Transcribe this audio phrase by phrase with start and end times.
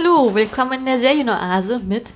[0.00, 2.12] Hallo, willkommen in der Serienoase mit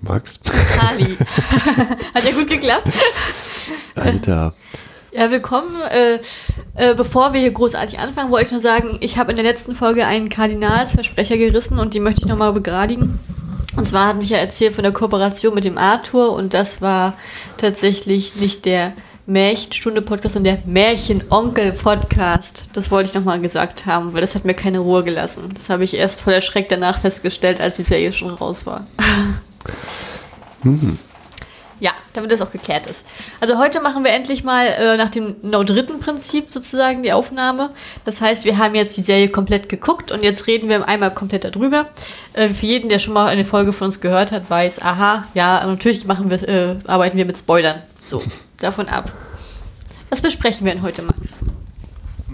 [0.00, 0.38] Max.
[0.78, 1.04] Kali.
[2.14, 2.88] Hat ja gut geklappt.
[3.94, 4.54] Alter.
[5.12, 5.74] Ja, willkommen.
[5.90, 6.18] Äh,
[6.74, 9.74] äh, bevor wir hier großartig anfangen, wollte ich nur sagen, ich habe in der letzten
[9.74, 13.18] Folge einen Kardinalsversprecher gerissen und die möchte ich nochmal begradigen.
[13.76, 17.14] Und zwar hat mich ja erzählt von der Kooperation mit dem Arthur und das war
[17.58, 18.94] tatsächlich nicht der
[19.26, 22.64] Märchenstunde-Podcast, sondern der Märchen-Onkel-Podcast.
[22.72, 25.50] Das wollte ich nochmal gesagt haben, weil das hat mir keine Ruhe gelassen.
[25.54, 28.86] Das habe ich erst voller Schreck danach festgestellt, als die Serie schon raus war.
[30.62, 30.98] Hm.
[31.78, 33.06] Ja, damit das auch geklärt ist.
[33.38, 37.70] Also heute machen wir endlich mal äh, nach dem no dritten Prinzip sozusagen die Aufnahme.
[38.06, 41.44] Das heißt, wir haben jetzt die Serie komplett geguckt und jetzt reden wir einmal komplett
[41.44, 41.88] darüber.
[42.32, 45.66] Äh, für jeden, der schon mal eine Folge von uns gehört hat, weiß, aha, ja,
[45.66, 47.82] natürlich machen wir, äh, arbeiten wir mit Spoilern.
[48.02, 48.22] So,
[48.58, 49.12] davon ab.
[50.10, 51.40] Was besprechen wir denn heute, Max?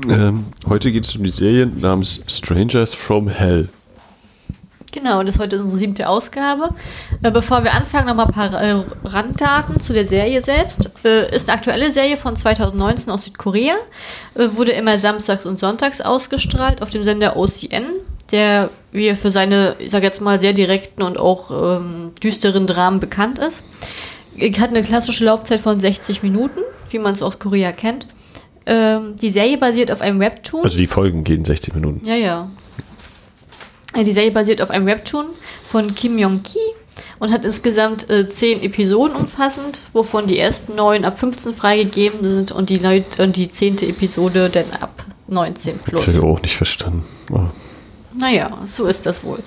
[0.08, 3.68] Ähm, heute geht es um die Serie namens Strangers from Hell.
[4.92, 6.74] Genau, das ist heute unsere siebte Ausgabe.
[7.22, 10.92] Äh, bevor wir anfangen, nochmal ein paar äh, Randdaten zu der Serie selbst.
[11.04, 13.74] Äh, ist eine aktuelle Serie von 2019 aus Südkorea.
[14.34, 17.84] Äh, wurde immer samstags und sonntags ausgestrahlt auf dem Sender OCN,
[18.32, 23.00] der wie für seine, ich sag jetzt mal, sehr direkten und auch ähm, düsteren Dramen
[23.00, 23.64] bekannt ist.
[24.60, 26.60] Hat eine klassische Laufzeit von 60 Minuten,
[26.92, 28.06] wie man es aus Korea kennt.
[28.66, 30.62] Ähm, die Serie basiert auf einem Webtoon.
[30.64, 32.06] Also die Folgen gehen 60 Minuten.
[32.06, 32.50] Ja, ja.
[33.94, 35.26] Äh, Die Serie basiert auf einem Webtoon
[35.68, 36.58] von Kim Yong-ki
[37.18, 42.52] und hat insgesamt äh, zehn Episoden umfassend, wovon die ersten neun ab 15 freigegeben sind
[42.52, 46.20] und die, neu und die zehnte Episode dann ab 19 Das habe ich plus.
[46.22, 47.04] auch nicht verstanden.
[47.32, 47.40] Oh.
[48.16, 49.38] Naja, so ist das wohl.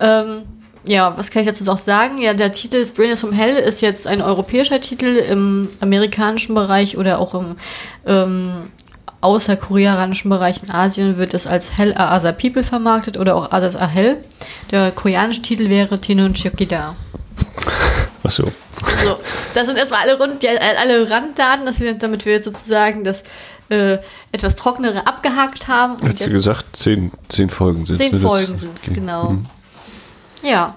[0.00, 0.42] Ähm,
[0.84, 2.18] ja, was kann ich dazu noch sagen?
[2.18, 7.18] Ja, der Titel Strangers from Hell ist jetzt ein europäischer Titel im amerikanischen Bereich oder
[7.18, 7.56] auch im
[8.06, 8.52] ähm,
[9.20, 13.76] außerkoreanischen Bereich in Asien wird es als Hell a Asa People vermarktet oder auch Asas
[13.76, 14.18] a Hell.
[14.70, 16.96] Der koreanische Titel wäre Tenun Chokida.
[18.24, 18.50] Achso.
[19.04, 19.16] So,
[19.54, 23.22] das sind erstmal alle, Rund, alle Randdaten, dass wir, damit wir sozusagen das
[23.68, 23.98] äh,
[24.32, 25.96] etwas trockenere abgehakt haben.
[26.02, 29.38] Hast du gesagt, zehn, zehn Folgen sind Zehn Folgen sind es, genau.
[30.42, 30.76] Ja.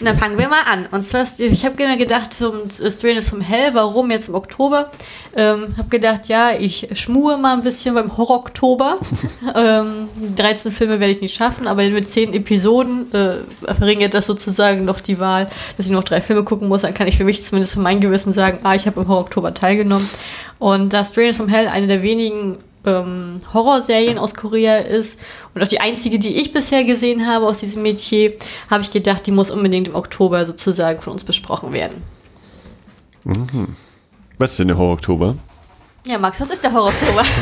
[0.00, 0.86] Und dann fangen wir mal an.
[0.92, 4.92] Und zwar, ich habe mir gedacht, zum Strangers vom Hell, warum jetzt im Oktober?
[5.34, 8.98] Ähm, habe gedacht, ja, ich schmue mal ein bisschen beim Horror-Oktober.
[9.56, 14.84] ähm, 13 Filme werde ich nicht schaffen, aber mit 10 Episoden äh, verringert das sozusagen
[14.84, 16.82] noch die Wahl, dass ich noch drei Filme gucken muss.
[16.82, 19.52] Dann kann ich für mich zumindest für mein Gewissen sagen, ah, ich habe im Horror-Oktober
[19.52, 20.08] teilgenommen.
[20.60, 25.20] Und da Strangers from Hell eine der wenigen ähm, Horrorserien aus Korea ist
[25.54, 28.34] und auch die einzige, die ich bisher gesehen habe aus diesem Metier,
[28.70, 32.02] habe ich gedacht, die muss unbedingt im Oktober sozusagen von uns besprochen werden.
[34.38, 35.36] Was ist denn der Horror-Oktober?
[36.06, 37.22] Ja, Max, was ist der Horror-Oktober?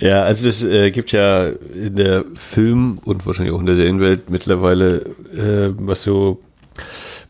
[0.00, 4.30] Ja, also es äh, gibt ja in der Film- und wahrscheinlich auch in der Serienwelt
[4.30, 6.40] mittlerweile, äh, was so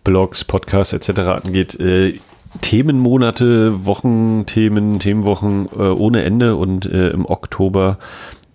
[0.05, 1.19] Blogs, Podcasts etc.
[1.45, 2.21] angeht, äh,
[2.61, 7.99] Themenmonate, Wochenthemen, Themenwochen äh, ohne Ende und äh, im Oktober,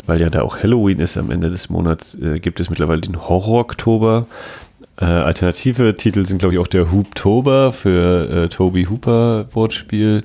[0.06, 3.28] weil ja da auch Halloween ist am Ende des Monats, äh, gibt es mittlerweile den
[3.28, 4.28] Horror-Oktober.
[4.98, 10.24] Äh, alternative Titel sind, glaube ich, auch der Hooptober für äh, Toby Hooper Wortspiel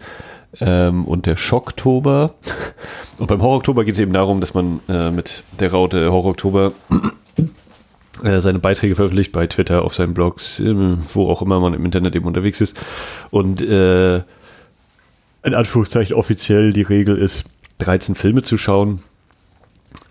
[0.60, 2.34] ähm, und der Schocktober.
[3.18, 6.72] Und beim Horror-Oktober geht es eben darum, dass man äh, mit der Raute Horror-Oktober
[8.22, 12.14] seine Beiträge veröffentlicht bei Twitter, auf seinen Blogs, ähm, wo auch immer man im Internet
[12.14, 12.80] eben unterwegs ist.
[13.30, 14.16] Und äh,
[15.42, 17.44] in Anführungszeichen offiziell die Regel ist,
[17.78, 19.02] 13 Filme zu schauen.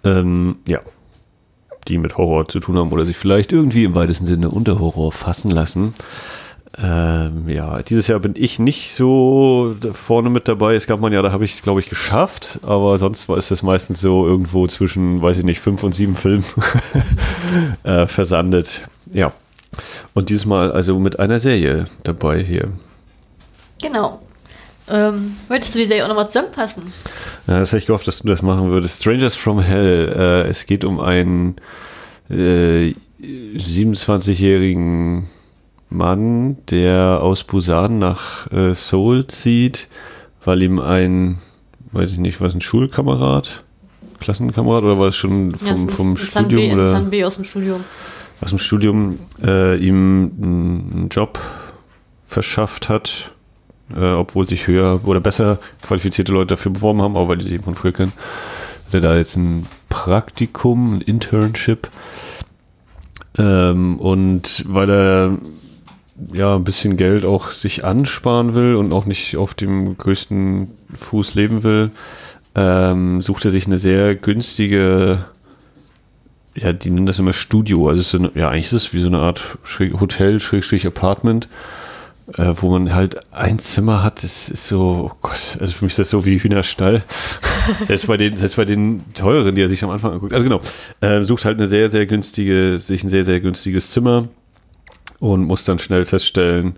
[0.04, 0.80] Ähm, ja,
[1.88, 5.12] die mit Horror zu tun haben oder sich vielleicht irgendwie im weitesten Sinne unter Horror
[5.12, 5.94] fassen lassen.
[6.78, 10.76] Ähm, ja, dieses Jahr bin ich nicht so vorne mit dabei.
[10.76, 13.38] Es gab mal ein Jahr, da habe ich es, glaube ich, geschafft, aber sonst war
[13.38, 16.46] ist das meistens so irgendwo zwischen, weiß ich nicht, fünf und sieben Filmen
[17.84, 18.82] äh, versandet.
[19.12, 19.34] Ja.
[20.14, 22.70] Und dieses Mal also mit einer Serie dabei hier.
[23.82, 24.22] genau.
[24.92, 26.92] Ähm, möchtest du die Serie auch nochmal zusammenfassen?
[27.46, 29.02] Ja, das hätte ich gehofft, dass du das machen würdest.
[29.02, 30.12] Strangers from Hell.
[30.18, 31.58] Äh, es geht um einen
[32.28, 35.30] äh, 27-jährigen
[35.90, 39.88] Mann, der aus Busan nach äh, Seoul zieht,
[40.44, 41.40] weil ihm ein,
[41.92, 43.64] weiß ich nicht, was ein Schulkamerad,
[44.20, 47.10] Klassenkamerad oder war es schon vom, Ja, es ist vom B, Studium ein oder Sun
[47.10, 47.84] B aus dem Studium.
[48.42, 51.40] aus dem Studium äh, ihm einen Job
[52.28, 53.32] verschafft hat,
[53.96, 57.54] äh, obwohl sich höher oder besser qualifizierte Leute dafür beworben haben, aber weil die sich
[57.54, 58.14] eben von früher kennen,
[58.88, 61.90] hat er da jetzt ein Praktikum, ein Internship.
[63.38, 65.38] Ähm, und weil er
[66.34, 71.36] ja ein bisschen Geld auch sich ansparen will und auch nicht auf dem größten Fuß
[71.36, 71.92] leben will,
[72.56, 75.26] ähm, sucht er sich eine sehr günstige
[76.56, 77.90] ja, die nennen das immer Studio.
[77.90, 79.58] Also ist eine, ja, eigentlich ist es wie so eine Art
[80.00, 81.48] Hotel, Schrägstrich Apartment,
[82.38, 84.24] äh, wo man halt ein Zimmer hat.
[84.24, 87.04] Das ist so, oh Gott, also für mich ist das so wie Hühnerstall.
[87.88, 90.34] selbst bei den, selbst bei den teuren, die er sich am Anfang anguckt.
[90.34, 90.62] Also genau,
[91.02, 94.28] äh, sucht halt eine sehr, sehr günstige, sich ein sehr, sehr günstiges Zimmer
[95.20, 96.76] und muss dann schnell feststellen,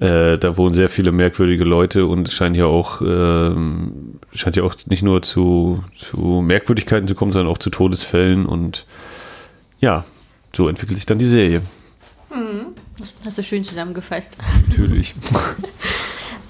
[0.00, 4.62] äh, da wohnen sehr viele merkwürdige Leute und es scheint ja auch, ähm, scheint ja
[4.62, 8.86] auch nicht nur zu, zu Merkwürdigkeiten zu kommen, sondern auch zu Todesfällen und
[9.80, 10.04] ja,
[10.54, 11.62] so entwickelt sich dann die Serie.
[12.30, 12.66] Mhm.
[12.98, 14.36] Das hast du schön zusammengefasst.
[14.68, 15.14] Natürlich.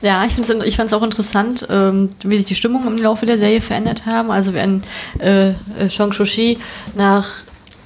[0.00, 3.36] Ja, ich, ich fand es auch interessant, ähm, wie sich die Stimmung im Laufe der
[3.36, 4.30] Serie verändert haben.
[4.30, 4.82] Also wenn
[5.18, 5.54] äh,
[5.90, 6.58] Shang Shoshi
[6.94, 7.42] nach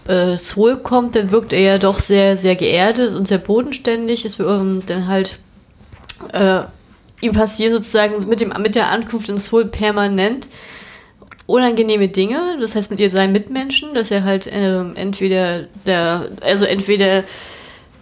[0.09, 4.25] äh, Seoul kommt, dann wirkt er ja doch sehr, sehr geerdet und sehr bodenständig.
[4.25, 5.39] Es wird ähm, dann halt
[6.33, 6.63] äh,
[7.21, 10.49] ihm passieren sozusagen mit, dem, mit der Ankunft in Seoul permanent
[11.47, 16.65] unangenehme Dinge, das heißt mit ihr seinen Mitmenschen, dass er halt ähm, entweder der, also
[16.65, 17.25] entweder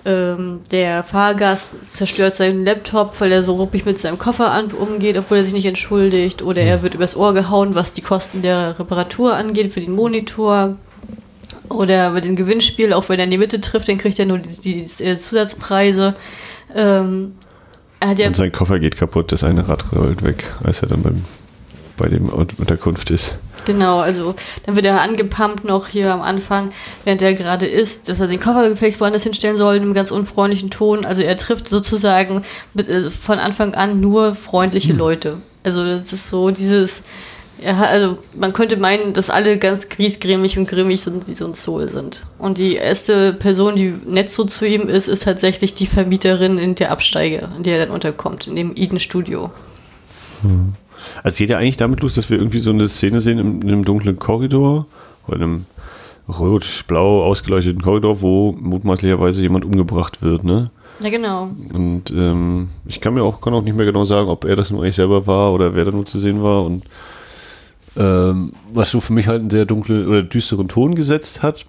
[0.05, 5.19] ähm, der Fahrgast zerstört seinen Laptop, weil er so ruppig mit seinem Koffer an, umgeht,
[5.19, 8.79] obwohl er sich nicht entschuldigt, oder er wird übers Ohr gehauen, was die Kosten der
[8.79, 10.77] Reparatur angeht für den Monitor.
[11.71, 14.39] Oder bei dem Gewinnspiel, auch wenn er in die Mitte trifft, dann kriegt er nur
[14.39, 16.15] die, die, die Zusatzpreise.
[16.75, 17.35] Ähm,
[18.17, 21.25] ja und sein Koffer geht kaputt, das eine Rad rollt weg, als er dann beim,
[21.97, 23.35] bei dem Unterkunft ist.
[23.67, 24.35] Genau, also
[24.65, 26.71] dann wird er angepumpt noch hier am Anfang,
[27.05, 30.11] während er gerade isst, dass er den Koffer gefälligst woanders hinstellen soll, in einem ganz
[30.11, 31.05] unfreundlichen Ton.
[31.05, 32.43] Also er trifft sozusagen
[32.75, 34.99] mit, äh, von Anfang an nur freundliche hm.
[34.99, 35.37] Leute.
[35.63, 37.03] Also das ist so dieses,
[37.63, 41.55] ja, also man könnte meinen, dass alle ganz griesgrämig und grimmig sind, die so ein
[41.55, 42.25] Soul sind.
[42.39, 46.75] Und die erste Person, die nett so zu ihm ist, ist tatsächlich die Vermieterin in
[46.75, 49.51] der Absteige, in der er dann unterkommt, in dem Eden-Studio.
[50.43, 50.75] Hm.
[51.23, 53.69] Also geht ja eigentlich damit los, dass wir irgendwie so eine Szene sehen in, in
[53.69, 54.87] einem dunklen Korridor
[55.27, 55.67] oder in einem
[56.29, 60.71] rot-blau ausgeleuchteten Korridor, wo mutmaßlicherweise jemand umgebracht wird, ne?
[61.03, 61.49] Ja, genau.
[61.73, 64.71] Und ähm, ich kann mir auch, kann auch nicht mehr genau sagen, ob er das
[64.71, 66.85] nur eigentlich selber war oder wer da nur zu sehen war und
[67.97, 71.67] ähm, was so für mich halt einen sehr dunklen oder düsteren Ton gesetzt hat,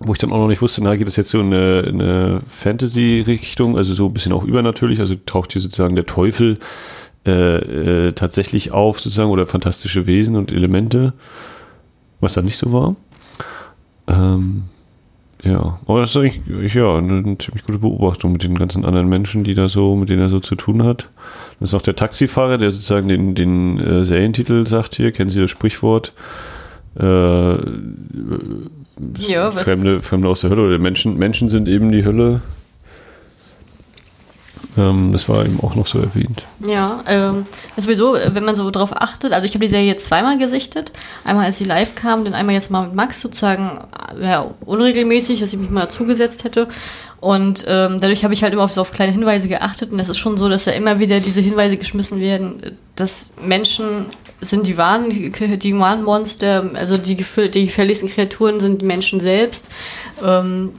[0.00, 2.00] wo ich dann auch noch nicht wusste, na, geht das jetzt so in eine, in
[2.00, 6.58] eine Fantasy-Richtung, also so ein bisschen auch übernatürlich, also taucht hier sozusagen der Teufel
[7.26, 11.12] äh, äh, tatsächlich auf, sozusagen, oder fantastische Wesen und Elemente,
[12.20, 12.96] was dann nicht so war.
[14.08, 14.64] Ähm,
[15.42, 19.44] ja, aber das ist eigentlich ja, eine ziemlich gute Beobachtung mit den ganzen anderen Menschen,
[19.44, 21.08] die da so, mit denen er so zu tun hat.
[21.60, 25.40] Das ist auch der Taxifahrer, der sozusagen den, den äh, Serientitel sagt hier, kennen Sie
[25.40, 26.14] das Sprichwort?
[26.98, 27.04] Äh,
[29.18, 32.40] ja, Fremde, Fremde aus der Hölle oder Menschen, Menschen sind eben die Hölle.
[34.76, 36.44] Ähm, das war eben auch noch so erwähnt.
[36.66, 37.46] Ja, ähm,
[37.76, 40.92] sowieso, wenn man so drauf achtet, also ich habe die Serie jetzt zweimal gesichtet.
[41.24, 43.80] Einmal als sie live kam, dann einmal jetzt mal mit Max sozusagen,
[44.20, 46.68] ja, unregelmäßig, dass ich mich mal zugesetzt hätte.
[47.20, 49.92] Und ähm, dadurch habe ich halt immer auf, so auf kleine Hinweise geachtet.
[49.92, 54.06] Und es ist schon so, dass da immer wieder diese Hinweise geschmissen werden, dass Menschen
[54.40, 59.70] sind die wahren, die wahren Monster, also die, die gefährlichsten Kreaturen sind die Menschen selbst.
[60.24, 60.72] Ähm,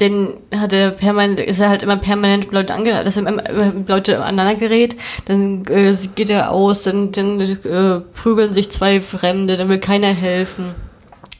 [0.00, 3.42] den hat er permanent, ist er halt immer permanent mit Leuten ange, dass er immer,
[3.72, 4.96] mit Leute aneinander gerät,
[5.26, 10.08] dann äh, geht er aus, dann, dann äh, prügeln sich zwei Fremde, dann will keiner
[10.08, 10.74] helfen.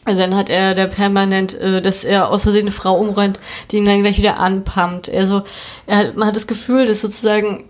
[0.06, 3.76] Und dann hat er der permanent, äh, dass er aus Versehen eine Frau umrennt, die
[3.78, 5.08] ihn dann gleich wieder anpumpt.
[5.08, 5.42] Also
[5.86, 7.64] er hat, man hat das Gefühl, dass sozusagen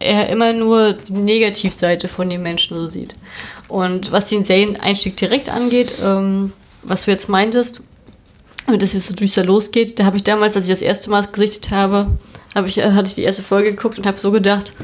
[0.00, 3.14] er immer nur die Negativseite von den Menschen so sieht.
[3.68, 7.82] Und was den Serien-Einstieg direkt angeht, ähm, was du jetzt meintest,
[8.66, 9.98] dass es so düster losgeht.
[9.98, 12.08] Da habe ich damals, als ich das erste Mal gesichtet habe,
[12.54, 14.74] habe ich, äh, hatte ich die erste Folge geguckt und habe so gedacht,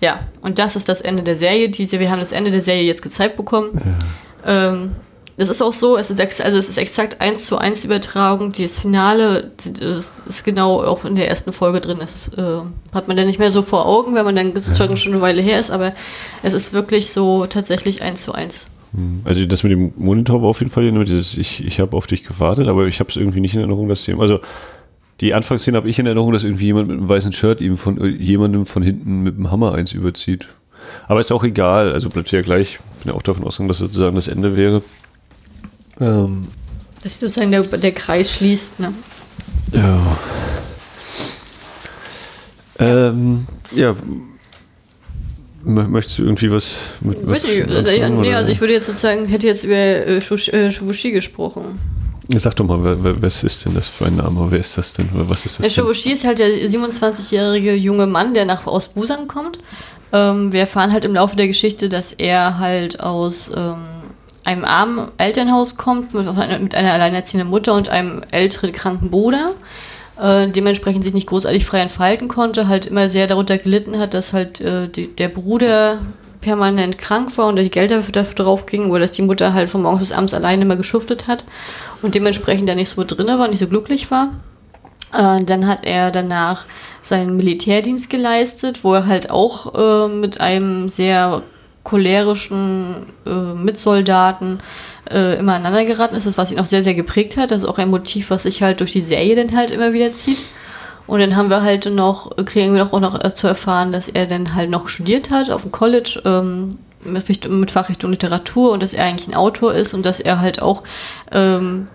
[0.00, 1.68] ja, und das ist das Ende der Serie.
[1.68, 3.98] Diese, wir haben das Ende der Serie jetzt gezeigt bekommen.
[4.44, 4.68] Ja.
[4.70, 4.96] Ähm,
[5.42, 8.52] das ist auch so, es ist, also es ist exakt eins zu eins Übertragung.
[8.52, 9.50] Das Finale
[10.26, 11.98] ist genau auch in der ersten Folge drin.
[12.00, 12.60] Das äh,
[12.92, 15.42] hat man dann nicht mehr so vor Augen, weil man dann sozusagen schon eine Weile
[15.42, 15.94] her ist, aber
[16.44, 18.66] es ist wirklich so tatsächlich eins zu eins.
[18.94, 19.22] Hm.
[19.24, 22.22] Also das mit dem Monitor war auf jeden Fall dieses, ich, ich habe auf dich
[22.22, 24.40] gewartet, aber ich habe es irgendwie nicht in Erinnerung, dass die, also
[25.20, 28.00] die Anfangsszene habe ich in Erinnerung, dass irgendwie jemand mit einem weißen Shirt ihm von
[28.00, 30.46] äh, jemandem von hinten mit dem Hammer eins überzieht.
[31.06, 32.78] Aber ist auch egal, also bleibt ja gleich.
[33.02, 34.82] Bin ja auch davon ausgegangen, dass sozusagen das Ende wäre.
[36.00, 36.48] Ähm,
[37.02, 38.92] dass sozusagen der, der Kreis schließt, ne?
[39.72, 40.18] Ja.
[42.78, 43.94] Ähm, ja,
[45.64, 49.46] Möchtest du irgendwie was mit was nicht, äh, nee, also ich würde jetzt sozusagen, hätte
[49.46, 51.78] jetzt über äh, äh, gesprochen.
[52.28, 54.46] Sag doch mal, was ist denn das für ein Name?
[54.50, 55.08] Wer ist das denn?
[55.12, 55.66] Was ist das?
[55.66, 59.58] Der Shuvushi ist halt der 27-jährige junge Mann, der nach aus Busan kommt.
[60.12, 63.76] Ähm, wir erfahren halt im Laufe der Geschichte, dass er halt aus ähm,
[64.44, 66.26] einem armen Elternhaus kommt, mit,
[66.60, 69.50] mit einer alleinerziehenden Mutter und einem älteren kranken Bruder.
[70.20, 74.32] Äh, dementsprechend sich nicht großartig frei entfalten konnte, halt immer sehr darunter gelitten hat, dass
[74.32, 76.00] halt äh, die, der Bruder
[76.40, 79.70] permanent krank war und die Geld dafür, dafür drauf ging, oder dass die Mutter halt
[79.70, 81.44] von morgens bis abends alleine immer geschuftet hat
[82.02, 84.30] und dementsprechend da nicht so drin war, nicht so glücklich war.
[85.14, 86.66] Äh, dann hat er danach
[87.00, 91.42] seinen Militärdienst geleistet, wo er halt auch äh, mit einem sehr
[91.84, 94.58] cholerischen äh, Mitsoldaten
[95.10, 97.50] äh, immer aneinander geraten ist, das was ihn auch sehr, sehr geprägt hat.
[97.50, 100.12] Das ist auch ein Motiv, was sich halt durch die Serie dann halt immer wieder
[100.14, 100.44] zieht.
[101.06, 104.26] Und dann haben wir halt noch, kriegen wir auch noch äh, zu erfahren, dass er
[104.26, 108.92] dann halt noch studiert hat auf dem College ähm, mit, mit Fachrichtung Literatur und dass
[108.92, 110.84] er eigentlich ein Autor ist und dass er halt auch
[111.32, 111.88] ähm,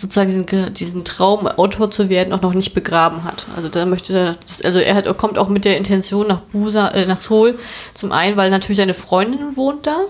[0.00, 3.46] sozusagen diesen, diesen Traum, Autor zu werden, auch noch nicht begraben hat.
[3.54, 7.04] Also da möchte er, also er hat, kommt auch mit der Intention nach Busa, äh,
[7.04, 7.58] nach Seoul.
[7.92, 10.00] Zum einen, weil natürlich seine Freundin wohnt da,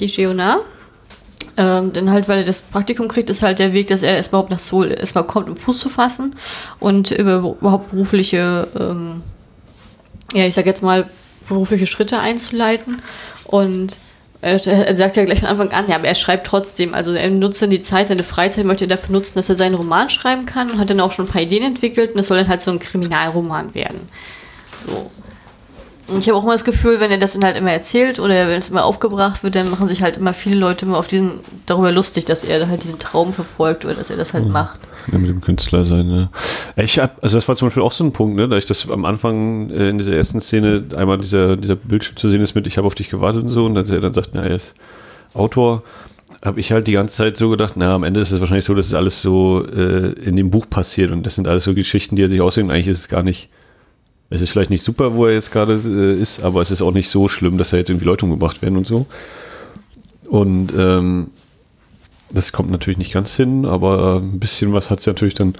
[0.00, 0.58] die Jeona.
[1.56, 4.30] Ähm, denn halt, weil er das Praktikum kriegt, ist halt der Weg, dass er erst
[4.30, 6.34] überhaupt nach Seoul erstmal kommt, um Fuß zu fassen
[6.80, 9.22] und über überhaupt berufliche, ähm,
[10.34, 11.08] ja, ich sag jetzt mal,
[11.48, 13.00] berufliche Schritte einzuleiten.
[13.44, 13.98] Und
[14.42, 16.94] er sagt ja gleich von Anfang an, ja, aber er schreibt trotzdem.
[16.94, 19.74] Also er nutzt dann die Zeit, seine Freizeit möchte er dafür nutzen, dass er seinen
[19.74, 22.38] Roman schreiben kann und hat dann auch schon ein paar Ideen entwickelt und es soll
[22.38, 24.08] dann halt so ein Kriminalroman werden.
[24.86, 25.10] So.
[26.18, 28.58] Ich habe auch immer das Gefühl, wenn er das dann halt immer erzählt oder wenn
[28.58, 31.32] es immer aufgebracht wird, dann machen sich halt immer viele Leute immer auf diesen,
[31.66, 34.52] darüber lustig, dass er halt diesen Traum verfolgt oder dass er das halt mhm.
[34.52, 34.80] macht.
[35.12, 36.28] Ja, mit dem Künstler sein, ne?
[36.76, 38.88] Ich hab, also das war zum Beispiel auch so ein Punkt, ne, da ich das
[38.88, 42.66] am Anfang äh, in dieser ersten Szene einmal dieser, dieser Bildschirm zu sehen ist mit,
[42.66, 44.74] ich habe auf dich gewartet und so, und dass er dann sagt, na, er ist
[45.34, 45.82] Autor,
[46.44, 48.74] habe ich halt die ganze Zeit so gedacht, na, am Ende ist es wahrscheinlich so,
[48.74, 52.16] dass es alles so äh, in dem Buch passiert und das sind alles so Geschichten,
[52.16, 52.70] die er sich aussehen.
[52.70, 53.48] Eigentlich ist es gar nicht
[54.30, 56.92] es ist vielleicht nicht super, wo er jetzt gerade äh, ist, aber es ist auch
[56.92, 59.06] nicht so schlimm, dass da jetzt irgendwie Leute umgebracht werden und so.
[60.28, 61.32] Und ähm,
[62.32, 65.56] das kommt natürlich nicht ganz hin, aber ein bisschen was hat es natürlich dann,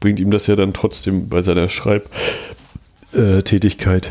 [0.00, 4.10] bringt ihm das ja dann trotzdem bei seiner Schreibtätigkeit, äh,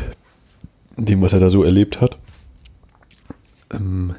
[1.02, 2.16] dem, was er da so erlebt hat.
[3.70, 4.14] Ähm,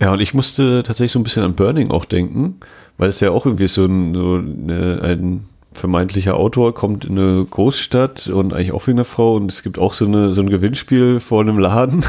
[0.00, 2.60] ja, und ich musste tatsächlich so ein bisschen an Burning auch denken,
[2.96, 7.44] weil es ja auch irgendwie so ein, so eine, ein vermeintlicher Autor kommt in eine
[7.44, 10.50] Großstadt und eigentlich auch wie eine Frau und es gibt auch so, eine, so ein
[10.50, 12.04] Gewinnspiel vor einem Laden.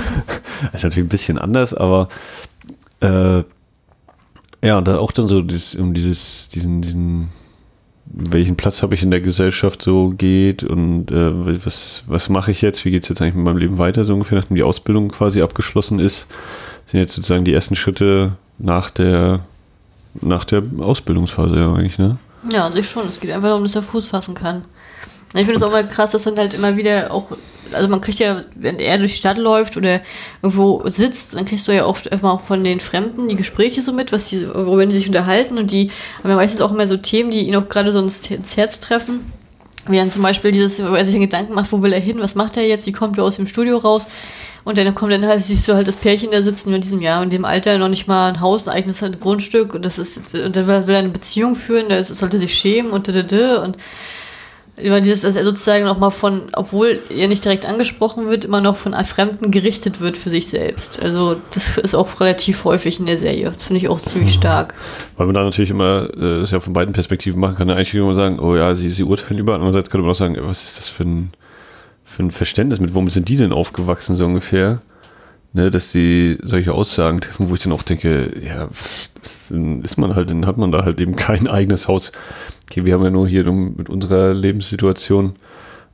[0.72, 2.08] ist natürlich ein bisschen anders, aber
[3.00, 3.42] äh,
[4.64, 7.28] ja, und dann auch dann so dieses, um dieses, diesen, diesen,
[8.06, 12.62] welchen Platz habe ich in der Gesellschaft so geht und äh, was, was mache ich
[12.62, 15.08] jetzt, wie geht es jetzt eigentlich mit meinem Leben weiter, so ungefähr, nachdem die Ausbildung
[15.08, 16.26] quasi abgeschlossen ist,
[16.86, 19.40] sind jetzt sozusagen die ersten Schritte nach der
[20.20, 22.18] nach der Ausbildungsphase ja eigentlich, ne?
[22.50, 23.08] Ja, an sich schon.
[23.08, 24.64] Es geht einfach darum, dass er Fuß fassen kann.
[25.34, 27.36] Ich finde es auch mal krass, dass dann halt immer wieder auch,
[27.72, 30.00] also man kriegt ja, wenn er durch die Stadt läuft oder
[30.42, 33.92] irgendwo sitzt, dann kriegst du ja oft immer auch von den Fremden die Gespräche so
[33.92, 35.90] mit, was die, worüber die sich unterhalten und die
[36.22, 39.32] haben ja meistens auch immer so Themen, die ihn auch gerade so ins Herz treffen.
[39.86, 42.34] Wie dann zum Beispiel dieses, wo er sich Gedanken macht, wo will er hin, was
[42.34, 44.06] macht er jetzt, wie kommt er aus dem Studio raus?
[44.68, 47.22] Und dann kommt dann halt, siehst du halt das Pärchen da sitzen in diesem Jahr,
[47.22, 50.34] in dem Alter noch nicht mal ein Haus, ein eigenes halt Grundstück und das ist,
[50.34, 53.62] und dann will er eine Beziehung führen, da sollte sich schämen und da, da, da,
[53.62, 53.78] und
[54.76, 58.60] über dieses, dass er sozusagen noch mal von, obwohl er nicht direkt angesprochen wird, immer
[58.60, 61.02] noch von Fremden gerichtet wird für sich selbst.
[61.02, 63.50] Also das ist auch relativ häufig in der Serie.
[63.50, 64.40] Das finde ich auch ziemlich mhm.
[64.40, 64.74] stark.
[65.16, 67.70] Weil man da natürlich immer äh, das ja von beiden Perspektiven machen kann.
[67.70, 69.54] Eigentlich immer sagen, oh ja, sie, sie urteilen über.
[69.54, 71.32] Andererseits könnte man auch sagen, was ist das für ein
[72.08, 74.80] für ein Verständnis mit, womit sind die denn aufgewachsen, so ungefähr?
[75.54, 78.68] Ne, dass die solche Aussagen treffen, wo ich dann auch denke, ja,
[79.18, 82.12] ist man halt, dann hat man da halt eben kein eigenes Haus.
[82.70, 85.36] Okay, wir haben ja nur hier mit unserer Lebenssituation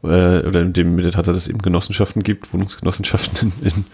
[0.02, 0.06] äh,
[0.40, 3.84] oder mit, dem, mit der Tatsache, dass es eben Genossenschaften gibt, Wohnungsgenossenschaften in, in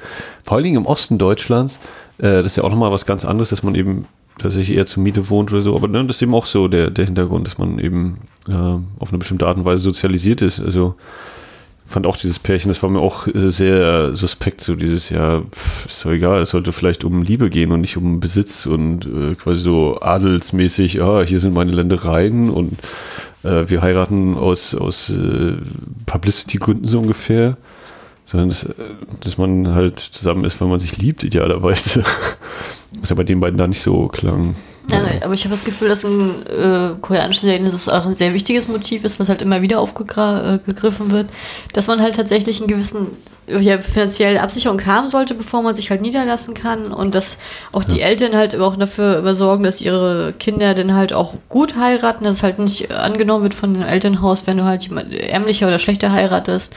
[0.45, 1.79] vor allen Dingen im Osten Deutschlands.
[2.19, 4.07] Äh, das ist ja auch nochmal was ganz anderes, dass man eben
[4.39, 5.77] tatsächlich eher zur Miete wohnt oder so.
[5.77, 9.11] Aber ne, das ist eben auch so der, der Hintergrund, dass man eben äh, auf
[9.11, 10.59] eine bestimmte Art und Weise sozialisiert ist.
[10.59, 10.95] Also
[11.91, 15.43] fand auch dieses Pärchen, das war mir auch äh, sehr suspekt, so dieses, ja,
[15.87, 19.35] ist doch egal, es sollte vielleicht um Liebe gehen und nicht um Besitz und äh,
[19.35, 22.79] quasi so adelsmäßig, ah, hier sind meine Ländereien und
[23.43, 25.55] äh, wir heiraten aus, aus äh,
[26.07, 27.57] Publicity-Gründen so ungefähr,
[28.25, 28.75] sondern dass, äh,
[29.21, 32.05] dass man halt zusammen ist, weil man sich liebt, idealerweise.
[33.01, 34.57] Was ja bei den beiden da nicht so klang.
[35.23, 38.69] Aber ich habe das Gefühl, dass in äh, koreanischen Serien das auch ein sehr wichtiges
[38.69, 41.29] Motiv ist, was halt immer wieder aufgegriffen äh, wird,
[41.73, 43.09] dass man halt tatsächlich einen gewissen
[43.59, 47.39] ja, finanzielle Absicherung haben sollte, bevor man sich halt niederlassen kann und dass
[47.73, 52.25] auch die Eltern halt auch dafür sorgen, dass ihre Kinder dann halt auch gut heiraten,
[52.25, 55.79] dass es halt nicht angenommen wird von dem Elternhaus, wenn du halt jemand ärmlicher oder
[55.79, 56.73] schlechter heiratest.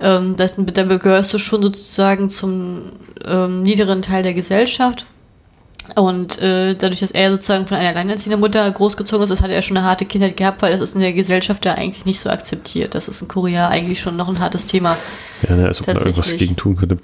[0.00, 2.92] Ähm, das, da gehörst du schon sozusagen zum
[3.26, 5.06] ähm, niederen Teil der Gesellschaft
[5.96, 9.62] Und äh, dadurch, dass er sozusagen von einer alleinerziehenden Mutter großgezogen ist, das hat er
[9.62, 12.30] schon eine harte Kindheit gehabt, weil das ist in der Gesellschaft da eigentlich nicht so
[12.30, 12.94] akzeptiert.
[12.94, 14.96] Das ist in Korea eigentlich schon noch ein hartes Thema.
[15.48, 16.98] Ja, ne, als ob man irgendwas gegen tun könnte.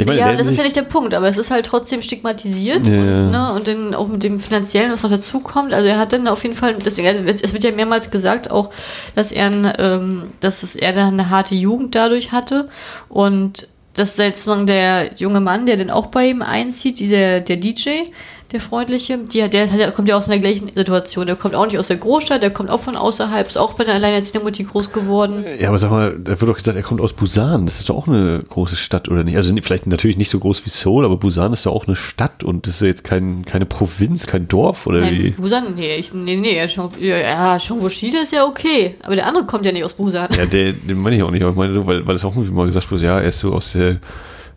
[0.00, 2.86] Ich meine, ja, das ist ja nicht der Punkt, aber es ist halt trotzdem stigmatisiert
[2.86, 2.94] ja.
[2.94, 5.74] und, ne, und dann auch mit dem Finanziellen, was noch dazu kommt.
[5.74, 8.70] Also er hat dann auf jeden Fall, deswegen, es wird ja mehrmals gesagt auch,
[9.16, 12.68] dass er, ähm, dass es er dann eine harte Jugend dadurch hatte
[13.08, 13.66] und
[13.98, 18.04] dass jetzt der junge Mann, der dann auch bei ihm einzieht, dieser, der DJ,
[18.52, 21.26] der Freundliche, der, der kommt ja aus einer gleichen Situation.
[21.26, 23.84] Der kommt auch nicht aus der Großstadt, der kommt auch von außerhalb, ist auch bei
[23.84, 25.44] einer alleinerziehenden Mutti groß geworden.
[25.60, 27.66] Ja, aber sag mal, da wird doch gesagt, er kommt aus Busan.
[27.66, 29.36] Das ist doch auch eine große Stadt, oder nicht?
[29.36, 32.42] Also vielleicht natürlich nicht so groß wie Seoul, aber Busan ist doch auch eine Stadt
[32.42, 35.30] und das ist jetzt kein, keine Provinz, kein Dorf, oder Nein, wie?
[35.32, 39.66] Busan, nee, ich, nee, nee, schon, ja, Chongwon-Shida ist ja okay, aber der andere kommt
[39.66, 40.28] ja nicht aus Busan.
[40.34, 42.52] Ja, der, den meine ich auch nicht, aber ich meine, weil, weil es auch irgendwie
[42.54, 43.98] mal gesagt wurde, ja, er ist so aus der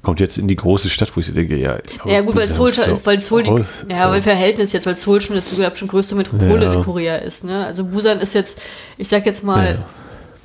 [0.03, 1.77] kommt jetzt in die große Stadt, wo ich so denke, ja.
[2.05, 5.35] Ja, gut, weil Seoul, so weil Seoul, die, ja, weil Verhältnis jetzt, weil Seoul schon
[5.35, 6.73] das glaube schon größte Metropole ja.
[6.73, 7.65] in Korea ist, ne?
[7.65, 8.59] Also Busan ist jetzt,
[8.97, 9.85] ich sag jetzt mal, ja.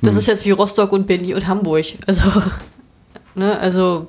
[0.01, 0.19] das hm.
[0.19, 1.85] ist jetzt wie Rostock und Berlin und Hamburg.
[2.05, 2.21] Also,
[3.35, 4.07] ne, also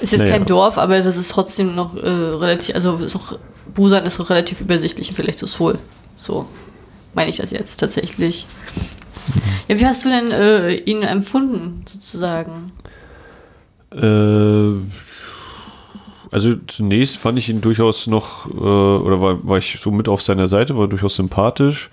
[0.00, 0.32] ist jetzt naja.
[0.32, 3.38] kein Dorf, aber das ist trotzdem noch äh, relativ, also ist auch,
[3.74, 5.78] Busan ist auch relativ übersichtlich im Vergleich zu Seoul.
[6.16, 6.46] So
[7.12, 8.46] meine ich das jetzt tatsächlich.
[9.26, 9.42] Mhm.
[9.68, 12.72] Ja, wie hast du denn äh, ihn empfunden, sozusagen?
[13.94, 14.80] Äh,
[16.30, 20.20] also zunächst fand ich ihn durchaus noch, äh, oder war, war ich so mit auf
[20.20, 21.90] seiner Seite, war durchaus sympathisch.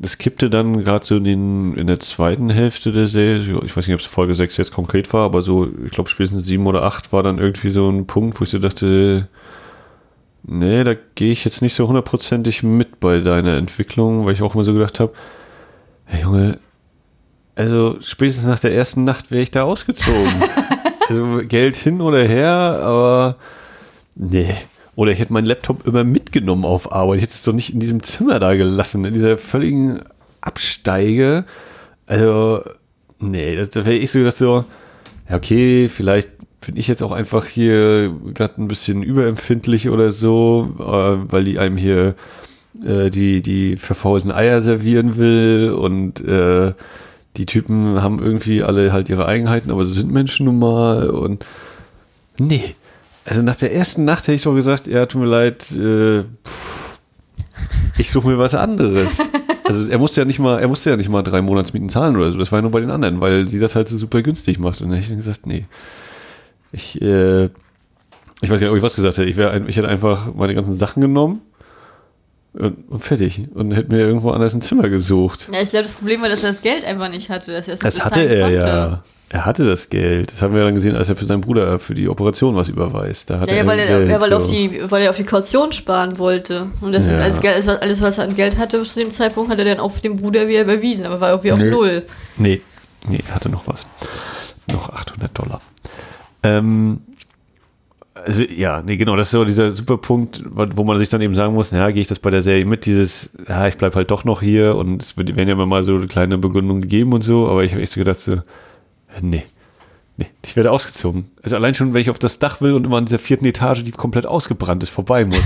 [0.00, 3.86] Es kippte dann gerade so in, den, in der zweiten Hälfte der Serie, ich weiß
[3.86, 6.84] nicht, ob es Folge 6 jetzt konkret war, aber so, ich glaube spätestens 7 oder
[6.84, 9.28] 8 war dann irgendwie so ein Punkt, wo ich so dachte,
[10.44, 14.54] nee, da gehe ich jetzt nicht so hundertprozentig mit bei deiner Entwicklung, weil ich auch
[14.54, 15.12] immer so gedacht habe,
[16.04, 16.58] hey Junge,
[17.56, 20.32] also spätestens nach der ersten Nacht wäre ich da ausgezogen.
[21.08, 23.36] Also Geld hin oder her, aber
[24.14, 24.54] nee.
[24.94, 27.16] Oder ich hätte meinen Laptop immer mitgenommen auf Arbeit.
[27.16, 30.00] Ich hätte es doch nicht in diesem Zimmer da gelassen, in dieser völligen
[30.40, 31.44] Absteige.
[32.06, 32.62] Also,
[33.18, 34.64] nee, das, da wäre ich so gedacht so,
[35.28, 36.28] ja, okay, vielleicht
[36.60, 41.58] bin ich jetzt auch einfach hier gerade ein bisschen überempfindlich oder so, äh, weil die
[41.58, 42.14] einem hier
[42.84, 46.72] äh, die, die verfaulten Eier servieren will und äh,
[47.36, 51.46] die Typen haben irgendwie alle halt ihre Eigenheiten, aber so sind Menschen nun mal und
[52.38, 52.74] nee.
[53.24, 56.98] Also nach der ersten Nacht hätte ich doch gesagt, ja, tut mir leid, äh, pff,
[57.98, 59.30] ich suche mir was anderes.
[59.64, 62.32] Also er musste ja nicht mal, er musste ja nicht mal drei Monatsmieten zahlen oder
[62.32, 62.36] so.
[62.36, 64.80] Das war ja nur bei den anderen, weil sie das halt so super günstig macht.
[64.82, 65.66] Und dann hätte ich gesagt, nee.
[66.72, 67.50] Ich, äh, ich
[68.42, 69.30] weiß gar nicht, ob ich was gesagt hätte.
[69.30, 71.42] Ich, wär, ich hätte einfach meine ganzen Sachen genommen
[72.54, 73.48] und, und fertig.
[73.54, 75.48] Und hätte mir irgendwo anders ein Zimmer gesucht.
[75.52, 77.52] Ja, ich glaube, das Problem war, dass er das Geld einfach nicht hatte.
[77.52, 78.56] Dass er das hatte er konnte.
[78.56, 79.02] ja.
[79.30, 80.30] Er hatte das Geld.
[80.30, 83.30] Das haben wir dann gesehen, als er für seinen Bruder für die Operation was überweist.
[83.30, 84.36] Da ja, ja, weil, er, Geld, weil, so.
[84.36, 86.66] auf die, weil er auf die Kaution sparen wollte.
[86.82, 87.14] Und das ja.
[87.14, 90.02] alles, Geld, alles, was er an Geld hatte zu dem Zeitpunkt, hat er dann auf
[90.02, 91.06] den Bruder wieder überwiesen.
[91.06, 91.70] Aber war irgendwie auf nee.
[91.70, 92.02] Null.
[92.36, 92.60] Nee,
[93.08, 93.86] nee, er hatte noch was.
[94.70, 95.62] Noch 800 Dollar.
[96.42, 97.00] Ähm,
[98.24, 101.34] also ja, nee, genau, das ist so dieser super Punkt, wo man sich dann eben
[101.34, 104.10] sagen muss, ja, gehe ich das bei der Serie mit, dieses, ja, ich bleib halt
[104.10, 107.22] doch noch hier und es werden ja immer mal so eine kleine Begründung gegeben und
[107.22, 108.42] so, aber ich habe echt so gedacht, so,
[109.20, 109.44] nee,
[110.16, 111.30] nee, ich werde ausgezogen.
[111.42, 113.84] Also allein schon, wenn ich auf das Dach will und immer an dieser vierten Etage,
[113.84, 115.38] die komplett ausgebrannt ist, vorbei muss.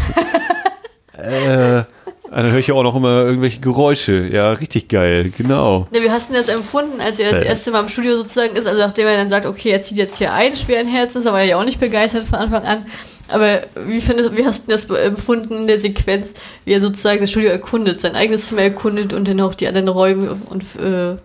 [1.12, 1.84] äh,
[2.30, 4.28] dann höre ich ja auch noch immer irgendwelche Geräusche.
[4.32, 5.86] Ja, richtig geil, genau.
[5.92, 7.46] Ja, wie hast du das empfunden, als er das äh.
[7.46, 8.66] erste Mal im Studio sozusagen ist?
[8.66, 11.40] Also nachdem er dann sagt, okay, er zieht jetzt hier ein, schweren Herzens, da war
[11.40, 12.86] er ja auch nicht begeistert von Anfang an.
[13.28, 16.32] Aber wie, findest, wie hast du das empfunden in der Sequenz,
[16.64, 19.88] wie er sozusagen das Studio erkundet, sein eigenes Zimmer erkundet und dann auch die anderen
[19.88, 21.16] Räume und, äh,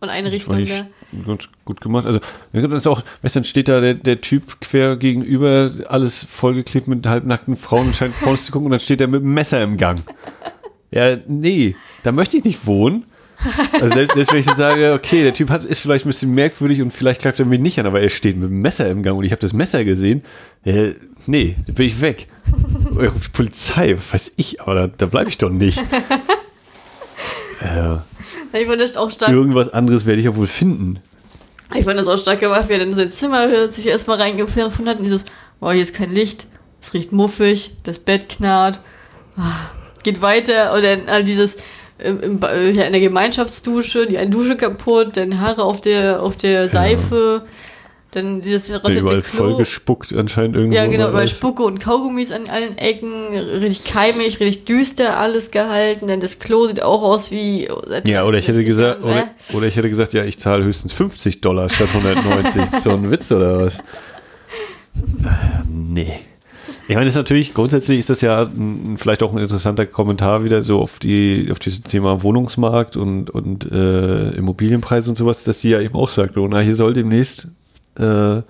[0.00, 0.84] und Einrichtungen da?
[1.26, 2.06] Ganz gut gemacht.
[2.06, 2.20] Also,
[2.52, 7.06] das ist auch, weißt dann steht da der, der Typ quer gegenüber, alles vollgeklebt mit
[7.06, 9.76] halbnackten Frauen und scheint Frauen zu gucken und dann steht er mit einem Messer im
[9.76, 10.00] Gang.
[10.90, 13.04] Ja, nee, da möchte ich nicht wohnen.
[13.74, 16.34] Also selbst, selbst wenn ich jetzt sage, okay, der Typ hat, ist vielleicht ein bisschen
[16.34, 19.02] merkwürdig und vielleicht greift er mich nicht an, aber er steht mit einem Messer im
[19.02, 20.22] Gang und ich habe das Messer gesehen.
[20.64, 20.94] Äh,
[21.26, 22.26] nee, da bin ich weg.
[23.32, 25.80] Polizei, weiß ich, aber da, da bleibe ich doch nicht.
[27.60, 29.32] Äh, ich fand das auch stark.
[29.32, 31.00] Irgendwas anderes werde ich ja wohl finden.
[31.74, 34.88] Ich fand das auch stark gemacht, wie er dann in sein Zimmer sich erstmal reingefunden
[34.88, 35.26] hat und dieses,
[35.60, 36.46] boah, hier ist kein Licht,
[36.80, 38.80] es riecht muffig, das Bett knarrt,
[39.36, 39.70] ah,
[40.02, 41.58] geht weiter und dann all dieses,
[41.98, 46.36] im, im, ja, in der Gemeinschaftsdusche, die eine Dusche kaputt, dann Haare auf der, auf
[46.36, 47.42] der Seife.
[47.44, 47.52] Ja.
[48.12, 49.38] Dann dieses verrottete überall Klo.
[49.38, 50.76] voll gespuckt anscheinend irgendwo.
[50.76, 56.06] Ja, genau, weil Spucke und Kaugummis an allen Ecken, richtig keimig, richtig düster alles gehalten.
[56.06, 57.68] Denn das Klo sieht auch aus wie.
[58.06, 60.94] Ja, oder ich hätte gesagt, Jahren, oder, oder, ich hätte gesagt, ja, ich zahle höchstens
[60.94, 62.80] 50 Dollar statt 190.
[62.80, 63.78] so ein Witz oder was?
[63.78, 63.82] Äh,
[65.70, 66.12] nee.
[66.88, 70.44] Ich meine, das ist natürlich, grundsätzlich ist das ja ein, vielleicht auch ein interessanter Kommentar
[70.44, 75.60] wieder so auf die, auf dieses Thema Wohnungsmarkt und, und äh, Immobilienpreise und sowas, dass
[75.60, 77.48] die ja eben auch sagt, oh, na, hier soll demnächst
[77.98, 78.42] äh,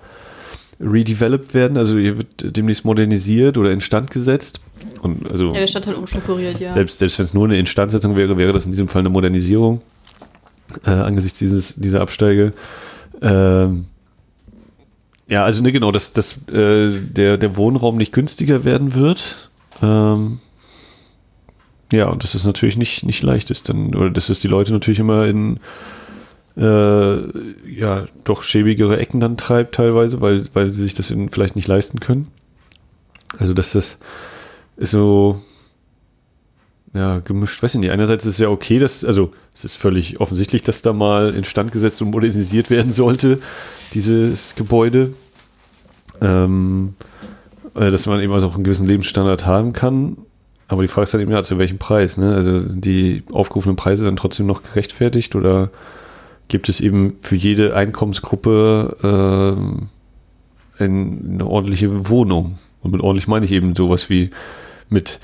[0.81, 4.61] redeveloped werden, also hier wird demnächst modernisiert oder instand gesetzt.
[5.01, 6.69] Und also Ja, der Stadtteil umstrukturiert, ja.
[6.69, 9.81] selbst, selbst wenn es nur eine Instandsetzung wäre, wäre das in diesem Fall eine Modernisierung
[10.85, 12.53] äh, angesichts dieses, dieser Absteige.
[13.21, 13.85] Ähm,
[15.27, 19.49] ja, also ne, genau, dass, dass äh, der, der Wohnraum nicht günstiger werden wird.
[19.81, 20.39] Ähm,
[21.91, 24.71] ja, und das ist natürlich nicht, nicht leicht ist, dann, oder dass es die Leute
[24.71, 25.59] natürlich immer in
[26.59, 31.55] äh, ja, doch schäbigere Ecken dann treibt teilweise, weil, weil sie sich das in, vielleicht
[31.55, 32.27] nicht leisten können.
[33.37, 33.97] Also dass das
[34.77, 35.41] ist so
[36.93, 37.91] ja, gemischt, weiß ich nicht.
[37.91, 41.71] Einerseits ist es ja okay, dass, also es ist völlig offensichtlich, dass da mal instand
[41.71, 43.39] gesetzt und modernisiert werden sollte,
[43.93, 45.13] dieses Gebäude.
[46.21, 46.95] Ähm,
[47.75, 50.17] äh, dass man eben also auch einen gewissen Lebensstandard haben kann.
[50.67, 52.17] Aber die Frage ist dann eben, ja, zu welchem Preis?
[52.17, 52.35] Ne?
[52.35, 55.71] Also die aufgerufenen Preise dann trotzdem noch gerechtfertigt oder
[56.49, 59.89] gibt es eben für jede Einkommensgruppe
[60.77, 62.57] ein, eine ordentliche Wohnung?
[62.81, 64.29] Und mit ordentlich meine ich eben sowas wie
[64.89, 65.19] mit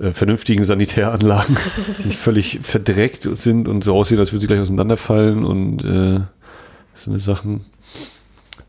[0.00, 1.56] äh, vernünftigen Sanitäranlagen,
[1.98, 6.20] die nicht völlig verdreckt sind und so aussehen, als würden sie gleich auseinanderfallen und äh,
[6.94, 7.64] so eine Sachen.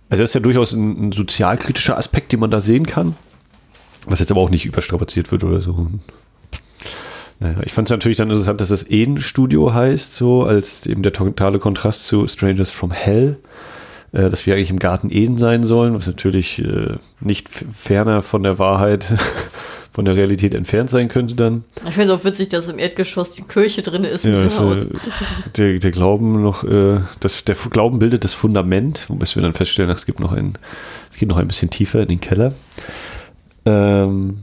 [0.10, 3.16] Also das ist ja durchaus ein, ein sozialkritischer Aspekt, den man da sehen kann.
[4.06, 5.90] Was jetzt aber auch nicht überstrapaziert wird oder so.
[7.40, 11.14] Naja, ich fand es natürlich dann interessant, dass das Eden-Studio heißt, so als eben der
[11.14, 13.38] totale Kontrast zu Strangers from Hell,
[14.12, 18.42] äh, dass wir eigentlich im Garten Eden sein sollen, was natürlich äh, nicht ferner von
[18.42, 19.14] der Wahrheit,
[19.94, 21.64] von der Realität entfernt sein könnte dann.
[21.88, 24.60] Ich finde es auch witzig, dass im Erdgeschoss die Kirche drin ist Ja, Haus.
[24.60, 24.90] also,
[25.56, 29.92] der, der Glauben noch, äh, das, der Glauben bildet das Fundament, bis wir dann feststellen,
[29.92, 30.54] ach, es gibt noch ein,
[31.12, 32.54] es geht noch ein bisschen tiefer in den Keller.
[33.66, 34.40] Ähm,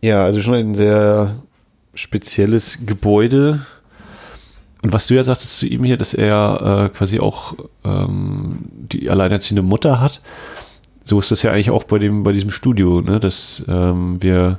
[0.00, 1.36] ja, also schon ein sehr
[1.94, 3.66] spezielles Gebäude.
[4.82, 7.54] Und was du ja sagtest zu ihm hier, dass er äh, quasi auch
[7.84, 10.20] ähm, die alleinerziehende Mutter hat,
[11.04, 13.20] so ist das ja eigentlich auch bei dem, bei diesem Studio, ne?
[13.20, 14.58] dass ähm, wir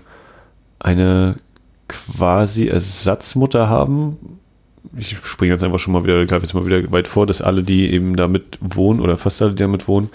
[0.79, 1.35] eine
[1.87, 4.17] quasi Ersatzmutter haben.
[4.97, 7.63] Ich springe jetzt einfach schon mal wieder, greife jetzt mal wieder weit vor, dass alle,
[7.63, 10.09] die eben damit wohnen oder fast alle, die damit wohnen,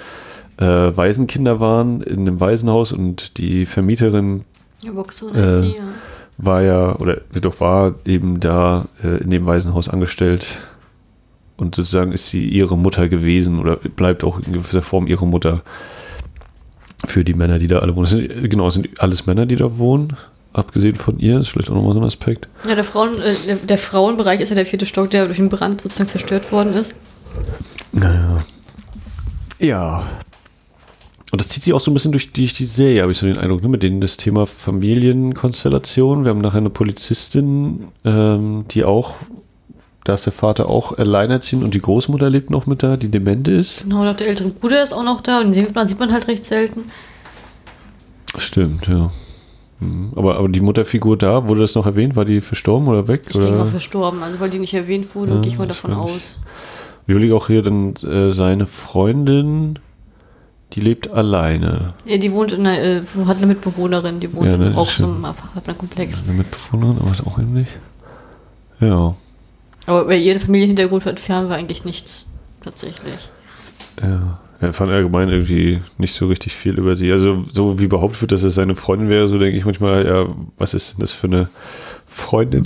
[0.58, 4.44] äh, Waisenkinder waren in einem Waisenhaus und die Vermieterin
[4.82, 5.84] Ja, so Äh, äh, ja.
[6.42, 10.58] War ja, oder doch war eben da äh, in dem Waisenhaus angestellt
[11.56, 15.62] und sozusagen ist sie ihre Mutter gewesen oder bleibt auch in gewisser Form ihre Mutter
[17.06, 18.06] für die Männer, die da alle wohnen.
[18.06, 20.16] Sind, genau, es sind alles Männer, die da wohnen,
[20.52, 22.48] abgesehen von ihr, ist vielleicht auch nochmal so ein Aspekt.
[22.66, 25.48] Ja, der, Frauen, äh, der, der Frauenbereich ist ja der vierte Stock, der durch den
[25.48, 26.94] Brand sozusagen zerstört worden ist.
[27.92, 28.44] Naja.
[29.58, 30.08] Ja.
[31.30, 33.18] Und das zieht sich auch so ein bisschen durch die, durch die Serie, habe ich
[33.18, 33.68] so den Eindruck, ne?
[33.68, 36.24] mit denen das Thema Familienkonstellation.
[36.24, 39.14] Wir haben nachher eine Polizistin, ähm, die auch,
[40.04, 43.46] da ist der Vater auch alleinerziehend und die Großmutter lebt noch mit da, die dement
[43.46, 43.82] ist.
[43.82, 46.00] Genau, und auch der ältere Bruder ist auch noch da und den sieht man, sieht
[46.00, 46.82] man halt recht selten.
[48.36, 49.10] Stimmt, ja.
[49.78, 50.12] Mhm.
[50.16, 52.16] Aber, aber die Mutterfigur da, wurde das noch erwähnt?
[52.16, 53.22] War die verstorben oder weg?
[53.28, 53.46] Ich oder?
[53.46, 56.40] denke mal verstorben, also weil die nicht erwähnt wurde, Ja, gehe ich mal davon aus.
[57.06, 59.78] Ich überlege auch hier dann äh, seine Freundin,
[60.72, 61.94] die lebt alleine.
[62.04, 65.04] Ja, die wohnt in einer, äh, hat eine Mitbewohnerin, die wohnt Ja, ne, auch so
[65.04, 66.22] im Apartmentkomplex.
[66.26, 67.68] Eine Mitbewohnerin, aber ist auch ähnlich.
[68.80, 69.14] Ja.
[69.86, 72.26] Aber bei ihrem Familienhintergrund entfernen wir eigentlich nichts,
[72.62, 73.30] tatsächlich.
[74.00, 74.38] Ja.
[74.62, 77.10] Er fand allgemein irgendwie nicht so richtig viel über sie.
[77.10, 80.26] Also, so wie behauptet wird, dass es seine Freundin wäre, so denke ich manchmal, ja,
[80.58, 81.48] was ist denn das für eine
[82.06, 82.64] Freundin?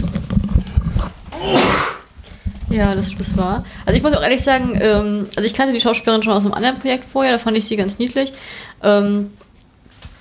[2.75, 3.65] Ja, das, das war.
[3.87, 6.55] Also ich muss auch ehrlich sagen, ähm, also ich kannte die Schauspielerin schon aus einem
[6.55, 8.33] anderen Projekt vorher, da fand ich sie ganz niedlich.
[8.83, 9.31] Ähm,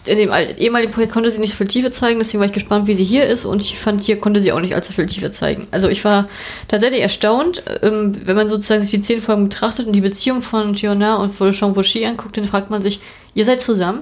[0.06, 2.54] in dem al- ehemaligen Projekt konnte sie nicht so viel Tiefe zeigen, deswegen war ich
[2.54, 5.08] gespannt, wie sie hier ist und ich fand, hier konnte sie auch nicht allzu viel
[5.08, 5.66] Tiefe zeigen.
[5.72, 6.28] Also ich war
[6.68, 10.74] tatsächlich erstaunt, ähm, wenn man sozusagen sich die zehn Folgen betrachtet und die Beziehung von
[10.74, 13.00] Giona und von Jean Vauchy anguckt, dann fragt man sich,
[13.34, 14.02] ihr seid zusammen?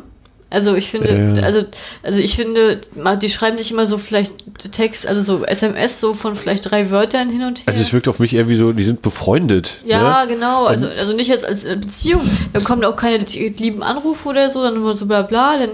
[0.51, 1.43] Also ich finde, Ja.
[1.43, 1.63] also,
[2.03, 2.81] also ich finde,
[3.21, 4.33] die schreiben sich immer so vielleicht
[4.73, 7.67] Text, also so SMS so von vielleicht drei Wörtern hin und her.
[7.67, 9.75] Also, es wirkt auf mich eher wie so, die sind befreundet.
[9.85, 10.33] Ja, ne?
[10.35, 10.65] genau.
[10.65, 12.21] Also, also nicht jetzt als äh, Beziehung.
[12.51, 15.57] Da kommen auch keine lieben Anrufe oder so, dann nur so bla bla.
[15.57, 15.69] Denn,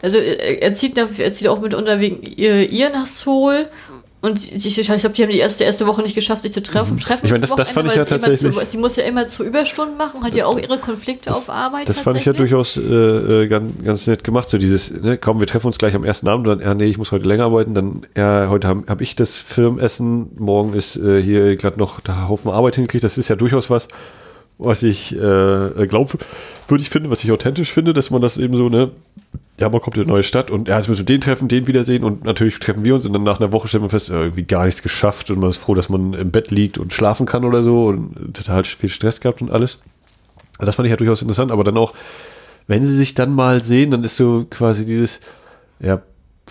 [0.00, 3.66] also er er zieht, er zieht auch mit unterwegs ihr, ihr nach Seoul.
[4.22, 6.98] Und ich, ich glaube, die haben die erste, erste Woche nicht geschafft, sich zu treffen.
[6.98, 7.26] treffen Mhm.
[7.26, 9.96] Ich meine, das- das fand ich ja tatsächlich- Zu, sie muss ja immer zu Überstunden
[9.96, 11.88] machen, hat ja auch ihre Konflikte auf Arbeit.
[11.88, 14.50] Das fand ich ja durchaus äh, äh, ganz, ganz nett gemacht.
[14.50, 16.98] So dieses, ne, komm, wir treffen uns gleich am ersten Abend, dann, ja, nee, ich
[16.98, 21.22] muss heute länger arbeiten, dann, ja, heute habe hab ich das Firmenessen, morgen ist äh,
[21.22, 23.88] hier glatt noch der Haufen Arbeit hingekriegt, das ist ja durchaus was,
[24.60, 28.90] was ich äh, glaubwürdig finde, was ich authentisch finde, dass man das eben so, ne,
[29.58, 31.66] ja, man kommt in eine neue Stadt und ja, jetzt müssen wir den treffen, den
[31.66, 34.44] wiedersehen und natürlich treffen wir uns und dann nach einer Woche stellen wir fest, irgendwie
[34.44, 37.44] gar nichts geschafft und man ist froh, dass man im Bett liegt und schlafen kann
[37.44, 39.78] oder so und total viel Stress gehabt und alles.
[40.58, 41.94] Das fand ich ja durchaus interessant, aber dann auch,
[42.66, 45.20] wenn sie sich dann mal sehen, dann ist so quasi dieses,
[45.80, 46.02] ja,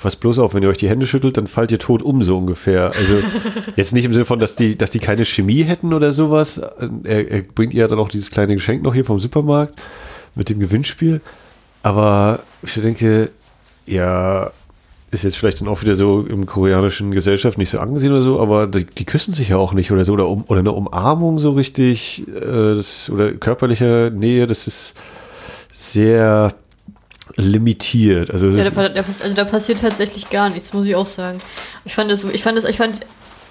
[0.01, 2.37] was bloß auf, wenn ihr euch die Hände schüttelt, dann fallt ihr tot um, so
[2.37, 2.91] ungefähr.
[2.95, 3.15] Also
[3.75, 6.59] jetzt nicht im Sinne von, dass die, dass die keine Chemie hätten oder sowas.
[7.03, 9.75] Er, er bringt ihr dann auch dieses kleine Geschenk noch hier vom Supermarkt
[10.35, 11.21] mit dem Gewinnspiel.
[11.83, 13.29] Aber ich denke,
[13.85, 14.51] ja,
[15.11, 18.39] ist jetzt vielleicht dann auch wieder so im koreanischen Gesellschaft nicht so angesehen oder so,
[18.39, 21.39] aber die, die küssen sich ja auch nicht oder so, oder, um, oder eine Umarmung
[21.39, 24.93] so richtig, äh, das, oder körperliche Nähe, das ist
[25.71, 26.53] sehr
[27.41, 28.31] limitiert.
[28.31, 31.39] Also, ja, da, da, also da passiert tatsächlich gar nichts, muss ich auch sagen.
[31.85, 33.01] Ich fand das, ich fand das, ich fand,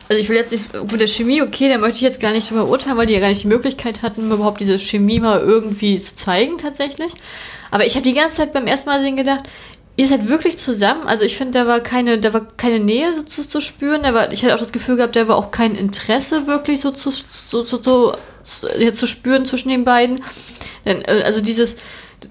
[0.09, 2.51] also ich will jetzt nicht, mit der Chemie, okay, da möchte ich jetzt gar nicht
[2.51, 5.99] drüber urteilen, weil die ja gar nicht die Möglichkeit hatten, überhaupt diese Chemie mal irgendwie
[5.99, 7.13] zu zeigen tatsächlich.
[7.71, 9.45] Aber ich habe die ganze Zeit beim ersten Mal sehen gedacht,
[9.99, 11.07] ihr seid wirklich zusammen.
[11.07, 14.05] Also ich finde, da war keine, da war keine Nähe so zu, zu, spüren.
[14.05, 16.93] Da war, ich hatte auch das Gefühl gehabt, da war auch kein Interesse wirklich so
[16.93, 20.23] zu, so, so, so, so ja, zu spüren zwischen den beiden.
[20.85, 21.77] Äh, also dieses,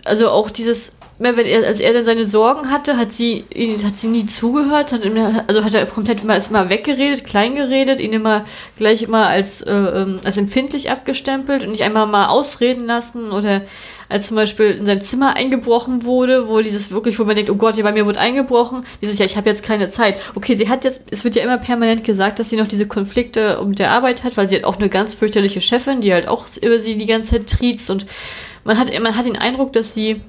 [0.06, 3.44] also auch dieses, wenn er, als er dann seine Sorgen hatte, hat sie,
[3.84, 5.02] hat sie nie zugehört, hat,
[5.48, 8.46] also hat er komplett immer, immer weggeredet, kleingeredet, ihn immer
[8.78, 13.64] gleich immer als, äh, ähm, als empfindlich abgestempelt und nicht einmal mal ausreden lassen oder
[14.10, 17.56] als zum Beispiel in seinem Zimmer eingebrochen wurde, wo dieses wirklich, wo man denkt, oh
[17.56, 20.22] Gott, ja, bei mir wurde eingebrochen, dieses, ja, ich habe jetzt keine Zeit.
[20.36, 23.60] Okay, sie hat jetzt, es wird ja immer permanent gesagt, dass sie noch diese Konflikte
[23.60, 26.46] um der Arbeit hat, weil sie hat auch eine ganz fürchterliche Chefin, die halt auch
[26.62, 28.06] über sie die ganze Zeit triezt und
[28.64, 30.22] man hat, man hat den Eindruck, dass sie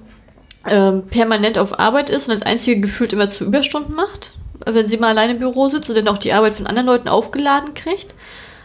[0.71, 4.33] ähm, permanent auf Arbeit ist und als einzige gefühlt immer zu Überstunden macht,
[4.67, 7.09] wenn sie mal alleine im Büro sitzt und dann auch die Arbeit von anderen Leuten
[7.09, 8.15] aufgeladen kriegt.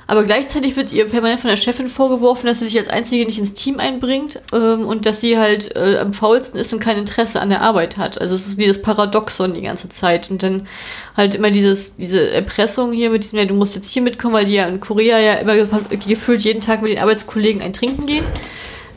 [0.06, 3.40] Aber gleichzeitig wird ihr permanent von der Chefin vorgeworfen, dass sie sich als Einzige nicht
[3.40, 7.40] ins Team einbringt ähm, und dass sie halt äh, am faulsten ist und kein Interesse
[7.40, 8.20] an der Arbeit hat.
[8.20, 10.30] Also es ist wie das Paradoxon die ganze Zeit.
[10.30, 10.68] Und dann
[11.16, 14.46] halt immer dieses, diese Erpressung hier mit diesem, ja, du musst jetzt hier mitkommen, weil
[14.46, 15.56] die ja in Korea ja immer
[15.90, 18.26] gefühlt jeden Tag mit den Arbeitskollegen ein Trinken gehen.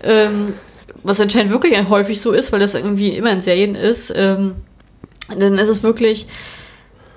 [0.02, 0.54] Ähm,
[1.06, 4.12] was anscheinend wirklich häufig so ist, weil das irgendwie immer in Serien ist.
[4.14, 4.56] Ähm,
[5.38, 6.26] dann ist es wirklich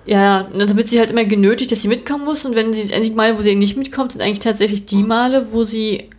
[0.09, 2.43] ja, dann wird sie halt immer genötigt, dass sie mitkommen muss.
[2.43, 5.49] Und wenn sie das einzige Mal, wo sie nicht mitkommt, sind eigentlich tatsächlich die Male,
[5.51, 6.09] wo sie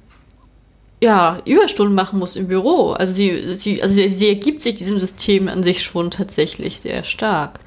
[1.02, 2.90] ja, Überstunden machen muss im Büro.
[2.92, 7.59] Also sie, sie, also sie ergibt sich diesem System an sich schon tatsächlich sehr stark.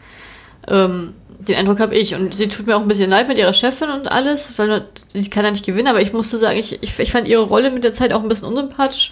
[0.70, 2.16] Ähm, den Eindruck habe ich.
[2.16, 5.30] Und sie tut mir auch ein bisschen leid mit ihrer Chefin und alles, weil sie
[5.30, 7.84] kann ja nicht gewinnen, aber ich musste sagen, ich, ich, ich fand ihre Rolle mit
[7.84, 9.12] der Zeit auch ein bisschen unsympathisch,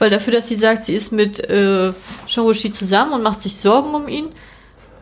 [0.00, 1.92] weil dafür, dass sie sagt, sie ist mit äh,
[2.26, 4.30] Shang-Chi zusammen und macht sich Sorgen um ihn,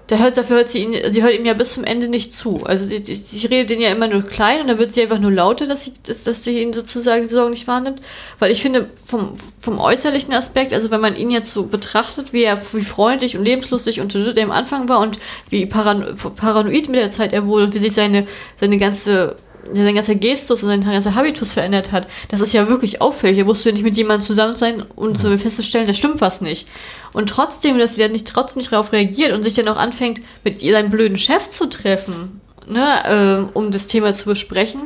[0.08, 2.64] da hört, dafür hört sie ihn, sie hört ihm ja bis zum Ende nicht zu.
[2.64, 5.18] Also sie, sie, sie redet ihn ja immer nur klein und dann wird sie einfach
[5.18, 8.00] nur lauter, dass sie, dass, dass sie ihn sozusagen die Sorgen nicht wahrnimmt.
[8.38, 12.42] Weil ich finde, vom, vom äußerlichen Aspekt, also wenn man ihn jetzt so betrachtet, wie
[12.42, 15.18] er, wie freundlich und lebenslustig und der am Anfang war und
[15.50, 16.06] wie parano
[16.36, 19.36] paranoid mit der Zeit er wurde und wie sich seine, seine ganze
[19.72, 23.38] sein ganzer Gestus und sein ganzer Habitus verändert hat, das ist ja wirklich auffällig.
[23.38, 26.40] Da musst du ja nicht mit jemandem zusammen sein und so festzustellen, da stimmt was
[26.40, 26.68] nicht.
[27.12, 30.20] Und trotzdem, dass sie dann nicht, trotzdem nicht darauf reagiert und sich dann auch anfängt,
[30.44, 34.82] mit ihr seinen blöden Chef zu treffen, ne, äh, um das Thema zu besprechen,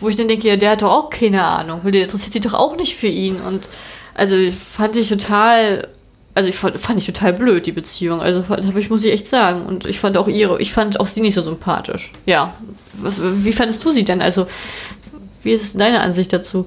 [0.00, 2.42] wo ich dann denke, ja, der hat doch auch keine Ahnung, weil der interessiert sich
[2.42, 3.40] doch auch nicht für ihn.
[3.40, 3.68] Und
[4.14, 5.88] also fand ich total
[6.36, 8.20] also ich fand, fand ich total blöd, die Beziehung.
[8.20, 9.64] Also das ich, muss ich echt sagen.
[9.64, 12.12] Und ich fand auch ihre, ich fand auch sie nicht so sympathisch.
[12.26, 12.52] Ja.
[13.00, 14.20] Was, wie fandest du sie denn?
[14.20, 14.46] Also,
[15.42, 16.66] wie ist deine Ansicht dazu?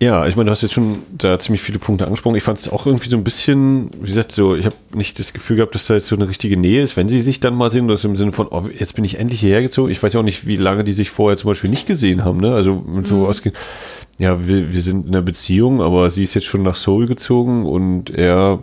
[0.00, 2.36] Ja, ich meine, du hast jetzt schon da ziemlich viele Punkte angesprochen.
[2.36, 5.32] Ich fand es auch irgendwie so ein bisschen, wie gesagt, so, ich habe nicht das
[5.32, 7.70] Gefühl gehabt, dass da jetzt so eine richtige Nähe ist, wenn sie sich dann mal
[7.70, 9.90] sehen, das im Sinne von, oh, jetzt bin ich endlich hierher gezogen.
[9.90, 12.38] Ich weiß ja auch nicht, wie lange die sich vorher zum Beispiel nicht gesehen haben,
[12.38, 12.52] ne?
[12.52, 13.26] Also mit so mhm.
[13.26, 13.54] ausgehen
[14.18, 17.66] ja, wir, wir sind in einer Beziehung, aber sie ist jetzt schon nach Seoul gezogen
[17.66, 18.62] und er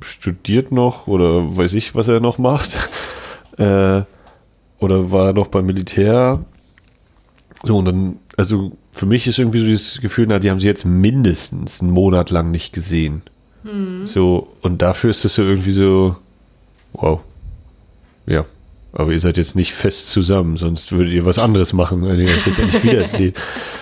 [0.00, 2.70] studiert noch oder weiß ich, was er noch macht.
[3.58, 4.02] äh,
[4.84, 6.44] oder war noch beim Militär.
[7.62, 10.66] So, und dann, also für mich ist irgendwie so dieses Gefühl, na, die haben sie
[10.66, 13.22] jetzt mindestens einen Monat lang nicht gesehen.
[13.64, 14.06] Hm.
[14.06, 16.16] So, und dafür ist das so irgendwie so,
[16.92, 17.20] wow.
[18.26, 18.44] Ja.
[18.92, 22.28] Aber ihr seid jetzt nicht fest zusammen, sonst würdet ihr was anderes machen, wenn ihr
[22.28, 23.36] euch jetzt nicht wiederseht.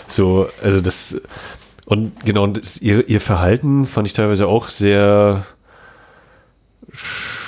[0.09, 1.21] So, also das,
[1.85, 5.45] und genau, das, ihr, ihr Verhalten fand ich teilweise auch sehr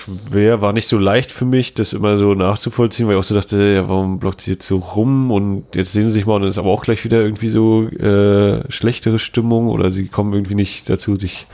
[0.05, 3.35] schwer, war nicht so leicht für mich, das immer so nachzuvollziehen, weil ich auch so
[3.35, 6.43] dachte, ja, warum blockt sie jetzt so rum und jetzt sehen sie sich mal und
[6.43, 10.55] dann ist aber auch gleich wieder irgendwie so äh, schlechtere Stimmung oder sie kommen irgendwie
[10.55, 11.47] nicht dazu, sich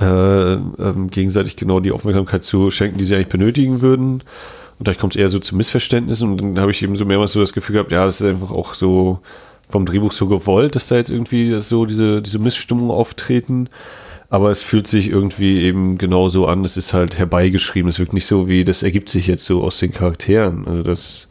[0.00, 4.22] äh, ähm, gegenseitig genau die Aufmerksamkeit zu schenken, die sie eigentlich benötigen würden.
[4.78, 7.32] Und da kommt es eher so zu Missverständnissen und dann habe ich eben so mehrmals
[7.32, 9.20] so das Gefühl gehabt, ja, das ist einfach auch so
[9.68, 13.68] vom Drehbuch so gewollt, dass da jetzt irgendwie so diese, diese Missstimmungen auftreten.
[14.28, 16.64] Aber es fühlt sich irgendwie eben genauso an.
[16.64, 17.88] Es ist halt herbeigeschrieben.
[17.88, 20.66] Es wirkt nicht so wie, das ergibt sich jetzt so aus den Charakteren.
[20.66, 21.28] Also das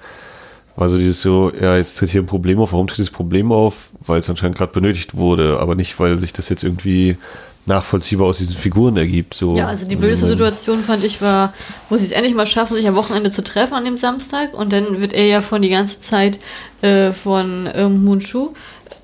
[0.75, 2.71] war so dieses so, ja, jetzt tritt hier ein Problem auf.
[2.73, 3.89] Warum tritt das Problem auf?
[3.99, 7.17] Weil es anscheinend gerade benötigt wurde, aber nicht, weil sich das jetzt irgendwie
[7.65, 9.33] nachvollziehbar aus diesen Figuren ergibt.
[9.33, 9.55] So.
[9.55, 11.53] Ja, also die blödeste Situation fand ich war,
[11.89, 14.71] wo sie es endlich mal schaffen, sich am Wochenende zu treffen an dem Samstag und
[14.71, 16.39] dann wird er ja von die ganze Zeit
[16.81, 18.53] äh, von ähm, Munchu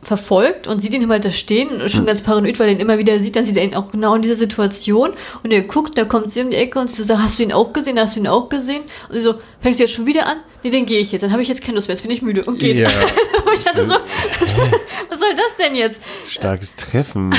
[0.02, 2.80] verfolgt und sieht ihn immer halt da stehen und schon ganz paranoid, weil er ihn
[2.80, 5.12] immer wieder sieht, dann sieht er ihn auch genau in dieser Situation
[5.44, 7.52] und er guckt, da kommt sie um die Ecke und sie so, hast du ihn
[7.52, 8.82] auch gesehen, hast du ihn auch gesehen?
[9.10, 10.38] Und sie so, fängst du jetzt schon wieder an?
[10.64, 12.22] Nee, den gehe ich jetzt, dann habe ich jetzt keine Lust mehr, jetzt bin ich
[12.22, 12.80] müde und geht.
[12.80, 12.90] Ja.
[13.54, 13.96] ich dachte so,
[14.40, 14.56] was,
[15.10, 16.02] was, soll das denn jetzt?
[16.30, 17.30] Starkes Treffen.
[17.30, 17.38] Ne?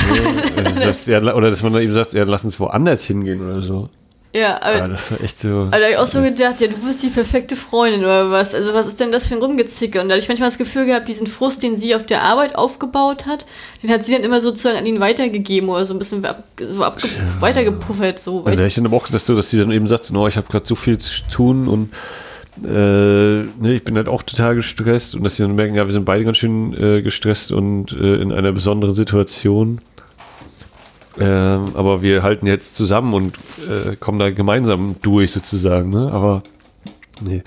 [0.63, 3.89] Also das, ja, oder dass man eben sagt, ja, lass uns woanders hingehen oder so.
[4.35, 5.49] Ja, aber, ja, echt so.
[5.49, 8.55] Also, da habe ich auch so gedacht, ja, du bist die perfekte Freundin oder was.
[8.55, 10.01] Also, was ist denn das für ein Rumgezicke?
[10.01, 12.55] Und da hatte ich manchmal das Gefühl gehabt, diesen Frust, den sie auf der Arbeit
[12.55, 13.45] aufgebaut hat,
[13.83, 16.81] den hat sie dann immer sozusagen an ihn weitergegeben oder so ein bisschen ab, so
[16.81, 16.93] ja.
[17.39, 18.17] weitergepuffert.
[18.17, 20.35] So, ja, ich dann aber auch dass, du, dass sie dann eben sagt, no, ich
[20.35, 21.91] habe gerade so viel zu tun und
[22.63, 25.91] äh, ne, ich bin halt auch total gestresst und dass sie dann merken, ja, wir
[25.91, 29.81] sind beide ganz schön äh, gestresst und äh, in einer besonderen Situation.
[31.19, 35.89] Ähm, aber wir halten jetzt zusammen und äh, kommen da gemeinsam durch sozusagen.
[35.89, 36.11] Ne?
[36.11, 36.43] Aber
[37.21, 37.43] nee.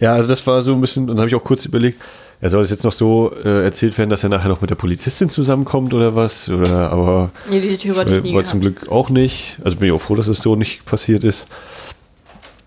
[0.00, 2.00] Ja, also das war so ein bisschen, dann habe ich auch kurz überlegt,
[2.40, 4.74] er soll es jetzt noch so äh, erzählt werden, dass er nachher noch mit der
[4.74, 6.50] Polizistin zusammenkommt oder was?
[6.50, 9.56] Oder aber nee, diese Tür war, war zum Glück auch nicht.
[9.64, 11.46] Also bin ich auch froh, dass es so nicht passiert ist.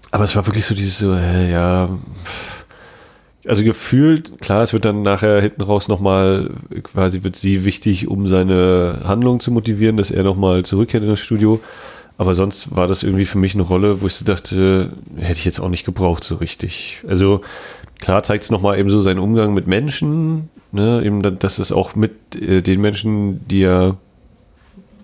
[0.10, 1.90] Aber es war wirklich so dieses so, äh, ja.
[2.26, 2.59] Pff
[3.48, 6.52] also gefühlt, klar, es wird dann nachher hinten raus nochmal,
[6.84, 11.20] quasi wird sie wichtig, um seine Handlung zu motivieren, dass er nochmal zurückkehrt in das
[11.20, 11.60] Studio.
[12.18, 15.46] Aber sonst war das irgendwie für mich eine Rolle, wo ich so dachte, hätte ich
[15.46, 17.02] jetzt auch nicht gebraucht so richtig.
[17.08, 17.42] Also
[18.00, 21.96] klar zeigt es nochmal eben so seinen Umgang mit Menschen, ne, eben, dass es auch
[21.96, 23.96] mit äh, den Menschen, die er,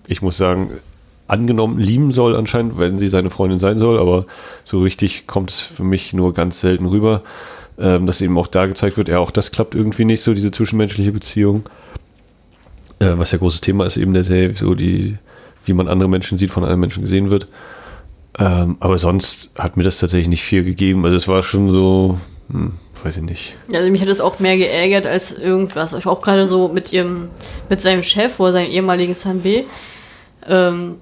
[0.08, 0.72] ich muss sagen,
[1.28, 4.26] angenommen lieben soll anscheinend, wenn sie seine Freundin sein soll, aber
[4.66, 7.24] so richtig kommt es für mich nur ganz selten rüber
[7.80, 10.52] ähm, dass eben auch da gezeigt wird, ja, auch das klappt irgendwie nicht so, diese
[10.52, 11.64] zwischenmenschliche Beziehung.
[13.00, 15.18] Äh, was ja großes Thema ist eben der Serie, so die,
[15.66, 17.48] wie man andere Menschen sieht, von anderen Menschen gesehen wird.
[18.38, 21.06] Ähm, aber sonst hat mir das tatsächlich nicht viel gegeben.
[21.06, 22.18] Also es war schon so,
[22.50, 23.56] hm, weiß ich nicht.
[23.74, 25.94] Also mich hat das auch mehr geärgert als irgendwas.
[26.06, 27.30] Auch gerade so mit ihrem,
[27.70, 29.64] mit seinem Chef oder seinem ehemaligen Sanbe.
[30.48, 30.96] Ähm,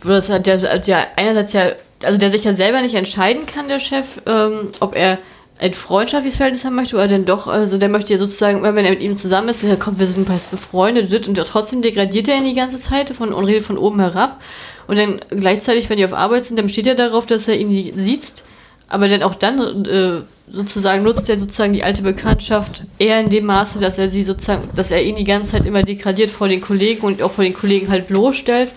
[0.00, 1.70] wo das halt der, der einerseits ja,
[2.02, 5.18] also der sich ja selber nicht entscheiden kann, der Chef, ähm, ob er
[5.62, 8.90] ein freundschaftliches Verhältnis haben möchte oder denn doch, also der möchte ja sozusagen, wenn er
[8.90, 12.54] mit ihm zusammen ist, ja komm, wir sind befreundet und trotzdem degradiert er ihn die
[12.54, 14.40] ganze Zeit von, und redet von oben herab.
[14.88, 17.96] Und dann gleichzeitig, wenn die auf Arbeit sind, dann steht er darauf, dass er ihn
[17.96, 18.42] sieht,
[18.88, 23.46] aber dann auch dann äh, sozusagen nutzt er sozusagen die alte Bekanntschaft eher in dem
[23.46, 26.60] Maße, dass er sie sozusagen, dass er ihn die ganze Zeit immer degradiert vor den
[26.60, 28.70] Kollegen und auch vor den Kollegen halt bloßstellt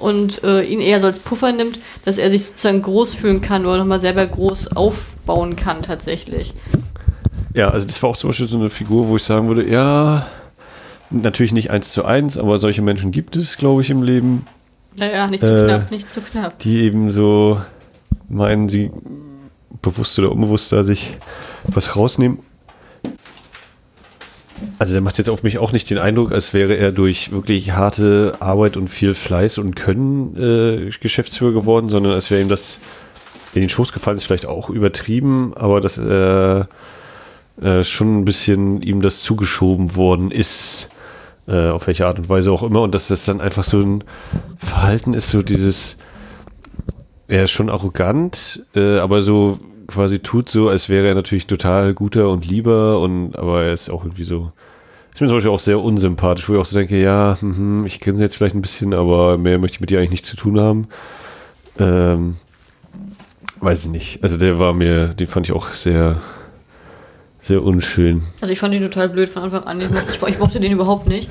[0.00, 3.66] und äh, ihn eher so als Puffer nimmt, dass er sich sozusagen groß fühlen kann
[3.66, 6.54] oder nochmal selber groß aufbauen kann tatsächlich.
[7.54, 10.26] Ja, also das war auch zum Beispiel so eine Figur, wo ich sagen würde, ja,
[11.10, 14.46] natürlich nicht eins zu eins, aber solche Menschen gibt es, glaube ich, im Leben.
[14.96, 16.58] Naja, nicht zu äh, knapp, nicht zu knapp.
[16.60, 17.60] Die eben so
[18.28, 18.90] meinen, sie
[19.82, 21.16] bewusst oder unbewusst da sich
[21.64, 22.38] was rausnehmen.
[24.78, 27.72] Also der macht jetzt auf mich auch nicht den Eindruck, als wäre er durch wirklich
[27.72, 32.78] harte Arbeit und viel Fleiß und Können äh, Geschäftsführer geworden, sondern als wäre ihm das
[33.54, 36.64] in den Schoß gefallen, ist vielleicht auch übertrieben, aber dass äh,
[37.60, 40.88] äh, schon ein bisschen ihm das zugeschoben worden ist,
[41.48, 44.04] äh, auf welche Art und Weise auch immer, und dass das dann einfach so ein
[44.58, 45.96] Verhalten ist, so dieses,
[47.28, 49.58] er ist schon arrogant, äh, aber so
[49.90, 53.90] quasi tut so, als wäre er natürlich total guter und lieber und aber er ist
[53.90, 54.52] auch irgendwie so.
[55.12, 58.00] Ist mir zum Beispiel auch sehr unsympathisch, wo ich auch so denke, ja, mh, ich
[58.00, 60.36] kenne sie jetzt vielleicht ein bisschen, aber mehr möchte ich mit dir eigentlich nichts zu
[60.36, 60.88] tun haben.
[61.78, 62.36] Ähm,
[63.60, 64.22] weiß ich nicht.
[64.22, 66.20] Also der war mir, den fand ich auch sehr,
[67.42, 68.22] sehr unschön.
[68.40, 69.80] Also ich fand ihn total blöd von Anfang an.
[69.80, 71.30] Ich mochte, ich, ich mochte den überhaupt nicht.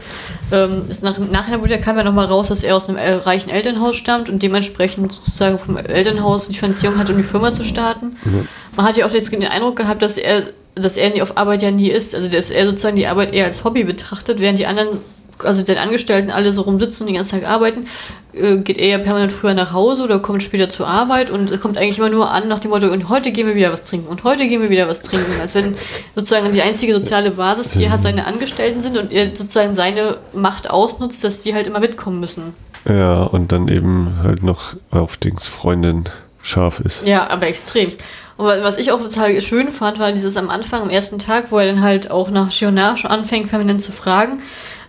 [0.52, 3.95] Ähm, ist nach, nachher wurde, kam ja nochmal raus, dass er aus einem reichen Elternhaus
[3.95, 8.18] stammt und dementsprechend sozusagen vom Elternhaus die Finanzierung hat, um die Firma zu starten.
[8.24, 8.47] Mhm.
[8.76, 10.43] Man hat ja auch jetzt den Eindruck gehabt, dass er,
[10.74, 12.16] dass er auf Arbeit ja nie ist.
[12.16, 14.99] Also dass er sozusagen die Arbeit eher als Hobby betrachtet, während die anderen
[15.43, 17.87] also den Angestellten alle so rumsitzen und den ganzen Tag arbeiten,
[18.33, 21.77] äh, geht er ja permanent früher nach Hause oder kommt später zur Arbeit und kommt
[21.77, 24.23] eigentlich immer nur an nach dem Motto, und heute gehen wir wieder was trinken und
[24.23, 25.39] heute gehen wir wieder was trinken.
[25.41, 25.75] Als wenn
[26.15, 30.17] sozusagen die einzige soziale Basis, die er hat, seine Angestellten sind und er sozusagen seine
[30.33, 32.53] Macht ausnutzt, dass die halt immer mitkommen müssen.
[32.87, 36.05] Ja, und dann eben halt noch auf Dings Freundin
[36.41, 37.05] scharf ist.
[37.05, 37.91] Ja, aber extrem.
[38.37, 41.57] Und was ich auch total schön fand, war dieses am Anfang, am ersten Tag, wo
[41.57, 44.41] er dann halt auch nach schon anfängt, permanent zu fragen.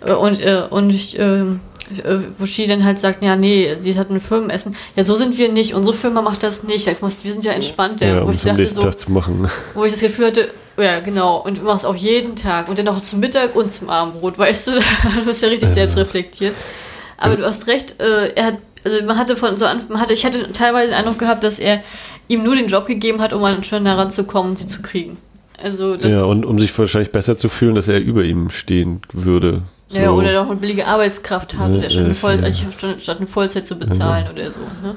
[0.05, 1.45] Äh, und, äh, und ich, äh,
[2.39, 4.77] wo sie dann halt sagt, ja, nee, sie hat ein Firmenessen.
[4.97, 5.75] Ja, so sind wir nicht.
[5.75, 6.87] Unsere Firma macht das nicht.
[6.87, 8.01] Wir sind ja entspannt.
[8.01, 8.83] Ja, wo ich dachte so,
[9.75, 11.37] wo ich das Gefühl hatte, ja, genau.
[11.39, 12.69] Und du machst auch jeden Tag.
[12.69, 14.73] Und dann auch zum Mittag und zum Abendbrot, weißt du?
[15.19, 15.75] Du bist ja richtig Ja.
[15.75, 16.55] selbst reflektiert.
[17.19, 20.15] Aber du hast recht, äh, er hat, also man hatte von so an, man hatte,
[20.15, 21.83] ich hatte teilweise den Eindruck gehabt, dass er
[22.29, 25.19] ihm nur den Job gegeben hat, um an schon heranzukommen, sie zu kriegen.
[25.63, 29.03] Also das, Ja, und um sich wahrscheinlich besser zu fühlen, dass er über ihm stehen
[29.13, 29.63] würde.
[29.91, 29.99] So.
[29.99, 32.43] ja, oder doch eine billige Arbeitskraft Ja, und er schon eine ist, Voll, ja.
[32.43, 34.61] also statt, statt eine Vollzeit zu bezahlen oder so.
[34.83, 34.95] Ne?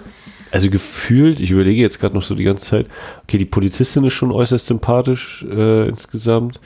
[0.51, 2.85] Also gefühlt, ich überlege jetzt gerade noch so die ganze Zeit,
[3.23, 6.59] okay, die Polizistin ist schon äußerst sympathisch äh, insgesamt,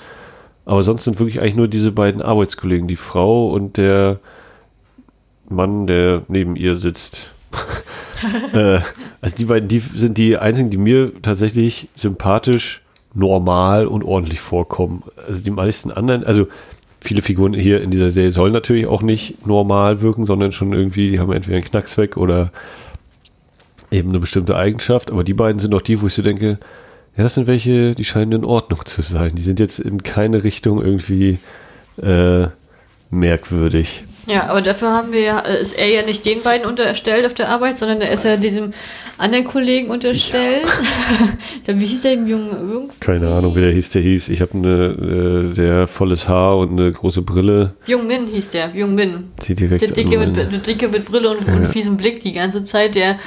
[0.65, 4.19] aber sonst sind wirklich eigentlich nur diese beiden Arbeitskollegen, die Frau und der
[5.47, 7.29] Mann, der neben ihr sitzt.
[8.53, 8.81] äh,
[9.21, 12.81] also die beiden, die sind die einzigen, die mir tatsächlich sympathisch,
[13.13, 15.03] normal und ordentlich vorkommen.
[15.27, 16.47] Also die meisten anderen, also
[17.07, 21.09] viele Figuren hier in dieser Serie sollen natürlich auch nicht normal wirken, sondern schon irgendwie,
[21.09, 22.51] die haben entweder einen Knacks weg oder
[23.91, 26.59] eben eine bestimmte Eigenschaft, aber die beiden sind auch die, wo ich so denke,
[27.15, 29.35] ja, das sind welche, die scheinen in Ordnung zu sein.
[29.35, 31.39] Die sind jetzt in keine Richtung irgendwie
[32.01, 32.47] äh,
[33.09, 34.03] merkwürdig.
[34.27, 37.33] Ja, aber dafür haben wir ja, äh, ist er ja nicht den beiden unterstellt auf
[37.33, 38.73] der Arbeit, sondern er ist ja diesem
[39.17, 40.65] anderen Kollegen unterstellt.
[41.67, 42.71] glaube, wie hieß der im Jungen?
[42.71, 43.89] Jung, Keine Ahnung, wie der hieß.
[43.91, 47.73] Der hieß, ich habe eine äh, sehr volles Haar und eine große Brille.
[47.85, 49.31] Jung Min hieß der, Jung Min.
[49.41, 51.69] Sieht direkt Der Dicke, mit, der Dicke mit Brille und, und Ja.
[51.69, 53.17] fiesem Blick die ganze Zeit, der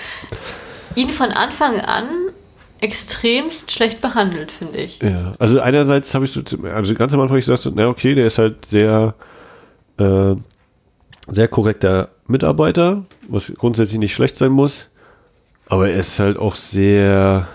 [0.96, 2.06] ihn von Anfang an
[2.80, 5.00] extremst schlecht behandelt, finde ich.
[5.02, 6.40] Ja, also einerseits habe ich so,
[6.74, 9.14] also ganz am Anfang hab ich gesagt, na okay, der ist halt sehr,
[9.98, 10.34] äh,
[11.30, 14.88] sehr korrekter Mitarbeiter, was grundsätzlich nicht schlecht sein muss,
[15.66, 17.48] aber er ist halt auch sehr,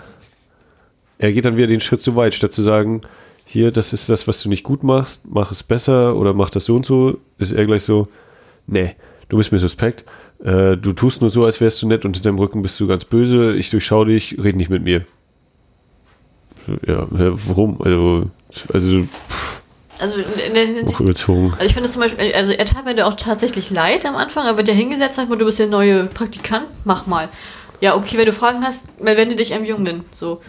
[1.18, 3.02] er geht dann wieder den Schritt zu weit, statt zu sagen,
[3.44, 6.64] hier, das ist das, was du nicht gut machst, mach es besser oder mach das
[6.64, 8.08] so und so, ist er gleich so,
[8.66, 8.96] nee,
[9.28, 10.04] du bist mir suspekt,
[10.42, 12.86] äh, du tust nur so, als wärst du nett und hinter deinem Rücken bist du
[12.86, 15.04] ganz böse, ich durchschau dich, red nicht mit mir.
[16.86, 17.80] Ja, warum?
[17.80, 18.30] Also,
[18.72, 19.04] also
[19.98, 21.52] Also in der Hinsicht, auch überzogen.
[21.54, 24.46] Also ich finde zum Beispiel, also er tat mir da auch tatsächlich leid am Anfang,
[24.46, 27.28] aber der hingesetzt hat, du bist der neue Praktikant, mach mal.
[27.80, 30.04] Ja, okay, wenn du Fragen hast, wende dich einem Jungen.
[30.12, 30.40] So.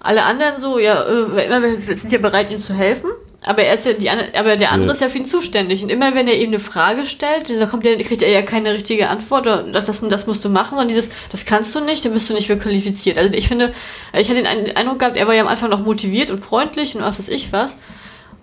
[0.00, 3.10] Alle anderen so, ja, äh, sind ja bereit, ihm zu helfen,
[3.44, 4.92] aber er ist ja die aber der andere Ja.
[4.92, 5.82] ist ja für ihn zuständig.
[5.82, 8.72] Und immer wenn er ihm eine Frage stellt, da kommt er, kriegt er ja keine
[8.72, 12.12] richtige Antwort, oder das, das, musst du machen, sondern dieses, das kannst du nicht, dann
[12.12, 13.18] bist du nicht für qualifiziert.
[13.18, 13.72] Also ich finde,
[14.12, 16.94] ich hatte den Ein- Eindruck gehabt, er war ja am Anfang noch motiviert und freundlich
[16.96, 17.76] und was weiß ich was.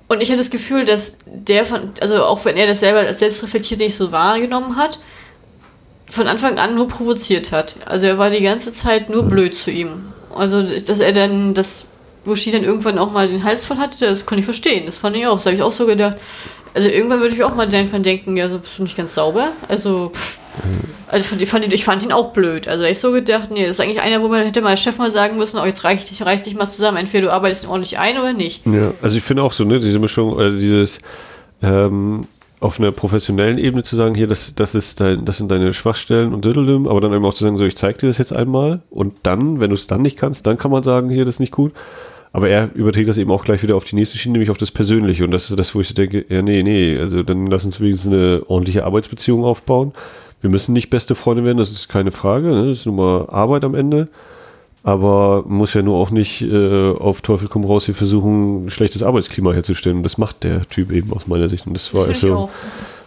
[0.08, 3.20] Und ich hatte das Gefühl, dass der von, also auch wenn er das selber als
[3.20, 5.00] selbstreflektiert nicht so wahrgenommen hat,
[6.10, 7.76] von Anfang an nur provoziert hat.
[7.86, 10.14] Also er war die ganze Zeit nur blöd zu ihm.
[10.36, 11.88] Also, dass er dann, das,
[12.26, 14.86] wo Shi dann irgendwann auch mal den Hals voll hatte, das konnte ich verstehen.
[14.86, 15.36] Das fand ich auch.
[15.36, 16.18] Das habe ich auch so gedacht.
[16.74, 19.50] Also irgendwann würde ich auch mal denken, ja, so bist du nicht ganz sauber.
[19.68, 20.40] Also, pff.
[21.08, 22.68] Also ich fand, ihn, ich fand ihn auch blöd.
[22.68, 25.12] Also ich so gedacht, nee, das ist eigentlich einer, wo man hätte mal Chef mal
[25.12, 26.98] sagen müssen, oh, jetzt reiß dich, reiß dich mal zusammen.
[26.98, 28.66] Entweder du arbeitest ordentlich ein oder nicht.
[28.66, 31.00] Ja, also ich finde auch so, ne, diese Mischung, oder dieses
[31.62, 32.28] ähm,
[32.60, 36.34] auf einer professionellen Ebene zu sagen, hier, das, das ist dein, das sind deine Schwachstellen
[36.34, 38.82] und Diddledum, aber dann eben auch zu sagen, so, ich zeig dir das jetzt einmal
[38.90, 41.40] und dann, wenn du es dann nicht kannst, dann kann man sagen, hier, das ist
[41.40, 41.74] nicht gut.
[42.32, 44.72] Aber er überträgt das eben auch gleich wieder auf die nächste Schiene, nämlich auf das
[44.72, 45.24] Persönliche.
[45.24, 47.80] Und das ist das, wo ich so denke, ja, nee, nee, also dann lass uns
[47.80, 49.94] wenigstens eine ordentliche Arbeitsbeziehung aufbauen.
[50.44, 52.68] Wir müssen nicht beste Freunde werden, das ist keine Frage, ne?
[52.68, 54.10] das ist nur mal Arbeit am Ende.
[54.84, 58.70] Aber man muss ja nur auch nicht äh, auf Teufel komm raus hier versuchen, ein
[58.70, 59.96] schlechtes Arbeitsklima herzustellen.
[59.96, 61.66] Und das macht der Typ eben aus meiner Sicht.
[61.66, 62.50] Und das war Das also.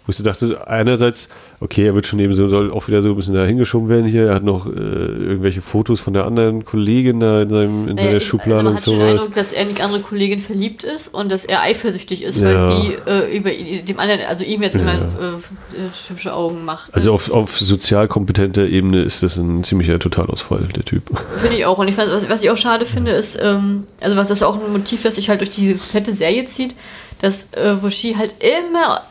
[0.07, 1.29] Wo ich so dachte, einerseits,
[1.61, 4.07] okay, er wird schon eben so, soll auch wieder so ein bisschen da hingeschoben werden
[4.07, 4.29] hier.
[4.29, 8.09] Er hat noch äh, irgendwelche Fotos von der anderen Kollegin da in, seinem, in seiner
[8.11, 9.13] Naja, Schublade also man und hat schon den sowas.
[9.23, 12.45] Eindruck, dass er in die andere Kollegin verliebt ist und dass er eifersüchtig ist, Ja.
[12.47, 15.01] weil sie äh, über dem anderen, also ihm jetzt immer Ja.
[15.01, 16.89] äh, äh, hübsche Augen macht.
[16.89, 16.95] ne?
[16.95, 21.03] Also auf, auf sozial kompetenter Ebene ist das ein ziemlicher Totalausfall, der Typ.
[21.37, 21.79] Finde ich auch.
[21.79, 24.71] Und ich was, was ich auch schade finde, ist, ähm, also was das auch ein
[24.73, 26.75] Motiv, das sich halt durch diese fette Serie zieht,
[27.21, 29.03] dass äh, Woshi halt immer,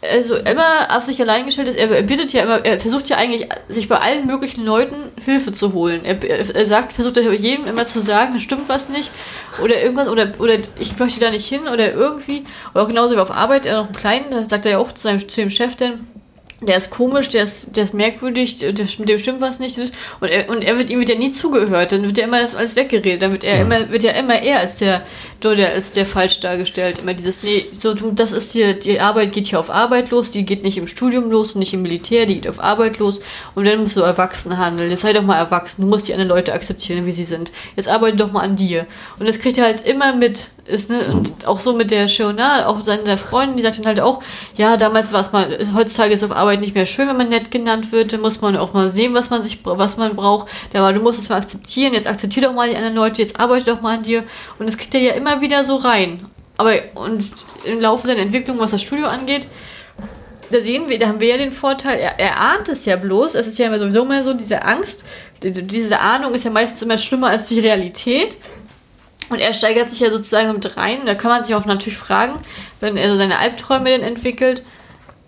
[0.00, 1.76] also immer auf sich allein gestellt ist.
[1.76, 5.72] Er, bittet ja immer, er versucht ja eigentlich, sich bei allen möglichen Leuten Hilfe zu
[5.72, 6.04] holen.
[6.04, 6.22] Er,
[6.54, 9.10] er, sagt, versucht er jedem immer zu sagen, da stimmt was nicht
[9.62, 12.44] oder irgendwas oder, oder ich möchte da nicht hin oder irgendwie.
[12.74, 15.02] Oder genauso wie auf Arbeit, er noch einen kleinen, da sagt er ja auch zu,
[15.02, 16.06] seinem, zu dem Chef dann,
[16.62, 19.78] der ist komisch, der ist, der ist merkwürdig, der, dem stimmt was nicht.
[20.20, 21.92] Und er, und er wird ihm wieder nie zugehört.
[21.92, 23.22] Dann wird ja immer das alles weggeredet.
[23.22, 23.62] Dann wird er ja.
[23.62, 25.02] immer, wird ja immer er als der,
[25.42, 27.00] der, als der falsch dargestellt.
[27.00, 30.30] Immer dieses, nee, so, du, das ist hier, die Arbeit geht hier auf Arbeit los,
[30.30, 33.20] die geht nicht im Studium los und nicht im Militär, die geht auf Arbeit los.
[33.54, 34.90] Und dann musst du erwachsen handeln.
[34.90, 35.82] Jetzt sei doch mal erwachsen.
[35.82, 37.50] Du musst die anderen Leute akzeptieren, wie sie sind.
[37.76, 38.86] Jetzt arbeite doch mal an dir.
[39.18, 41.00] Und das kriegt er halt immer mit ist, ne?
[41.10, 44.22] Und auch so mit der Journal, auch seine Freundin, die sagt dann halt auch,
[44.56, 47.50] ja, damals war es mal, heutzutage ist auf Arbeit nicht mehr schön, wenn man nett
[47.50, 50.48] genannt wird, dann muss man auch mal sehen, was man sich, was man braucht.
[50.72, 53.40] Da war, du musst es mal akzeptieren, jetzt akzeptier doch mal die anderen Leute, jetzt
[53.40, 54.22] arbeite doch mal an dir.
[54.58, 56.24] Und das kriegt er ja immer wieder so rein.
[56.56, 57.24] Aber, und
[57.64, 59.46] im Laufe seiner Entwicklung, was das Studio angeht,
[60.52, 63.34] da sehen wir, da haben wir ja den Vorteil, er, er ahnt es ja bloß,
[63.34, 65.04] es ist ja immer sowieso immer so, diese Angst,
[65.42, 68.36] diese Ahnung ist ja meistens immer schlimmer als die Realität.
[69.32, 71.06] Und er steigert sich ja sozusagen mit rein.
[71.06, 72.34] Da kann man sich auch natürlich fragen,
[72.80, 74.62] wenn er so seine Albträume dann entwickelt,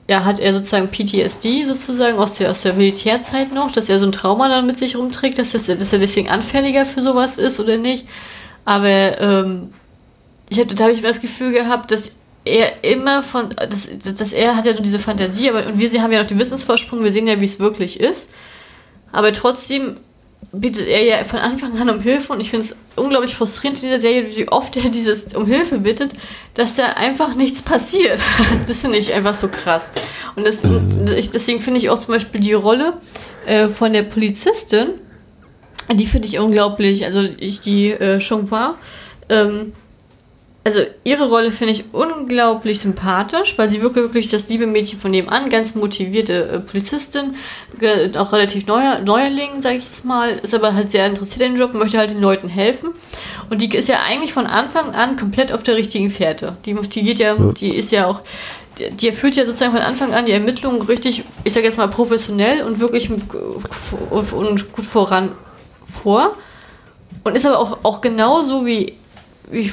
[0.09, 4.07] ja, hat er sozusagen PTSD sozusagen aus der, aus der Militärzeit noch, dass er so
[4.07, 7.59] ein Trauma dann mit sich rumträgt, dass, das, dass er deswegen anfälliger für sowas ist
[7.59, 8.07] oder nicht.
[8.66, 9.70] Aber ähm,
[10.50, 12.12] ich hab, da habe ich das Gefühl gehabt, dass
[12.44, 16.02] er immer von, dass, dass er hat ja nur diese Fantasie, aber und wir sie
[16.02, 18.30] haben ja noch den Wissensvorsprung, wir sehen ja, wie es wirklich ist.
[19.11, 19.96] Aber trotzdem
[20.53, 23.88] bittet er ja von Anfang an um Hilfe und ich finde es unglaublich frustrierend in
[23.88, 26.12] dieser Serie, wie oft er dieses um Hilfe bittet,
[26.55, 28.20] dass da einfach nichts passiert.
[28.66, 29.92] das finde ich einfach so krass.
[30.36, 30.62] Und, das,
[31.16, 32.95] ich, deswegen finde ich auch zum Beispiel die Rolle
[33.47, 34.88] äh, von der Polizistin,
[35.92, 38.78] die finde ich unglaublich, also ich die äh, schon war,
[39.28, 39.72] ähm,
[40.64, 45.10] also ihre Rolle finde ich unglaublich sympathisch, weil sie wirklich, wirklich das liebe Mädchen von
[45.10, 47.34] nebenan, ganz motivierte äh, Polizistin,
[48.16, 51.60] auch relativ neuer, Neuerling, sage ich jetzt mal, ist aber halt sehr interessiert in den
[51.60, 52.90] Job, möchte halt den Leuten helfen.
[53.50, 56.56] Und die ist ja eigentlich von Anfang an komplett auf der richtigen Fährte.
[56.64, 58.22] Die, die geht ja, die ist ja auch,
[58.78, 61.88] die, die führt ja sozusagen von Anfang an die Ermittlungen richtig, ich sage jetzt mal
[61.88, 63.28] professionell und wirklich und
[64.72, 65.32] gut voran
[66.02, 66.34] vor.
[67.22, 68.94] Und ist aber auch, auch genauso wie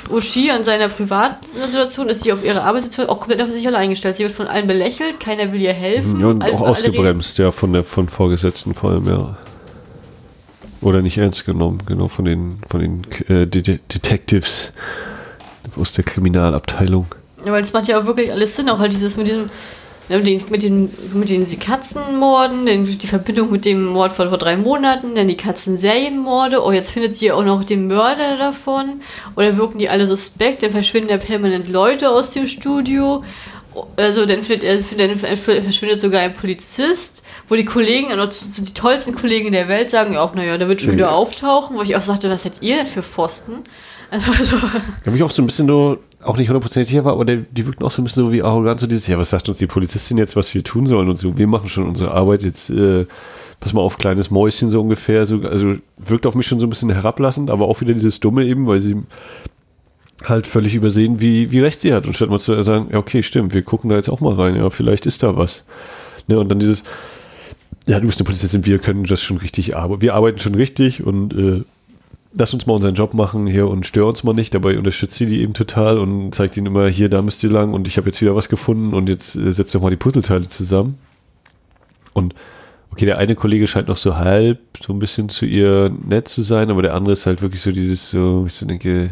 [0.09, 4.15] Ushi an seiner Privatsituation ist sie auf ihre Arbeitssituation auch komplett auf sich allein gestellt.
[4.15, 6.19] Sie wird von allen belächelt, keiner will ihr helfen.
[6.19, 9.38] Ja, und auch ausgebremst, ja, von der von Vorgesetzten vor allem, ja.
[10.82, 14.74] Oder nicht ernst genommen, genau, von den, von den äh, Det Detectives
[15.80, 17.05] aus der Kriminalabteilung.
[17.45, 19.49] Ja, weil das macht ja auch wirklich alles Sinn, auch halt dieses mit diesem
[20.20, 24.57] den, mit den, mit den Katzenmorden, den, die Verbindung mit dem Mord von vor drei
[24.57, 26.64] Monaten, dann die Katzenserienmorde.
[26.64, 29.01] Oh, jetzt findet sie auch noch den Mörder davon.
[29.36, 33.24] Oder wirken die alle suspekt, dann verschwinden ja permanent Leute aus dem Studio.
[33.95, 39.70] Also dann, findet, dann verschwindet sogar ein Polizist, wo die Kollegen, die tollsten Kollegen der
[39.70, 42.62] Welt sagen auch, naja, der wird schon wieder auftauchen, wo ich auch sagte, was seid
[42.62, 43.59] ihr denn für Pfosten?
[44.09, 44.57] Also, so.
[44.57, 47.38] Ich habe mich auch so ein bisschen so auch nicht hundertprozentig sicher war, aber der,
[47.38, 49.57] die wirkten auch so ein bisschen so wie arrogant, so dieses, ja, was sagt uns
[49.57, 52.69] die Polizistin jetzt, was wir tun sollen und so, wir machen schon unsere Arbeit jetzt,
[52.69, 53.05] äh,
[53.59, 56.69] pass mal auf, kleines Mäuschen so ungefähr, so, also wirkt auf mich schon so ein
[56.69, 58.97] bisschen herablassend, aber auch wieder dieses Dumme eben, weil sie
[60.26, 63.24] halt völlig übersehen, wie, wie recht sie hat und statt mal zu sagen, ja, okay,
[63.24, 65.65] stimmt, wir gucken da jetzt auch mal rein, ja, vielleicht ist da was.
[66.28, 66.84] Ne, und dann dieses,
[67.88, 71.03] ja, du bist eine Polizistin, wir können das schon richtig arbeiten, wir arbeiten schon richtig
[71.03, 71.63] und äh,
[72.34, 74.53] lass uns mal unseren Job machen hier und stör uns mal nicht.
[74.53, 77.73] Dabei unterstützt sie die eben total und zeigt ihnen immer, hier, da müsst ihr lang
[77.73, 80.47] und ich habe jetzt wieder was gefunden und jetzt äh, setzt doch mal die Puzzleteile
[80.47, 80.97] zusammen.
[82.13, 82.34] Und
[82.91, 86.41] okay, der eine Kollege scheint noch so halb so ein bisschen zu ihr nett zu
[86.41, 89.09] sein, aber der andere ist halt wirklich so dieses, so, ich so denke,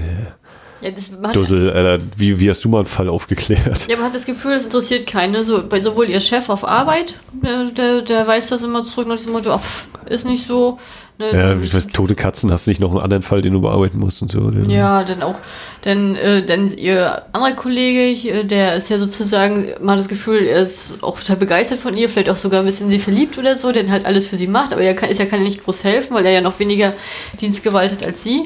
[0.82, 3.88] ja, das Dussel, Alter, wie, wie hast du mal einen Fall aufgeklärt?
[3.89, 5.43] Ja, man hat das Gefühl, es interessiert keine.
[5.43, 9.17] So, bei sowohl ihr Chef auf Arbeit, der, der, der weiß das immer zurück nach
[9.17, 9.61] diesem Motto, ach,
[10.07, 10.80] ist nicht so.
[11.20, 13.59] Ne, ja, ich weiß, tote Katzen hast du nicht noch einen anderen Fall, den du
[13.59, 14.49] bearbeiten musst und so.
[14.70, 15.38] Ja, dann auch,
[15.84, 20.45] denn, äh, denn ihr anderer Kollege, äh, der ist ja sozusagen, man hat das Gefühl,
[20.45, 23.38] er ist auch total begeistert von ihr, vielleicht auch sogar ein bisschen in sie verliebt
[23.38, 25.65] oder so, der halt alles für sie macht, aber er kann, ist ja kann nicht
[25.65, 26.93] groß helfen, weil er ja noch weniger
[27.41, 28.43] Dienstgewalt hat als sie.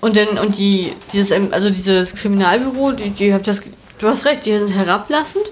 [0.00, 3.60] Und dann, und die, dieses, also dieses Kriminalbüro, die, die habt das,
[3.98, 5.44] du hast recht, die sind herablassend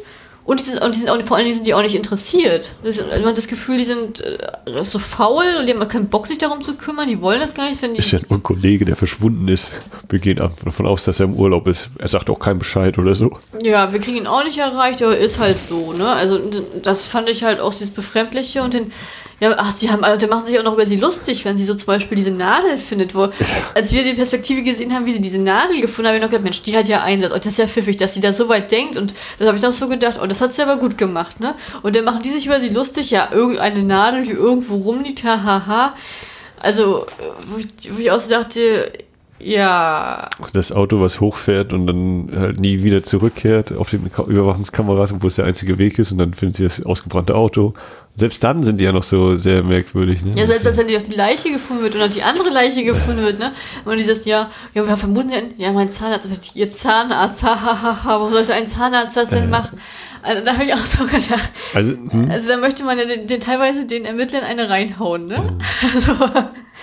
[0.44, 2.72] und die sind, und die sind auch, vor allen Dingen sind die auch nicht interessiert.
[2.82, 6.26] Das, man hat das Gefühl, die sind äh, so faul und die haben keinen Bock,
[6.26, 7.08] sich darum zu kümmern.
[7.08, 7.80] Die wollen das gar nicht.
[7.80, 9.72] Wenn die ist ja nur ein Kollege, der verschwunden ist.
[10.10, 11.88] Wir gehen davon aus, dass er im Urlaub ist.
[11.98, 13.38] Er sagt auch keinen Bescheid oder so.
[13.62, 15.94] Ja, wir kriegen ihn auch nicht erreicht, aber ist halt so.
[15.94, 16.06] Ne?
[16.06, 16.38] Also
[16.82, 18.92] das fand ich halt auch dieses Befremdliche und den
[19.40, 21.74] ja, ach, sie haben, also, machen sich auch noch über sie lustig, wenn sie so
[21.74, 23.28] zum Beispiel diese Nadel findet, wo,
[23.74, 26.30] als, wir die Perspektive gesehen haben, wie sie diese Nadel gefunden haben, habe ich noch
[26.30, 27.32] gedacht, Mensch, die hat ja Einsatz.
[27.32, 28.96] Und das ist ja pfiffig, dass sie da so weit denkt.
[28.96, 31.54] Und das habe ich noch so gedacht, oh, das hat sie aber gut gemacht, ne?
[31.82, 35.94] Und dann machen die sich über sie lustig, ja, irgendeine Nadel, die irgendwo rumliegt, hahaha.
[36.60, 37.06] Also,
[37.46, 38.92] wo ich, wo ich auch so dachte,
[39.40, 40.30] Ja.
[40.52, 45.36] Das Auto, was hochfährt und dann halt nie wieder zurückkehrt auf den Überwachungskameras, obwohl es
[45.36, 47.74] der einzige Weg ist und dann finden sie das ausgebrannte Auto.
[48.16, 50.22] Selbst dann sind die ja noch so sehr merkwürdig.
[50.24, 50.32] Ne?
[50.36, 52.84] Ja, selbst als dann die, auch die Leiche gefunden wird und auch die andere Leiche
[52.84, 53.50] gefunden wird, ne?
[53.84, 58.54] Und dieses, ja, ja, wir vermuten denn, ja, mein Zahnarzt, ihr Zahnarzt, hahaha, warum sollte
[58.54, 59.48] ein Zahnarzt das denn Äh.
[59.48, 59.80] machen?
[60.22, 61.50] Also, da habe ich auch so gedacht.
[61.74, 62.30] Also, hm?
[62.30, 65.58] Also da möchte man ja den, den, teilweise den Ermittlern eine reinhauen, ne?
[65.82, 66.12] Also,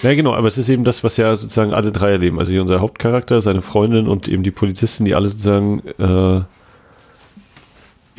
[0.03, 2.39] Ja, genau, aber es ist eben das, was ja sozusagen alle drei erleben.
[2.39, 6.41] Also hier unser Hauptcharakter, seine Freundin und eben die Polizisten, die alle sozusagen äh,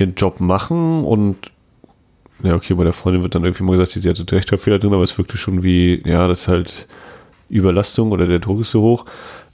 [0.01, 1.37] ihren Job machen und
[2.43, 5.05] ja, okay, bei der Freundin wird dann irgendwie mal gesagt, sie hatte Rechtschreibfehler drin, aber
[5.05, 6.89] es wirkte schon wie, ja, das ist halt
[7.49, 9.05] Überlastung oder der Druck ist so hoch,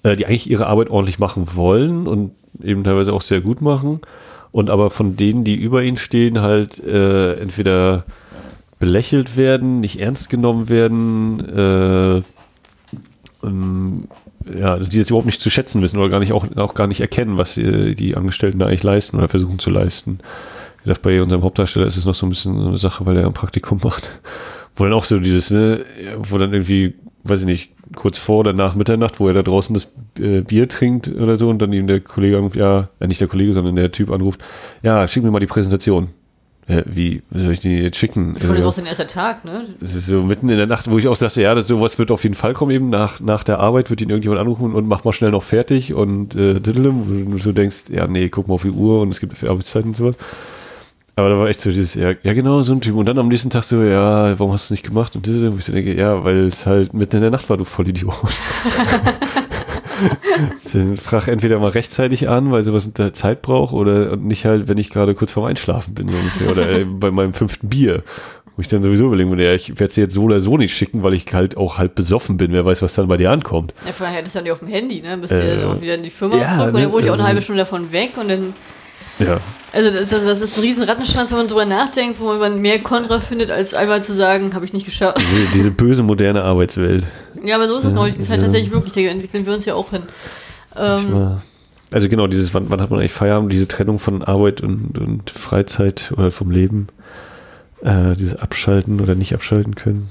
[0.02, 2.32] äh, die eigentlich ihre Arbeit ordentlich machen wollen und
[2.62, 4.00] eben teilweise auch sehr gut machen
[4.52, 8.04] und aber von denen, die über ihnen stehen, halt äh, entweder
[8.78, 12.22] belächelt werden, nicht ernst genommen werden, äh,
[13.46, 14.04] ähm,
[14.58, 17.00] ja, die das überhaupt nicht zu schätzen wissen oder gar nicht auch, auch gar nicht
[17.00, 20.20] erkennen, was die, die Angestellten da eigentlich leisten oder versuchen zu leisten.
[20.88, 23.34] Gesagt, bei unserem Hauptdarsteller ist es noch so ein bisschen eine Sache, weil er ein
[23.34, 24.10] Praktikum macht.
[24.74, 25.84] Wo dann auch so dieses, ne,
[26.18, 29.74] wo dann irgendwie, weiß ich nicht, kurz vor oder nach Mitternacht, wo er da draußen
[29.74, 29.88] das
[30.20, 33.26] äh, Bier trinkt oder so und dann ihm der Kollege anruft, ja, äh, nicht der
[33.26, 34.40] Kollege, sondern der Typ anruft,
[34.84, 36.10] ja, schick mir mal die Präsentation.
[36.84, 38.34] Wie, soll ich die jetzt schicken?
[38.36, 39.64] ich fand das auch sein erster Tag, ne?
[39.80, 42.10] das ist so mitten in der Nacht, wo ich auch dachte, ja, das, sowas wird
[42.10, 42.90] auf jeden Fall kommen eben.
[42.90, 46.36] Nach, nach der Arbeit wird ihn irgendjemand anrufen und mach mal schnell noch fertig und
[46.36, 49.42] äh, wo du so denkst, ja, nee, guck mal auf die Uhr und es gibt
[49.42, 50.16] Arbeitszeiten und sowas.
[51.18, 52.94] Aber da war echt so dieses, ja, ja genau, so ein Typ.
[52.94, 55.16] Und dann am nächsten Tag so, ja, warum hast du es nicht gemacht?
[55.16, 57.64] Und wo ich so denke, ja, weil es halt mitten in der Nacht war, du
[57.64, 58.14] Vollidiot.
[60.72, 64.78] Dann frag entweder mal rechtzeitig an, weil sowas der Zeit braucht, oder nicht halt, wenn
[64.78, 66.08] ich gerade kurz vorm Einschlafen bin,
[66.48, 68.04] oder äh, bei meinem fünften Bier.
[68.54, 70.56] Wo ich dann sowieso überlegen würde, ja, ich werde es dir jetzt so oder so
[70.56, 72.52] nicht schicken, weil ich halt auch halb besoffen bin.
[72.52, 73.74] Wer weiß, was dann bei dir ankommt.
[73.86, 75.16] Ja, vorher hättest du dann nicht auf dem Handy, ne?
[75.18, 77.10] Bist Äh, du dann auch wieder in die Firma ja, zurück und dann wurde ich
[77.10, 78.54] auch eine also- halbe Stunde davon weg und dann.
[79.18, 79.40] Ja.
[79.72, 83.20] Also das, das ist ein riesen Rattenschwanz, wenn man drüber nachdenkt, wo man mehr Kontra
[83.20, 85.18] findet, als einmal zu sagen, habe ich nicht geschafft.
[85.18, 87.04] Diese, diese böse moderne Arbeitswelt.
[87.44, 88.06] Ja, aber so ist es noch.
[88.06, 88.46] Das ist halt ja.
[88.46, 90.02] tatsächlich wirklich, da entwickeln wir uns ja auch hin.
[90.76, 91.42] Ähm, Ja.
[91.90, 95.30] Also genau, dieses, wann, wann hat man eigentlich Feierabend, diese Trennung von Arbeit und, und
[95.30, 96.88] Freizeit oder vom Leben,
[97.82, 100.10] äh, dieses Abschalten oder nicht abschalten können.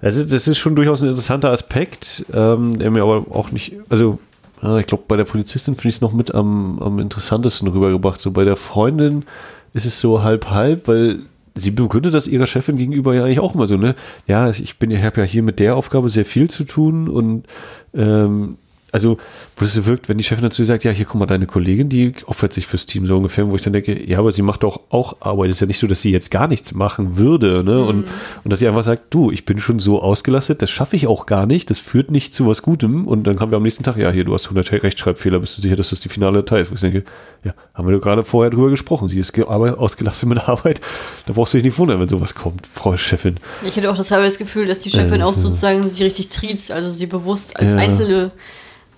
[0.00, 4.18] Also das ist schon durchaus ein interessanter Aspekt, ähm, der mir aber auch nicht, also
[4.62, 8.20] ja, ich glaube, bei der Polizistin finde ich es noch mit am, am interessantesten rübergebracht.
[8.20, 9.24] So bei der Freundin
[9.72, 11.20] ist es so halb halb, weil
[11.54, 13.94] sie begründet das ihrer Chefin gegenüber ja eigentlich auch immer so, ne?
[14.26, 17.46] Ja, ich bin, ich habe ja hier mit der Aufgabe sehr viel zu tun und
[17.94, 18.56] ähm,
[18.92, 19.18] also,
[19.56, 21.88] wo es so wirkt, wenn die Chefin dazu sagt, ja, hier guck mal, deine Kollegin,
[21.88, 24.62] die opfert sich fürs Team so ungefähr, wo ich dann denke, ja, aber sie macht
[24.62, 25.50] doch auch Arbeit.
[25.50, 27.82] ist ja nicht so, dass sie jetzt gar nichts machen würde, ne?
[27.84, 28.04] Und,
[28.44, 31.26] und dass sie einfach sagt, du, ich bin schon so ausgelastet, das schaffe ich auch
[31.26, 33.06] gar nicht, das führt nicht zu was Gutem.
[33.06, 35.62] Und dann haben wir am nächsten Tag, ja, hier, du hast 100 Rechtschreibfehler, bist du
[35.62, 36.70] sicher, dass das die finale Datei ist?
[36.70, 37.04] Wo ich denke,
[37.44, 39.08] ja, haben wir doch gerade vorher drüber gesprochen.
[39.08, 40.80] Sie ist ausgelastet mit Arbeit.
[41.26, 43.36] Da brauchst du dich nicht wundern, wenn sowas kommt, Frau Chefin.
[43.64, 46.28] Ich hätte auch das halbe das Gefühl, dass die Chefin Äh, auch sozusagen sie richtig
[46.30, 47.78] triezt, also sie bewusst als Ja.
[47.78, 48.32] einzelne,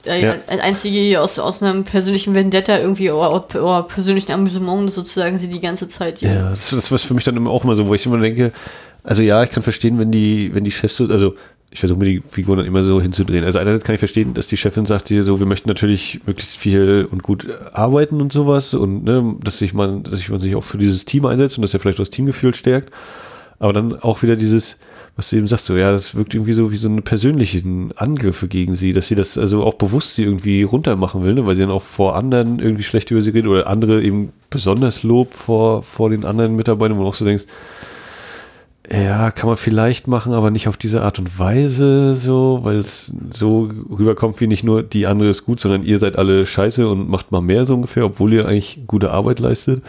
[0.07, 0.33] äh, Ja.
[0.33, 5.49] als, einzige hier aus, aus einem persönlichen Vendetta irgendwie oder, oder persönlichen Amüsement sozusagen sie
[5.49, 6.33] die ganze Zeit hier.
[6.33, 8.53] Ja, das, das war für mich dann immer auch immer so, wo ich immer denke,
[9.03, 11.35] also ja, ich kann verstehen, wenn die, wenn die Chefs so, also
[11.73, 13.45] ich versuche mir die Figuren dann immer so hinzudrehen.
[13.45, 16.57] Also einerseits kann ich verstehen, dass die Chefin sagt hier so, wir möchten natürlich möglichst
[16.57, 20.57] viel und gut arbeiten und sowas und ne, dass sich man, dass sich man sich
[20.57, 22.93] auch für dieses Team einsetzt und dass er vielleicht das Teamgefühl stärkt.
[23.61, 24.79] Aber dann auch wieder dieses,
[25.21, 28.49] was du eben sagst, so, ja, das wirkt irgendwie so wie so eine persönlichen Angriffe
[28.49, 31.61] gegen sie, dass sie das also auch bewusst sie irgendwie runtermachen will, ne, weil sie
[31.61, 35.83] dann auch vor anderen irgendwie schlecht über sie redet oder andere eben besonders Lob vor,
[35.83, 37.45] vor den anderen Mitarbeitern, wo du auch so denkst,
[38.91, 43.13] ja, kann man vielleicht machen, aber nicht auf diese Art und Weise so, weil es
[43.35, 47.11] so rüberkommt wie nicht nur die andere ist gut, sondern ihr seid alle scheiße und
[47.11, 49.83] macht mal mehr so ungefähr, obwohl ihr eigentlich gute Arbeit leistet.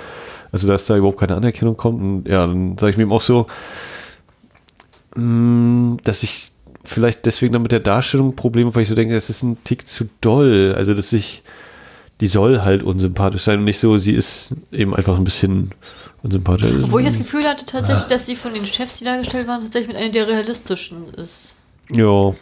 [0.52, 3.22] Also dass da überhaupt keine Anerkennung kommt und ja, dann sage ich mir eben auch
[3.22, 3.48] so,
[5.16, 6.52] dass ich
[6.84, 9.58] vielleicht deswegen dann mit der Darstellung Probleme, habe, weil ich so denke, es ist ein
[9.64, 10.74] Tick zu doll.
[10.76, 11.44] Also dass ich,
[12.22, 15.72] die soll halt unsympathisch sein und nicht so, sie ist eben einfach ein bisschen
[16.24, 16.72] unsympathisch.
[16.84, 19.90] Obwohl ich das Gefühl hatte tatsächlich, dass sie von den Chefs, die dargestellt waren, tatsächlich
[19.90, 21.56] mit einer der realistischen ist.
[21.90, 22.34] ja,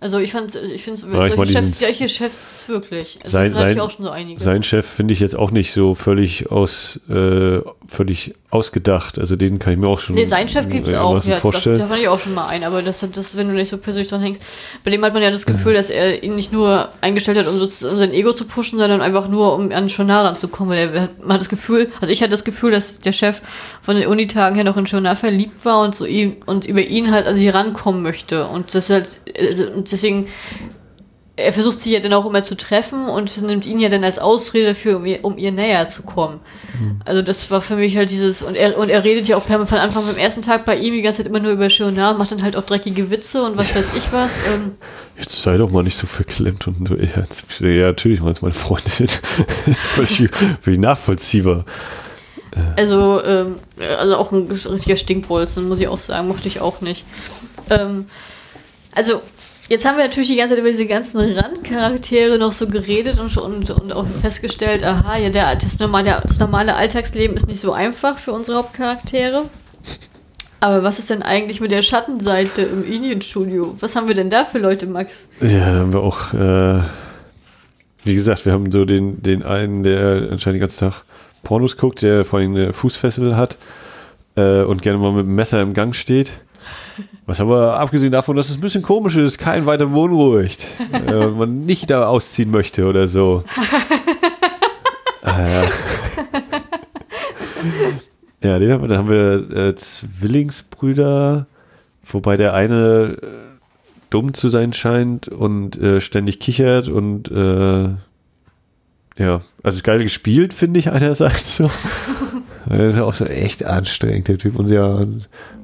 [0.00, 3.18] Also ich fand, ich finde Ja, ich solche Chefs, dieses- solche Chefs gibt's wirklich.
[3.22, 4.40] Also Sein- sein- auch schon so einige.
[4.40, 7.58] sein Chef finde ich jetzt auch nicht so völlig aus, äh,
[7.88, 9.18] völlig ausgedacht.
[9.18, 11.16] Also den kann ich mir auch schon Nee, sein Chef gibt's auch.
[11.16, 11.78] einigermaßen Ja, das, vorstellen.
[11.78, 12.64] da fand ich auch schon mal ein.
[12.64, 14.42] Aber das, das, wenn du nicht so persönlich dran hängst,
[14.84, 17.56] bei dem hat man ja das Gefühl, dass er ihn nicht nur eingestellt hat, um,
[17.68, 20.72] so, um sein Ego zu pushen, sondern einfach nur, um an Schonar ranzukommen.
[20.74, 23.42] Weil er, hat- man hat das Gefühl, also ich hatte das Gefühl, dass der Chef
[23.82, 27.10] von den Unitagen her noch in Schonar verliebt war und so ihn, und über ihn
[27.10, 28.46] halt an sie rankommen möchte.
[28.46, 30.26] Und das halt, also, und deswegen
[31.38, 34.18] er versucht sie ja dann auch immer zu treffen und nimmt ihn ja dann als
[34.18, 36.40] Ausrede dafür, um ihr, um ihr näher zu kommen.
[36.78, 37.00] Mhm.
[37.04, 39.78] Also das war für mich halt dieses, und er, und er redet ja auch von
[39.78, 42.42] Anfang beim ersten Tag bei ihm die ganze Zeit immer nur über Schöner, macht dann
[42.42, 44.38] halt auch dreckige Witze und was weiß ich was.
[44.52, 44.72] Ähm,
[45.16, 47.24] Jetzt sei doch mal nicht so verklemmt und so, ja,
[47.68, 49.08] ja natürlich es meine Freundin.
[49.74, 50.30] völlig,
[50.60, 51.64] völlig nachvollziehbar.
[52.76, 53.56] Also, ähm,
[53.98, 57.04] also auch ein richtiger Stinkbolzen, muss ich auch sagen, mochte ich auch nicht.
[57.70, 58.06] Ähm,
[58.94, 59.22] also,
[59.68, 63.36] jetzt haben wir natürlich die ganze Zeit über diese ganzen Randcharaktere noch so geredet und,
[63.36, 67.72] und, und auch festgestellt, aha, ja, der, das, normale, das normale Alltagsleben ist nicht so
[67.72, 69.44] einfach für unsere Hauptcharaktere.
[70.60, 73.76] Aber was ist denn eigentlich mit der Schattenseite im Indienstudio?
[73.78, 75.28] Was haben wir denn da für Leute, Max?
[75.40, 76.82] Ja, da haben wir auch, äh,
[78.04, 81.04] wie gesagt, wir haben so den, den einen, der anscheinend den ganzen Tag
[81.44, 83.56] Pornos guckt, der vor allem eine Fußfessel hat
[84.34, 86.32] äh, und gerne mal mit dem Messer im Gang steht.
[87.28, 90.66] Was aber abgesehen davon, dass es ein bisschen komisch ist, kein weiter beunruhigt.
[91.08, 93.44] äh, man nicht da ausziehen möchte oder so.
[95.22, 95.62] äh,
[98.48, 101.46] ja, den haben wir, dann haben wir äh, Zwillingsbrüder,
[102.10, 103.26] wobei der eine äh,
[104.08, 107.90] dumm zu sein scheint und äh, ständig kichert und äh,
[109.22, 111.70] ja, also geil gespielt, finde ich einerseits so.
[112.70, 114.58] Er ist ja auch so echt anstrengend, der Typ.
[114.58, 115.06] Und ja,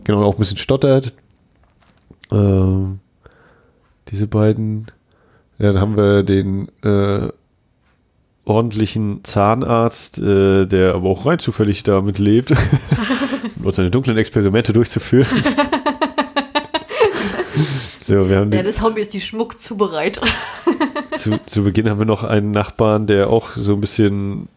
[0.05, 1.12] genau, auch ein bisschen stottert.
[2.33, 3.01] Ähm,
[4.09, 4.87] diese beiden.
[5.59, 7.29] Ja, dann haben wir den äh,
[8.45, 12.53] ordentlichen Zahnarzt, äh, der aber auch rein zufällig damit lebt,
[13.62, 15.29] um seine dunklen Experimente durchzuführen.
[18.05, 20.29] so, wir haben ja, das Hobby ist die Schmuckzubereitung
[21.25, 24.49] zu, zu Beginn haben wir noch einen Nachbarn, der auch so ein bisschen,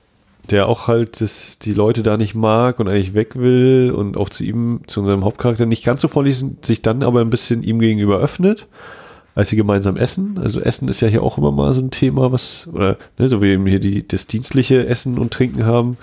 [0.49, 4.29] der auch halt das, die Leute da nicht mag und eigentlich weg will und auch
[4.29, 7.63] zu ihm, zu unserem Hauptcharakter nicht ganz so freundlich sind, sich dann aber ein bisschen
[7.63, 8.67] ihm gegenüber öffnet,
[9.35, 10.39] als sie gemeinsam essen.
[10.41, 13.41] Also Essen ist ja hier auch immer mal so ein Thema, was, oder ne, so
[13.41, 15.97] wie eben hier die, das dienstliche Essen und Trinken haben,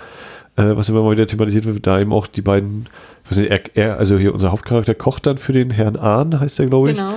[0.55, 2.87] äh, was immer mal wieder thematisiert wird, da eben auch die beiden,
[3.29, 6.67] nicht, er, er, also hier unser Hauptcharakter kocht dann für den Herrn Ahn, heißt er,
[6.67, 6.95] glaube ich.
[6.95, 7.15] Genau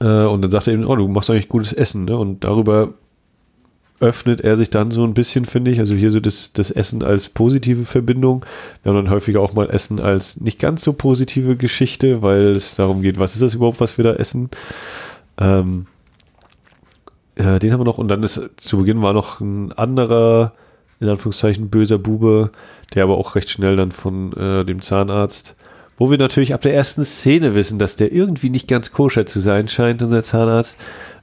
[0.00, 2.16] äh, und dann sagt er eben, oh, du machst eigentlich gutes Essen, ne?
[2.16, 2.94] Und darüber
[4.00, 5.78] öffnet er sich dann so ein bisschen, finde ich.
[5.78, 8.44] Also hier so das, das Essen als positive Verbindung.
[8.82, 12.74] Wir haben dann häufiger auch mal Essen als nicht ganz so positive Geschichte, weil es
[12.74, 14.50] darum geht, was ist das überhaupt, was wir da essen.
[15.38, 15.86] Ähm,
[17.36, 17.98] äh, den haben wir noch.
[17.98, 20.52] Und dann ist zu Beginn war noch ein anderer,
[21.00, 22.50] in Anführungszeichen, böser Bube,
[22.94, 25.56] der aber auch recht schnell dann von äh, dem Zahnarzt
[25.98, 29.40] wo wir natürlich ab der ersten Szene wissen, dass der irgendwie nicht ganz koscher zu
[29.40, 30.76] sein scheint, unser Zahnarzt,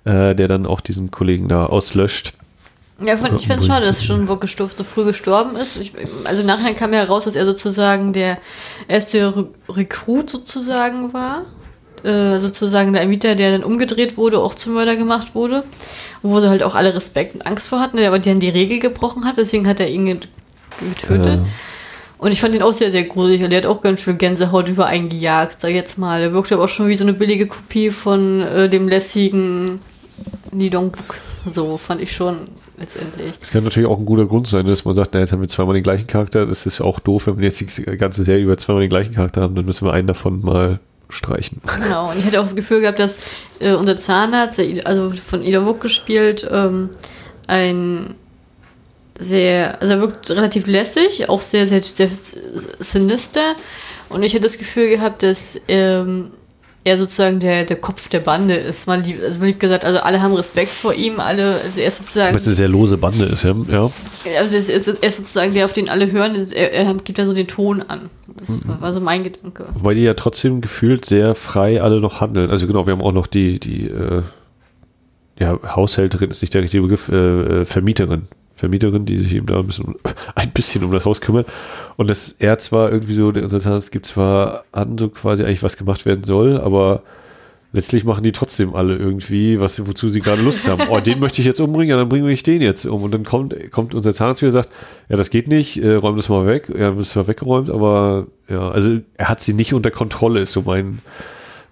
[0.04, 2.34] äh, der dann auch diesen Kollegen da auslöscht.
[3.02, 5.78] Ja, ich finde es schade, dass schon wirklich so früh gestorben ist.
[5.78, 5.94] Ich,
[6.26, 8.38] also nachher kam ja heraus, dass er sozusagen der
[8.88, 11.46] erste Re Rekrut sozusagen war.
[12.04, 15.64] Äh, sozusagen der Mieter, der dann umgedreht wurde, auch zum Mörder gemacht wurde.
[16.22, 18.80] Wo sie halt auch alle Respekt und Angst vor hatten, der aber dann die Regel
[18.80, 21.26] gebrochen hat, deswegen hat er ihn getötet.
[21.26, 21.46] Ja.
[22.18, 24.70] Und ich fand ihn auch sehr, sehr gruselig und der hat auch ganz viel Gänsehaut
[24.70, 26.22] über einen gejagt, sag ich jetzt mal.
[26.22, 29.82] Der wirkte aber auch schon wie so eine billige Kopie von äh, dem lässigen
[30.52, 31.16] Nidongbuk.
[31.46, 32.48] So fand ich schon
[32.84, 33.34] letztendlich.
[33.40, 35.48] Das kann natürlich auch ein guter Grund sein, dass man sagt, na, jetzt haben wir
[35.48, 36.46] zweimal den gleichen Charakter.
[36.46, 39.42] Das ist auch doof, wenn wir jetzt die ganze Serie über zweimal den gleichen Charakter
[39.42, 40.80] haben, dann müssen wir einen davon mal
[41.10, 41.62] streichen.
[41.82, 43.18] Genau, und ich hatte auch das Gefühl gehabt, dass
[43.60, 46.90] äh, unser Zahnarzt, also von Ida Wuck gespielt, ähm,
[47.48, 48.16] ein
[49.20, 52.10] sehr, also er wirkt relativ lässig, auch sehr, sehr, sehr
[52.80, 53.56] sinister.
[54.10, 56.32] Und ich hatte das Gefühl gehabt, dass ähm,
[56.84, 58.88] er sozusagen der, der Kopf der Bande ist.
[58.88, 61.88] Man liebt, also man liebt gesagt, also alle haben Respekt vor ihm, alle, also er
[61.88, 62.36] ist sozusagen.
[62.36, 63.56] Was eine sehr lose Bande ist, ja.
[63.70, 63.90] ja.
[64.38, 67.34] Also ist, er ist sozusagen der, auf den alle hören, er, er gibt da so
[67.34, 68.10] den Ton an.
[68.38, 68.62] Das mhm.
[68.80, 69.68] war so mein Gedanke.
[69.76, 72.50] Weil die ja trotzdem gefühlt sehr frei alle noch handeln.
[72.50, 74.24] Also genau, wir haben auch noch die, die, äh,
[75.40, 79.60] ja, Haushälterin ist nicht der richtige Begriff, äh, äh Vermieterin Vermieterin, die sich eben da
[79.60, 79.96] ein bisschen,
[80.36, 81.48] ein bisschen um das Haus kümmert.
[81.98, 85.78] Und das er zwar irgendwie so, unser Zahnarzt gibt zwar an, so quasi eigentlich was
[85.78, 87.04] gemacht werden soll, aber
[87.74, 90.84] letztlich machen die trotzdem alle irgendwie, was, wozu sie gerade Lust haben.
[90.90, 93.02] Oh, den möchte ich jetzt umbringen, ja, dann bringen wir den jetzt um.
[93.02, 94.70] Und dann kommt, kommt unser Zahnarzt wieder und sagt,
[95.10, 96.72] ja, das geht nicht, äh, räum das mal weg.
[96.78, 100.62] Ja, das war weggeräumt, aber ja, also er hat sie nicht unter Kontrolle, ist so
[100.62, 101.00] mein,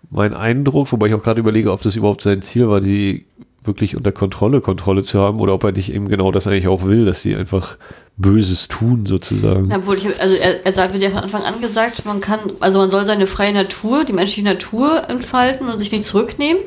[0.09, 3.25] mein Eindruck, wobei ich auch gerade überlege, ob das überhaupt sein Ziel war, die
[3.64, 6.84] wirklich unter Kontrolle, Kontrolle zu haben oder ob er nicht eben genau das eigentlich auch
[6.84, 7.78] will, dass sie einfach
[8.18, 9.72] Böses tun sozusagen.
[9.74, 12.80] Obwohl ich, also er, er sagt, wird ja von Anfang an gesagt, man kann, also
[12.80, 16.62] man soll seine freie Natur, die menschliche Natur entfalten und sich nicht zurücknehmen.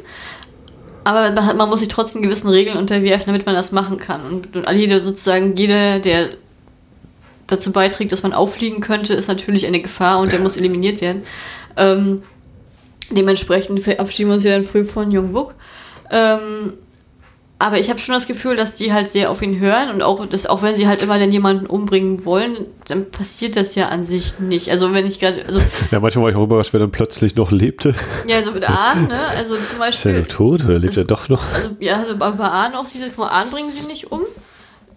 [1.05, 4.23] Aber man, man muss sich trotzdem gewissen Regeln unterwerfen, damit man das machen kann.
[4.23, 6.31] Und, und jeder sozusagen, jeder, der
[7.47, 11.25] dazu beiträgt, dass man auffliegen könnte, ist natürlich eine Gefahr und der muss eliminiert werden.
[11.77, 12.23] Ähm,
[13.11, 15.55] dementsprechend verabschieden wir uns ja dann früh von Jung Wuk.
[16.11, 16.73] Ähm,
[17.65, 20.27] Aber ich habe schon das Gefühl, dass die halt sehr auf ihn hören und auch,
[20.27, 24.05] dass, auch wenn sie halt immer dann jemanden umbringen wollen, dann passiert das ja an
[24.05, 24.71] sich nicht.
[24.71, 25.61] Also wenn ich gerade, also
[25.91, 27.95] Ja, manchmal war ich auch überrascht, wer dann plötzlich noch lebte.
[28.29, 29.19] ja, so mit Ahn, ne?
[29.35, 31.43] Also zum Ist er Beispiel, tot oder lebt er doch noch?
[31.55, 34.21] also ja, also bei Ahn auch dieses Mal Ahn bringen sie nicht um.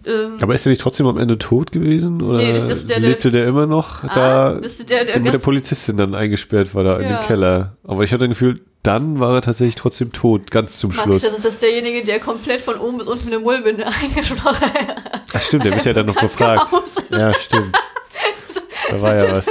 [0.06, 2.22] Ähm, Aber ist er nicht trotzdem am Ende tot gewesen?
[2.22, 5.04] Oder Nee, das ist der, der- lebte der immer noch Ahn, da das ist der,
[5.04, 7.18] der mit der Polizistin dann eingesperrt war da in Ja.
[7.22, 7.76] dem Keller?
[7.84, 11.22] Aber ich hatte ein Gefühl, dann war er tatsächlich trotzdem tot, ganz zum Max, Schluss.
[11.22, 14.72] das ist das derjenige, der komplett von oben bis unten eine Mullbinde eingeschlossen hat.
[15.34, 16.66] Ach stimmt, der wird ja dann noch gefragt.
[17.10, 17.76] Ja, stimmt.
[18.90, 19.44] Da war ja was.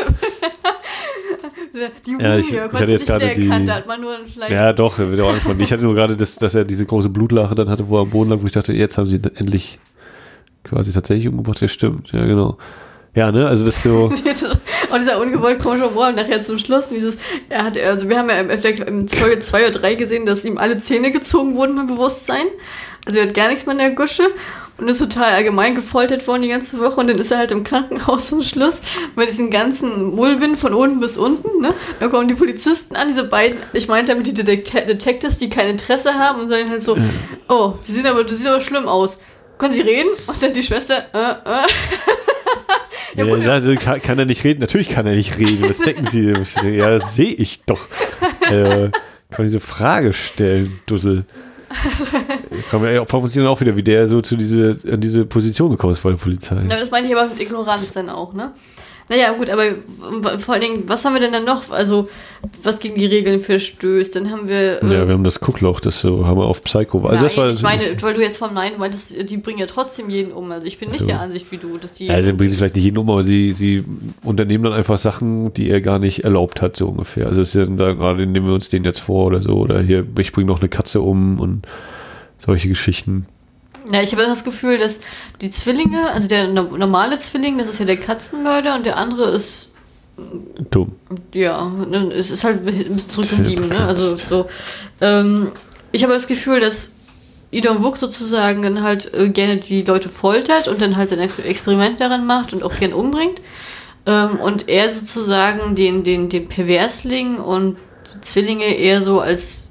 [2.08, 4.74] Die Mumie, Ja, ich- ich hatte jetzt nicht gerade die- hat man nur vielleicht Ja,
[4.74, 5.60] doch, wird auch angefangen.
[5.60, 8.10] Ich hatte nur gerade, das, dass er diese große Blutlache dann hatte, wo er am
[8.10, 9.78] Boden lag, wo ich dachte, jetzt haben sie endlich
[10.70, 11.62] quasi tatsächlich umgebracht.
[11.62, 12.12] Ja, stimmt.
[12.12, 12.58] Ja, genau.
[13.18, 14.06] Ja, ne, also das so.
[14.92, 16.90] Und dieser ungewollt komische Humor nachher zum Schluss.
[16.90, 17.18] Dieses,
[17.50, 20.60] er hat, also wir haben ja im, im Folge 2 oder 3 gesehen, dass ihm
[20.60, 22.46] alle Zähne gezogen wurden beim Bewusstsein.
[23.08, 24.22] Also er hat gar nichts mehr in der Gusche
[24.78, 27.00] und ist total allgemein gefoltert worden die ganze Woche.
[27.00, 28.82] Und dann ist er halt im Krankenhaus zum Schluss
[29.16, 31.62] mit diesen ganzen Mullbinden von unten bis unten.
[31.62, 31.74] Ne?
[32.00, 35.70] Dann kommen die Polizisten an, diese beiden, ich meinte damit die Detect Detectives, die kein
[35.70, 36.96] Interesse haben und sagen halt so,
[37.50, 39.18] oh, sie sehen aber, das sieht aber schlimm aus.
[39.58, 40.10] Können Sie reden?
[40.28, 41.68] Und dann die Schwester, äh, äh.
[43.16, 44.60] Ja, gut, ja, also kann, kann er nicht reden?
[44.60, 45.68] Natürlich kann er nicht reden.
[45.68, 46.30] Was denken Sie?
[46.70, 47.80] Ja, das sehe ich doch.
[48.50, 48.92] Äh,
[49.30, 51.26] kann man diese Frage stellen, Dussel.
[52.52, 55.72] Ich kann mir auch dann auch wieder, wie der so zu diese, an diese Position
[55.72, 56.56] gekommen ist bei der Polizei.
[56.70, 58.54] Ja, das meine ich aber mit Ignoranz dann auch, ne?
[59.10, 59.64] Naja, gut, aber
[60.40, 61.72] vor allen Dingen, was haben wir denn dann noch?
[61.72, 62.10] Also,
[62.62, 64.14] was gegen die Regeln verstößt?
[64.16, 64.84] Dann haben wir.
[64.84, 67.00] äh, Ja, wir haben das Guckloch, das so haben wir auf Psycho.
[67.06, 69.66] Also Nein, das war ich meine, weil du jetzt vom Nein meintest, die bringen ja
[69.66, 70.52] trotzdem jeden um.
[70.52, 71.08] Also ich bin nicht So.
[71.08, 72.08] der Ansicht wie du, dass die.
[72.08, 73.86] Ja, dann bringen sie vielleicht nicht jeden um, aber sie, sie
[74.24, 77.28] unternehmen dann einfach Sachen, die er gar nicht erlaubt hat, so ungefähr.
[77.28, 79.82] Also es ist dann da gerade, nehmen wir uns den jetzt vor oder so, oder
[79.82, 81.66] hier, ich bringe noch eine Katze um und
[82.40, 83.26] solche Geschichten.
[83.92, 85.00] Ja, ich habe das Gefühl, dass
[85.42, 89.30] die Zwillinge, also der no- normale Zwilling, das ist ja der Katzenmörder und der andere
[89.32, 89.70] ist,
[90.72, 90.94] Dumm.
[91.34, 93.86] ja, ne, es ist halt ein bisschen zurückgeblieben, ne?
[93.86, 94.48] Also so.
[95.00, 95.52] Ähm,
[95.92, 96.94] ich habe das Gefühl, dass
[97.52, 101.40] Idon Wook sozusagen dann halt äh, gerne die Leute foltert und dann halt ein Ex-
[101.40, 103.42] Experiment daran macht und auch gern umbringt.
[104.06, 107.78] Ähm, und er sozusagen den, den, den Perversling und
[108.16, 109.67] die Zwillinge eher so als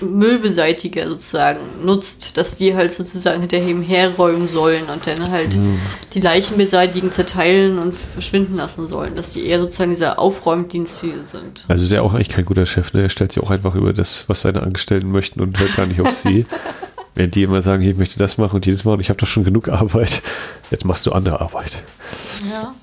[0.00, 5.58] Müllbeseitiger sozusagen nutzt, dass die halt sozusagen hinter ihm herräumen sollen und dann halt
[6.14, 9.14] die Leichen beseitigen, zerteilen und verschwinden lassen sollen.
[9.14, 11.64] Dass die eher sozusagen dieser Aufräumdienst sind.
[11.68, 13.02] Also ist er auch eigentlich kein guter Chef, ne?
[13.02, 16.00] Er stellt sich auch einfach über das, was seine Angestellten möchten und hört gar nicht
[16.00, 16.46] auf sie.
[17.14, 19.26] Während die immer sagen, ich möchte das machen und jedes Mal und ich habe doch
[19.26, 20.22] schon genug Arbeit.
[20.70, 21.72] Jetzt machst du andere Arbeit.
[22.50, 22.74] Ja.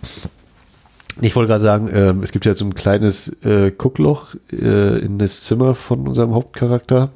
[1.22, 5.18] Ich wollte gerade sagen, ähm, es gibt ja so ein kleines äh, Guckloch äh, in
[5.18, 7.09] das Zimmer von unserem Hauptcharakter.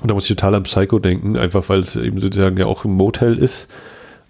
[0.00, 2.84] Und da muss ich total an Psycho denken, einfach weil es eben sozusagen ja auch
[2.84, 3.68] im Motel ist.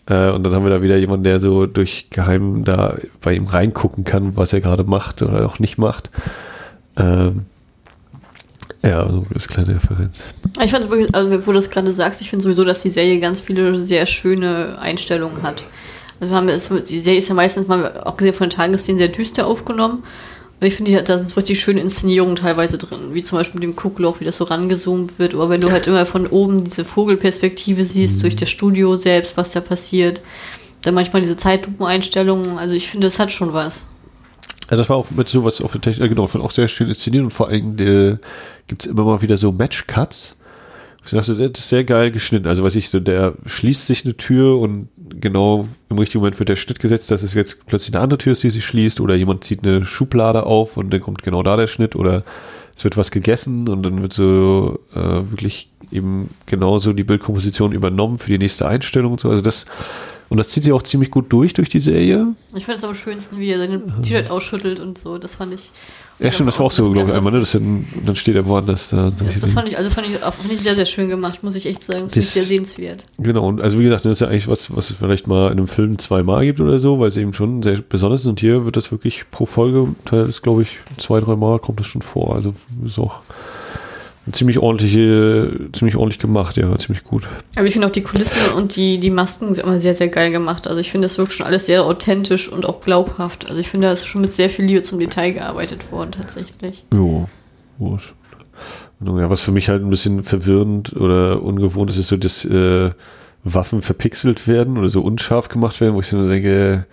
[0.06, 3.46] Äh, und dann haben wir da wieder jemanden, der so durch geheim da bei ihm
[3.46, 6.10] reingucken kann, was er gerade macht oder auch nicht macht.
[6.96, 7.46] Ähm,
[8.82, 10.34] ja, so das kleine Referenz.
[10.62, 12.90] Ich fand es wirklich, also wo du das gerade sagst, ich finde sowieso, dass die
[12.90, 15.64] Serie ganz viele sehr schöne Einstellungen hat.
[16.28, 19.08] Wir haben jetzt, die Serie ist ja meistens mal, auch gesehen von den Tagesszenen, sehr
[19.08, 20.02] düster aufgenommen.
[20.60, 23.64] Und ich finde, da sind so richtig schöne Inszenierungen teilweise drin, wie zum Beispiel mit
[23.64, 25.34] dem Guckloch, wie das so rangezoomt wird.
[25.34, 29.50] Oder wenn du halt immer von oben diese Vogelperspektive siehst, durch das Studio selbst, was
[29.52, 30.22] da passiert.
[30.82, 32.56] Dann manchmal diese Zeitlupeneinstellungen.
[32.56, 33.88] Also ich finde, das hat schon was.
[34.70, 37.30] Ja, das war auch mit sowas auf der Technik, genau, auch sehr schön inszeniert und
[37.30, 38.16] vor allem äh,
[38.66, 40.36] gibt es immer mal wieder so Match-Cuts.
[41.04, 42.46] Ich dachte, das ist sehr geil geschnitten.
[42.46, 44.88] Also, was ich so, der schließt sich eine Tür und
[45.20, 48.32] genau im richtigen Moment wird der Schnitt gesetzt, dass es jetzt plötzlich eine andere Tür
[48.32, 51.56] ist, die sich schließt oder jemand zieht eine Schublade auf und dann kommt genau da
[51.56, 52.24] der Schnitt oder
[52.76, 58.18] es wird was gegessen und dann wird so äh, wirklich eben genauso die Bildkomposition übernommen
[58.18, 59.30] für die nächste Einstellung und so.
[59.30, 59.66] Also das
[60.28, 62.34] und das zieht sich auch ziemlich gut durch durch die Serie.
[62.56, 65.18] Ich fand es am schönsten, wie er sein T-Shirt ausschüttelt und so.
[65.18, 65.70] Das fand ich.
[66.20, 67.40] Ja, stimmt, das war auch so, glaube ich, einmal, ne?
[67.40, 69.10] Das dann, dann steht er woanders da.
[69.10, 71.42] So Das, das fand ich, also fand ich, auch, fand ich sehr, sehr schön gemacht,
[71.42, 72.06] muss ich echt sagen.
[72.08, 73.04] Ich Das- sehr sehenswert.
[73.18, 75.58] Genau, und also wie gesagt, das ist ja eigentlich was, was es vielleicht mal in
[75.58, 78.26] einem Film zweimal gibt oder so, weil es eben schon sehr besonders ist.
[78.28, 81.86] Und hier wird das wirklich pro Folge, das ist glaube ich zwei, dreimal kommt das
[81.86, 82.34] schon vor.
[82.36, 82.54] Also
[82.84, 83.16] ist auch
[84.32, 87.28] ziemlich ordentliche, ziemlich ordentlich gemacht, ja, ziemlich gut.
[87.56, 90.30] Aber ich finde auch die Kulissen und die, die Masken sind immer sehr, sehr geil
[90.30, 90.66] gemacht.
[90.66, 93.50] Also ich finde, das wirkt schon alles sehr authentisch und auch glaubhaft.
[93.50, 96.84] Also ich finde, da ist schon mit sehr viel Liebe zum Detail gearbeitet worden, tatsächlich.
[96.92, 97.28] Jo.
[97.78, 102.44] Genau, Ja, was für mich halt ein bisschen verwirrend oder ungewohnt ist, ist so, dass
[102.44, 102.90] äh,
[103.42, 106.86] Waffen verpixelt werden oder so unscharf gemacht werden, wo ich so denke,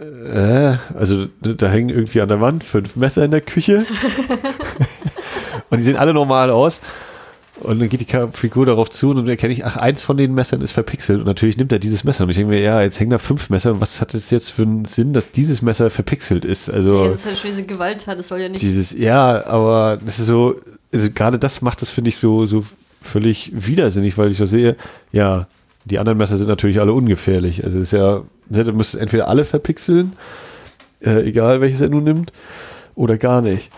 [0.00, 3.86] äh, also da hängen irgendwie an der Wand fünf Messer in der Küche
[5.70, 6.80] und die sehen alle normal aus.
[7.60, 10.34] Und dann geht die Figur darauf zu und dann erkenne ich, ach, eins von den
[10.34, 11.20] Messern ist verpixelt.
[11.20, 12.24] Und natürlich nimmt er dieses Messer.
[12.24, 13.72] Und ich denke mir, ja, jetzt hängen da fünf Messer.
[13.72, 16.68] Und was hat es jetzt für einen Sinn, dass dieses Messer verpixelt ist?
[16.68, 18.60] Also, ja, das ist halt schon diese Gewalt hat, das soll ja nicht.
[18.60, 20.54] Dieses, ja, aber das ist so,
[20.92, 22.62] also gerade das macht das, finde ich, so, so
[23.00, 24.76] völlig widersinnig, weil ich so sehe,
[25.10, 25.46] ja,
[25.86, 27.64] die anderen Messer sind natürlich alle ungefährlich.
[27.64, 30.12] Also, es ist ja, ne, du musst entweder alle verpixeln,
[31.00, 32.32] äh, egal welches er nun nimmt,
[32.96, 33.70] oder gar nicht.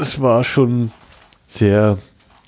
[0.00, 0.92] Es war schon
[1.46, 1.98] sehr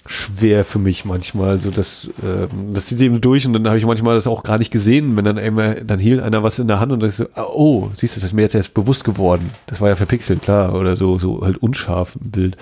[0.07, 1.59] schwer für mich manchmal.
[1.59, 4.42] So dass, ähm, das zieht sie eben durch und dann habe ich manchmal das auch
[4.42, 7.11] gar nicht gesehen, wenn dann immer, dann hielt einer was in der Hand und dann
[7.11, 9.50] so, ah, oh, siehst du, das ist mir jetzt erst bewusst geworden.
[9.66, 12.57] Das war ja verpixelt, klar, oder so, so halt unscharf im Bild.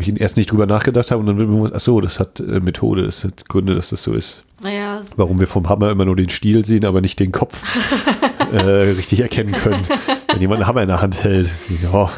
[0.00, 2.60] Ich erst nicht drüber nachgedacht habe und dann bin ich, ach so, das hat äh,
[2.60, 4.44] Methode, das hat Gründe, dass das so ist.
[4.62, 7.60] Naja, Warum wir vom Hammer immer nur den Stiel sehen, aber nicht den Kopf
[8.52, 9.84] äh, richtig erkennen können.
[10.30, 11.48] Wenn jemand einen Hammer in der Hand hält,
[11.82, 12.10] ja,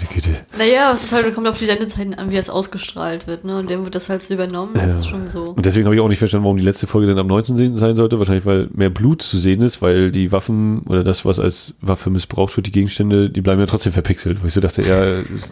[0.00, 0.30] meine Güte.
[0.58, 3.56] Naja, es ist halt, kommt auf die Sendezeiten an, wie es ausgestrahlt wird, ne?
[3.58, 4.96] Und dann wird das halt so übernommen, das Ja.
[4.98, 5.50] ist schon so.
[5.50, 7.76] Und deswegen habe ich auch nicht verstanden, warum die letzte Folge dann am 19.
[7.78, 8.18] sein sollte.
[8.18, 12.10] Wahrscheinlich, weil mehr Blut zu sehen ist, weil die Waffen oder das, was als Waffe
[12.10, 14.42] missbraucht wird, die Gegenstände, die bleiben ja trotzdem verpixelt.
[14.42, 15.00] Wo ich so dachte, ja,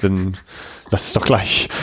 [0.00, 0.34] dann
[0.90, 1.68] lass es doch gleich.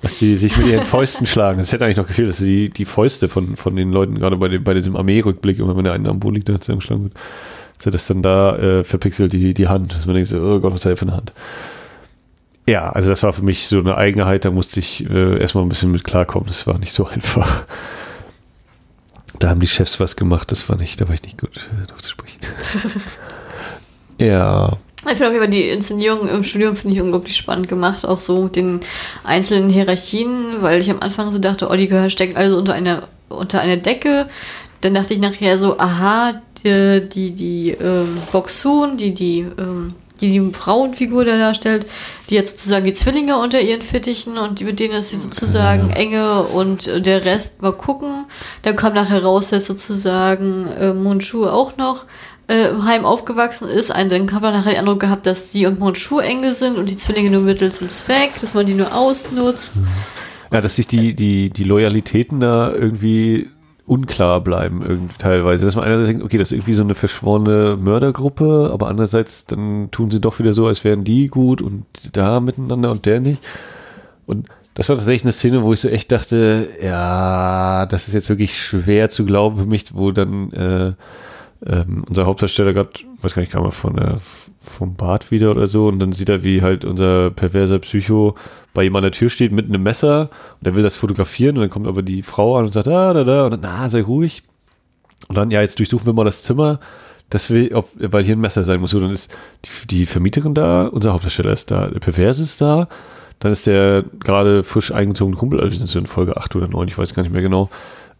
[0.00, 1.58] Dass sie sich mit ihren Fäusten schlagen.
[1.58, 4.46] Das hätte eigentlich noch gefehlt, dass sie die, Fäuste von, von den Leuten, gerade bei,
[4.46, 7.14] dem, bei diesem Armeerückblick, immer wenn der eine am Boden liegt, der zusammengeschlagen wird,
[7.78, 9.92] dass er das dann da äh, verpixelt, die, die Hand.
[9.96, 11.32] Dass man denkt, so, oh Gott, was hat er für eine Hand?
[12.68, 15.70] Ja, also das war für mich so eine Eigenheit, da musste ich äh, erstmal ein
[15.70, 16.46] bisschen mit klarkommen.
[16.46, 17.64] Das war nicht so einfach.
[19.38, 22.02] Da haben die Chefs was gemacht, das war nicht, da war ich nicht gut äh,
[22.02, 22.40] zu sprechen.
[24.20, 28.04] ja, Ich finde auf jeden Fall die Inszenierung im Studium finde ich unglaublich spannend gemacht,
[28.04, 28.80] auch so mit den
[29.24, 33.08] einzelnen Hierarchien, weil ich am Anfang so dachte, oh, die gehören stecken also unter einer
[33.30, 34.28] unter einer Decke.
[34.82, 40.32] Dann dachte ich nachher so, aha, die die, die ähm, Boxun, die die ähm, die
[40.32, 41.86] die Frauenfigur da darstellt,
[42.30, 45.90] die hat sozusagen die Zwillinge unter ihren Fittichen und die, mit denen ist sie sozusagen
[45.90, 48.26] enge und der Rest mal gucken.
[48.62, 52.06] Dann kam nachher raus, dass sozusagen äh, Munchu auch noch
[52.48, 53.90] äh, im Heim aufgewachsen ist.
[53.90, 56.90] Und dann hat man nachher den Eindruck gehabt, dass sie und Munchu enge sind und
[56.90, 59.76] die Zwillinge nur Mittel zum Zweck, dass man die nur ausnutzt.
[60.52, 63.48] ja, dass sich die, die, die Loyalitäten da irgendwie
[63.88, 65.64] unklar bleiben irgendwie teilweise.
[65.64, 69.90] Dass man einerseits denkt, okay, das ist irgendwie so eine verschworene Mördergruppe, aber andererseits dann
[69.90, 73.42] tun sie doch wieder so, als wären die gut und da miteinander und der nicht.
[74.26, 78.28] Und das war tatsächlich eine Szene, wo ich so echt dachte, ja, das ist jetzt
[78.28, 80.92] wirklich schwer zu glauben für mich, wo dann äh,
[81.66, 84.20] ähm, unser Hauptdarsteller gerade, weiß gar nicht, kam er von der,
[84.60, 85.88] vom Bad wieder oder so.
[85.88, 88.36] Und dann sieht er, wie halt unser perverser Psycho
[88.74, 90.30] bei ihm an der Tür steht mit einem Messer.
[90.60, 91.56] Und er will das fotografieren.
[91.56, 93.88] Und dann kommt aber die Frau an und sagt, ah, da, da, und dann, na,
[93.88, 94.42] sei ruhig.
[95.28, 96.80] Und dann, ja, jetzt durchsuchen wir mal das Zimmer,
[97.30, 98.94] das will, ob, weil hier ein Messer sein muss.
[98.94, 102.88] Und dann ist die, die Vermieterin da, unser Hauptdarsteller ist da, der Perverse ist da,
[103.40, 106.68] dann ist der gerade frisch eingezogene Kumpel, also wir sind so in Folge 8 oder
[106.68, 107.68] 9, ich weiß gar nicht mehr genau,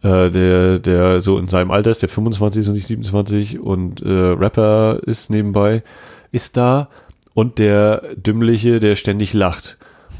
[0.02, 4.00] äh, der, der so in seinem Alter ist, der 25 ist und nicht 27 und
[4.02, 5.82] äh, Rapper ist nebenbei,
[6.32, 6.88] ist da
[7.34, 9.76] und der Dümmliche, der ständig lacht.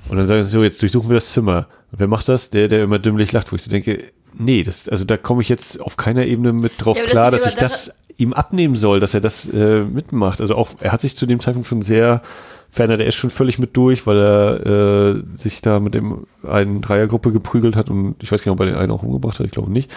[0.08, 1.68] Und dann sagen sie so, jetzt durchsuchen wir das Zimmer.
[1.92, 2.50] Und wer macht das?
[2.50, 4.02] Der, der immer dümmlich lacht, wo ich so denke,
[4.34, 7.46] nee, das, also da komme ich jetzt auf keiner Ebene mit drauf Ja, klar, dass
[7.46, 10.40] ich das ihm abnehmen soll, dass er das äh, mitmacht.
[10.40, 12.22] Also auch, er hat sich zu dem Zeitpunkt schon sehr
[12.70, 13.00] verändert.
[13.00, 17.32] Er ist schon völlig mit durch, weil er äh, sich da mit dem einen Dreiergruppe
[17.32, 19.52] geprügelt hat und ich weiß gar nicht, ob er den einen auch umgebracht hat, ich
[19.52, 19.90] glaube nicht.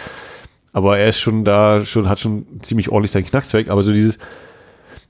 [0.72, 3.92] Aber er ist schon da, schon, hat schon ziemlich ordentlich seinen Knacks weg, aber so
[3.92, 4.18] dieses,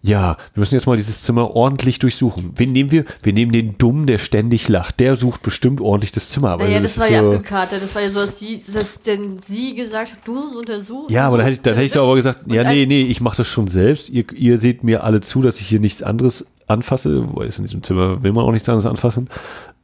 [0.05, 2.53] ja, wir müssen jetzt mal dieses Zimmer ordentlich durchsuchen.
[2.57, 3.05] Wen nehmen wir?
[3.23, 4.99] Wir nehmen den Dummen, der ständig lacht.
[4.99, 6.51] Der sucht bestimmt ordentlich das Zimmer.
[6.51, 7.83] Aber Naja, das, ist war ja so, abgekartet.
[7.83, 11.13] Das war ja so, dass, sie, dass denn sie gesagt hat, du untersuchst.
[11.13, 13.03] Ja, aber dann hätte ich, dann hätte ich doch aber gesagt, Und ja, nee, nee,
[13.03, 14.11] ich mache das schon selbst.
[14.11, 17.29] Ihr, ihr seht mir alle zu, dass ich hier nichts anderes anfasse.
[17.29, 19.29] Wobei es in diesem Zimmer will man auch nichts anderes anfassen.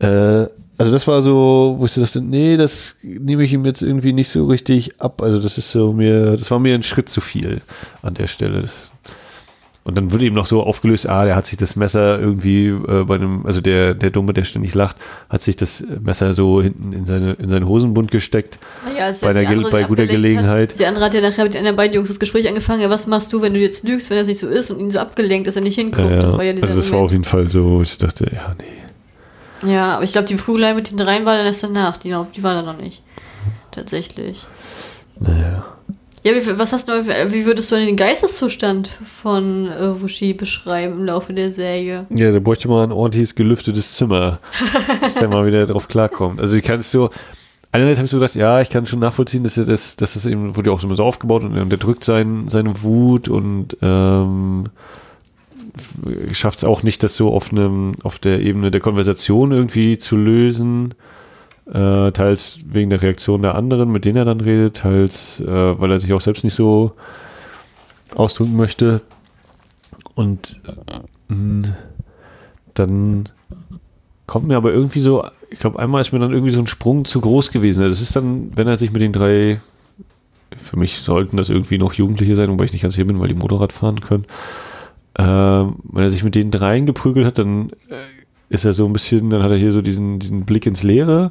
[0.01, 0.47] Äh,
[0.78, 4.12] also das war so, wo ich so dachte, nee, das nehme ich ihm jetzt irgendwie
[4.12, 5.20] nicht so richtig ab.
[5.22, 7.61] Also das ist so mir, das war mir ein Schritt zu viel
[8.03, 8.62] an der Stelle.
[8.62, 8.93] Das,
[9.89, 13.05] und dann wurde ihm noch so aufgelöst, ah, der hat sich das Messer irgendwie äh,
[13.05, 14.97] bei einem, also der, der Dumme, der ständig lacht,
[15.30, 18.59] hat sich das Messer so hinten in seine, in seinen Hosenbund gesteckt.
[18.84, 20.72] Naja, bei einer andere bei guter Gelegenheit.
[20.72, 22.82] Hat, die andere hat ja nachher mit den anderen beiden Jungs das Gespräch angefangen.
[22.82, 24.91] Ja, was machst du, wenn du jetzt lügst, wenn das nicht so ist und ihn
[24.91, 26.11] so abgelenkt, dass er nicht hinguckt?
[26.11, 27.12] Ja, das war ja also das war auf Moment.
[27.12, 29.72] jeden Fall so, ich dachte, ja, nee.
[29.72, 31.97] Ja, aber ich glaube, die Prügelei mit den dreien war dann erst danach.
[31.97, 33.03] Die, die war da noch nicht.
[33.70, 34.47] Tatsächlich.
[35.18, 35.64] Naja.
[36.29, 36.93] Ja, wie, was hast du,
[37.33, 38.91] wie würdest du den Geisteszustand
[39.22, 42.05] von äh, Wushi beschreiben im Laufe der Serie?
[42.14, 44.39] Ja, da bräuchte man ein ordentliches gelüftetes Zimmer,
[45.01, 46.39] dass der mal wieder drauf klarkommt.
[46.39, 47.09] Also ich kann es so,
[47.72, 50.26] einerseits habe ich so gedacht, ja, ich kann schon nachvollziehen, dass er das, dass das
[50.26, 54.66] eben, wurde ja auch so so aufgebaut und er unterdrückt sein, seine Wut und ähm,
[56.33, 60.18] schafft es auch nicht, das so auf einem, auf der Ebene der Konversation irgendwie zu
[60.18, 60.93] lösen.
[61.73, 65.93] Äh, teils wegen der Reaktion der anderen, mit denen er dann redet, teils, äh, weil
[65.93, 66.93] er sich auch selbst nicht so
[68.14, 69.03] ausdrücken möchte.
[70.14, 70.61] Und
[71.29, 71.77] mh,
[72.73, 73.29] dann
[74.27, 77.05] kommt mir aber irgendwie so, ich glaube, einmal ist mir dann irgendwie so ein Sprung
[77.05, 77.83] zu groß gewesen.
[77.83, 79.61] Das ist dann, wenn er sich mit den drei,
[80.57, 83.29] für mich sollten das irgendwie noch Jugendliche sein, wobei ich nicht ganz hier bin, weil
[83.29, 84.25] die Motorrad fahren können.
[85.19, 87.97] Ähm, wenn er sich mit den dreien geprügelt hat, dann äh,
[88.49, 91.31] ist er so ein bisschen, dann hat er hier so diesen, diesen Blick ins Leere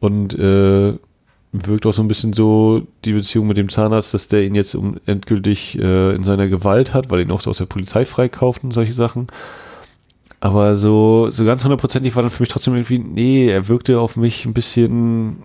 [0.00, 0.94] und äh,
[1.52, 4.74] wirkt auch so ein bisschen so die Beziehung mit dem Zahnarzt, dass der ihn jetzt
[4.74, 8.64] um, endgültig äh, in seiner Gewalt hat, weil ihn auch so aus der Polizei freikauft
[8.64, 9.28] und solche Sachen.
[10.40, 14.16] Aber so, so ganz hundertprozentig war dann für mich trotzdem irgendwie, nee, er wirkte auf
[14.16, 15.42] mich ein bisschen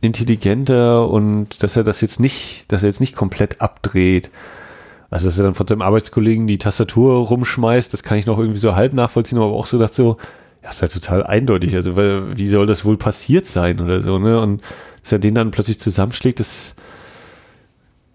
[0.00, 4.30] intelligenter und dass er das jetzt nicht, dass er jetzt nicht komplett abdreht.
[5.10, 8.60] Also, dass er dann von seinem Arbeitskollegen die Tastatur rumschmeißt, das kann ich noch irgendwie
[8.60, 10.16] so halb nachvollziehen, aber auch so dachte so,
[10.62, 11.74] ja, ist halt total eindeutig.
[11.74, 14.40] Also, weil, wie soll das wohl passiert sein oder so, ne?
[14.40, 14.62] Und
[15.02, 16.76] dass er den dann plötzlich zusammenschlägt, das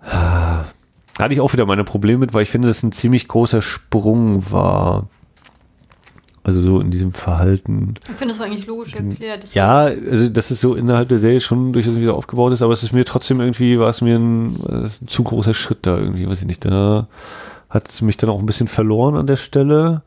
[0.01, 0.65] ah,
[1.17, 4.51] hatte ich auch wieder meine Probleme mit, weil ich finde, das ein ziemlich großer Sprung
[4.51, 5.07] war.
[6.45, 7.93] Also so in diesem Verhalten.
[8.01, 9.43] Ich finde, das war eigentlich logisch erklärt.
[9.43, 12.73] Das ja, also dass es so innerhalb der Serie schon durchaus wieder aufgebaut ist, aber
[12.73, 16.27] es ist mir trotzdem irgendwie, war es mir ein, ein zu großer Schritt da irgendwie,
[16.27, 16.65] weiß ich nicht.
[16.65, 17.07] Da
[17.69, 20.01] hat es mich dann auch ein bisschen verloren an der Stelle.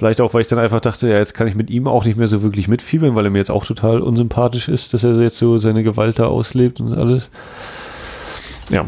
[0.00, 2.16] Vielleicht auch, weil ich dann einfach dachte, ja, jetzt kann ich mit ihm auch nicht
[2.16, 5.36] mehr so wirklich mitfiebern, weil er mir jetzt auch total unsympathisch ist, dass er jetzt
[5.36, 7.28] so seine Gewalt da auslebt und alles.
[8.70, 8.86] Ja.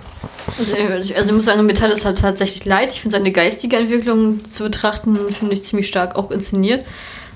[0.58, 2.94] Also, also ich muss sagen, tat es halt tatsächlich leid.
[2.94, 6.86] Ich finde seine geistige Entwicklung zu betrachten, finde ich ziemlich stark auch inszeniert.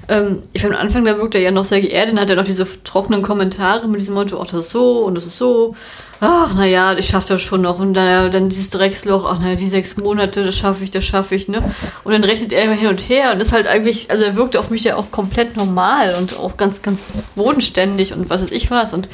[0.09, 2.37] Ähm, ich finde, am Anfang, da wirkt er ja noch sehr geerdet, dann hat er
[2.37, 5.77] noch diese trockenen Kommentare mit diesem Motto, ach, das ist so und das ist so.
[6.21, 7.79] Ach, naja, ich schaffe das schon noch.
[7.79, 11.35] Und dann, dann dieses Drecksloch, ach, naja, die sechs Monate, das schaffe ich, das schaffe
[11.35, 11.63] ich, ne?
[12.05, 14.59] Und dann rechnet er immer hin und her und ist halt eigentlich, also er wirkte
[14.59, 17.05] auf mich ja auch komplett normal und auch ganz, ganz
[17.35, 18.95] bodenständig und was weiß ich was.
[18.95, 19.09] Und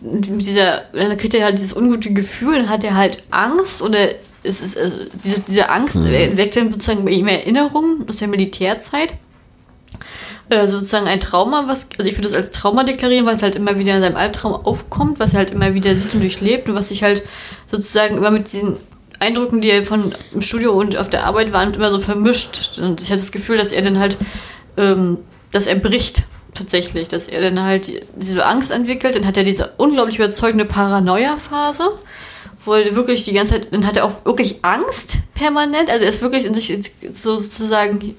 [0.00, 3.98] mit dieser, dann kriegt er halt dieses ungute Gefühl, dann hat er halt Angst oder
[4.44, 6.36] es ist, also diese, diese Angst mhm.
[6.36, 9.14] weckt dann sozusagen bei ihm Erinnerungen aus der Militärzeit
[10.50, 13.56] äh, sozusagen ein Trauma, was, also ich würde das als Trauma deklarieren, weil es halt
[13.56, 16.74] immer wieder in seinem Albtraum aufkommt, was er halt immer wieder sieht und durchlebt und
[16.74, 17.22] was sich halt
[17.66, 18.76] sozusagen immer mit diesen
[19.20, 22.78] Eindrücken, die er von im Studio und auf der Arbeit waren, immer so vermischt.
[22.78, 24.18] Und ich hatte das Gefühl, dass er dann halt,
[24.76, 25.18] ähm,
[25.50, 29.72] dass er bricht tatsächlich, dass er dann halt diese Angst entwickelt, dann hat er diese
[29.76, 31.90] unglaublich überzeugende Paranoia-Phase,
[32.64, 36.10] wo er wirklich die ganze Zeit, dann hat er auch wirklich Angst permanent, also er
[36.10, 36.78] ist wirklich in sich
[37.12, 38.14] sozusagen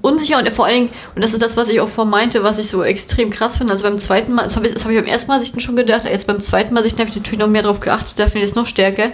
[0.00, 2.68] unsicher und vor allen Dingen, und das ist das, was ich auch vormeinte, was ich
[2.68, 3.72] so extrem krass finde.
[3.72, 6.04] Also beim zweiten Mal, das habe ich, hab ich beim ersten Mal sichten schon gedacht,
[6.04, 8.50] jetzt beim zweiten Mal sichten habe ich natürlich noch mehr darauf geachtet, da finde ich
[8.50, 9.12] es noch stärker.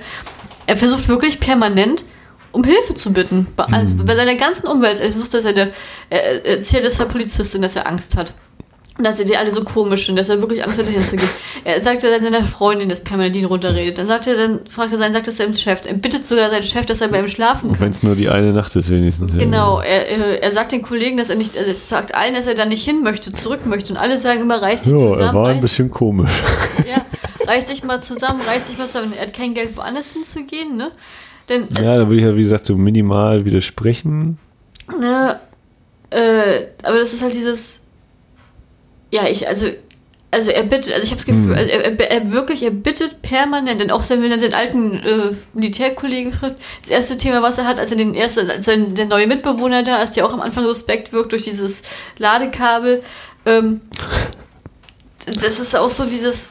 [0.66, 2.04] Er versucht wirklich permanent
[2.52, 3.46] um Hilfe zu bitten.
[3.54, 4.98] Bei, also bei seiner ganzen Umwelt.
[4.98, 5.72] Er versucht, dass er, eine,
[6.08, 8.34] er erzählt, dass er Polizistin, dass er Angst hat
[9.04, 11.28] dass sie die alle so komisch sind, dass er wirklich Angst hatte hinzugehen.
[11.64, 13.98] Er sagte dann seiner Freundin, dass permanent ihn runterredet.
[13.98, 15.82] Dann sagt er, dann fragt er seinen, sagt er seinem Chef.
[15.84, 17.80] Er bittet sogar seinen Chef, dass er bei ihm schlafen kann.
[17.80, 19.32] Wenn es nur die eine Nacht ist, wenigstens.
[19.36, 22.54] Genau, er, er sagt den Kollegen, dass er nicht, also er sagt allen, dass er
[22.54, 23.92] da nicht hin möchte, zurück möchte.
[23.92, 25.20] Und alle sagen immer, reiß dich ja, zusammen.
[25.22, 26.30] Er war ein bisschen komisch.
[26.88, 27.04] Ja,
[27.46, 29.12] reiß dich mal zusammen, reiß dich mal zusammen.
[29.16, 30.90] Er hat kein Geld, woanders hinzugehen, ne?
[31.48, 34.38] Denn, ja, da würde ich ja, wie gesagt, so minimal widersprechen.
[34.98, 35.38] Ne,
[36.10, 37.82] äh, aber das ist halt dieses
[39.12, 39.66] ja, ich, also,
[40.30, 41.54] also er bittet, also ich habe das Gefühl, hm.
[41.54, 45.34] also er, er, er, wirklich, er bittet permanent, denn auch wenn er den alten äh,
[45.54, 49.06] Militärkollegen fragt, das erste Thema, was er hat, als er den ersten, als er der
[49.06, 51.82] neue Mitbewohner da ist, der auch am Anfang suspekt wirkt durch dieses
[52.18, 53.02] Ladekabel,
[53.46, 53.80] ähm,
[55.26, 56.48] das ist auch so dieses,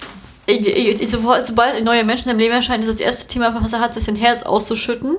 [1.05, 3.93] sobald ein neuer Mensch in seinem Leben erscheint, ist das erste Thema, was er hat,
[3.93, 5.17] sich sein Herz auszuschütten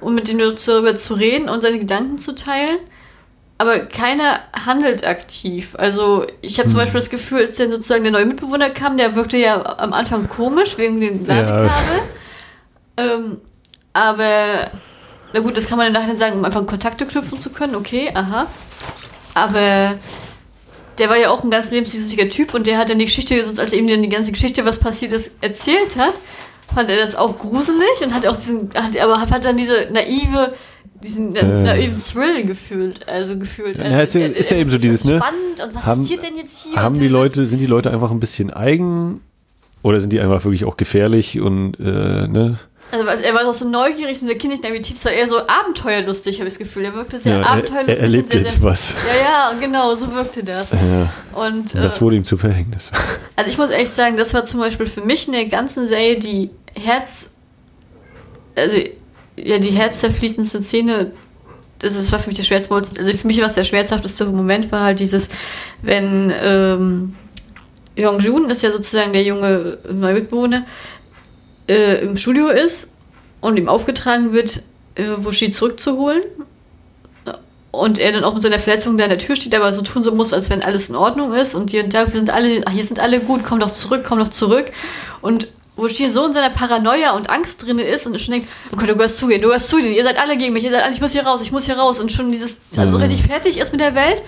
[0.00, 2.78] und mit ihm darüber zu reden und seine Gedanken zu teilen
[3.58, 5.74] aber keiner handelt aktiv.
[5.78, 6.84] Also ich habe zum hm.
[6.84, 10.28] Beispiel das Gefühl, als dann sozusagen der neue Mitbewohner kam, der wirkte ja am Anfang
[10.28, 11.70] komisch wegen dem Ladekabel.
[12.98, 13.04] Ja.
[13.04, 13.40] Ähm,
[13.92, 14.70] aber
[15.32, 17.74] na gut, das kann man im Nachhinein sagen, um einfach Kontakte knüpfen zu können.
[17.74, 18.46] Okay, aha.
[19.34, 19.94] Aber
[20.98, 23.72] der war ja auch ein ganz lebenslustiger Typ und der hat dann die Geschichte, als
[23.72, 26.14] er ihm dann die ganze Geschichte, was passiert ist, erzählt hat,
[26.74, 30.54] fand er das auch gruselig und hat auch diesen, hat, aber hat dann diese naive
[31.06, 33.78] diesen äh, naiven Thrill gefühlt, also gefühlt.
[33.78, 35.16] Ja, ist, ja, ist ja eben so dieses, ne?
[35.16, 36.76] Spannend und was haben, passiert denn jetzt hier?
[36.76, 39.20] Haben die Leute, sind die Leute einfach ein bisschen eigen
[39.82, 41.82] oder sind die einfach wirklich auch gefährlich und, äh,
[42.28, 42.58] ne?
[42.92, 46.38] Also er war auch so neugierig mit der kindlichen Naivität, es war eher so abenteuerlustig,
[46.38, 46.84] habe ich das Gefühl.
[46.84, 47.88] Er wirkte sehr ja, abenteuerlustig.
[47.88, 48.94] Er, er erlebt sehr, jetzt was.
[49.08, 50.70] Ja, ja, genau, so wirkte das.
[50.70, 51.12] Ja.
[51.34, 52.90] Und, das äh, wurde ihm zu Verhängnis.
[53.38, 56.18] Also ich muss echt sagen, das war zum Beispiel für mich in der ganzen Serie
[56.18, 57.32] die Herz...
[58.56, 58.78] Also
[59.36, 61.12] ja, die herzzerfließendste Szene,
[61.78, 64.82] das, war für mich der schmerzvollste, also für mich war es der schmerzhafteste Moment, war
[64.82, 65.28] halt dieses,
[65.82, 67.14] wenn, ähm,
[67.96, 70.66] Yongjun, das ist ja sozusagen der junge Neumitbewohner,
[71.68, 72.92] äh, im Studio ist
[73.40, 74.62] und ihm aufgetragen wird,
[74.94, 76.22] äh, Wushi zurückzuholen.
[77.72, 80.02] Und er dann auch mit seiner Verletzung da an der Tür steht, aber so tun
[80.02, 81.54] so muss, als wenn alles in Ordnung ist.
[81.54, 84.18] Und hier und da, wir sind alle, hier sind alle gut, komm doch zurück, komm
[84.18, 84.72] doch zurück.
[85.20, 88.76] Und wo Stien so in seiner Paranoia und Angst drin ist und schon denkt, oh
[88.76, 90.72] Gott, du gehörst zu ihr, du gehörst zu ihr, ihr seid alle gegen mich, ihr
[90.72, 93.02] seid alle, ich muss hier raus, ich muss hier raus und schon dieses, also Mhm.
[93.04, 94.22] richtig fertig ist mit der Welt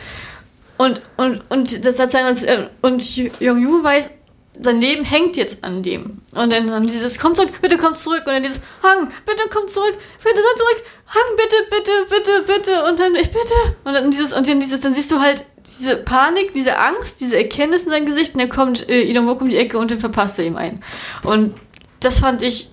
[0.77, 2.37] und, und, und das hat sein,
[2.83, 4.13] und Jung Yu weiß,
[4.61, 6.21] sein Leben hängt jetzt an dem.
[6.35, 8.23] Und dann haben dieses, komm zurück, bitte komm zurück.
[8.27, 12.85] Und dann dieses, Hang, bitte komm zurück, bitte komm zurück, Hang, bitte, bitte, bitte, bitte.
[12.85, 13.55] Und dann, ich bitte.
[13.85, 15.45] Und dann dieses, und dann dieses, dann siehst du halt
[15.79, 18.35] diese Panik, diese Angst, diese Erkenntnis in seinem Gesicht.
[18.35, 20.81] Und dann kommt äh, Idon Wok um die Ecke und dann verpasst er ihm ein.
[21.23, 21.55] Und
[22.01, 22.71] das fand ich,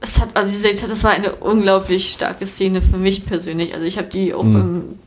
[0.00, 3.74] es hat, also diese, das war eine unglaublich starke Szene für mich persönlich.
[3.74, 4.56] Also ich habe die auch Mhm.
[4.56, 4.98] im,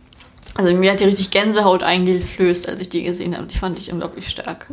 [0.56, 3.48] also mir hat die richtig Gänsehaut eingeflößt, als ich die gesehen habe.
[3.48, 4.68] Die fand ich unglaublich stark.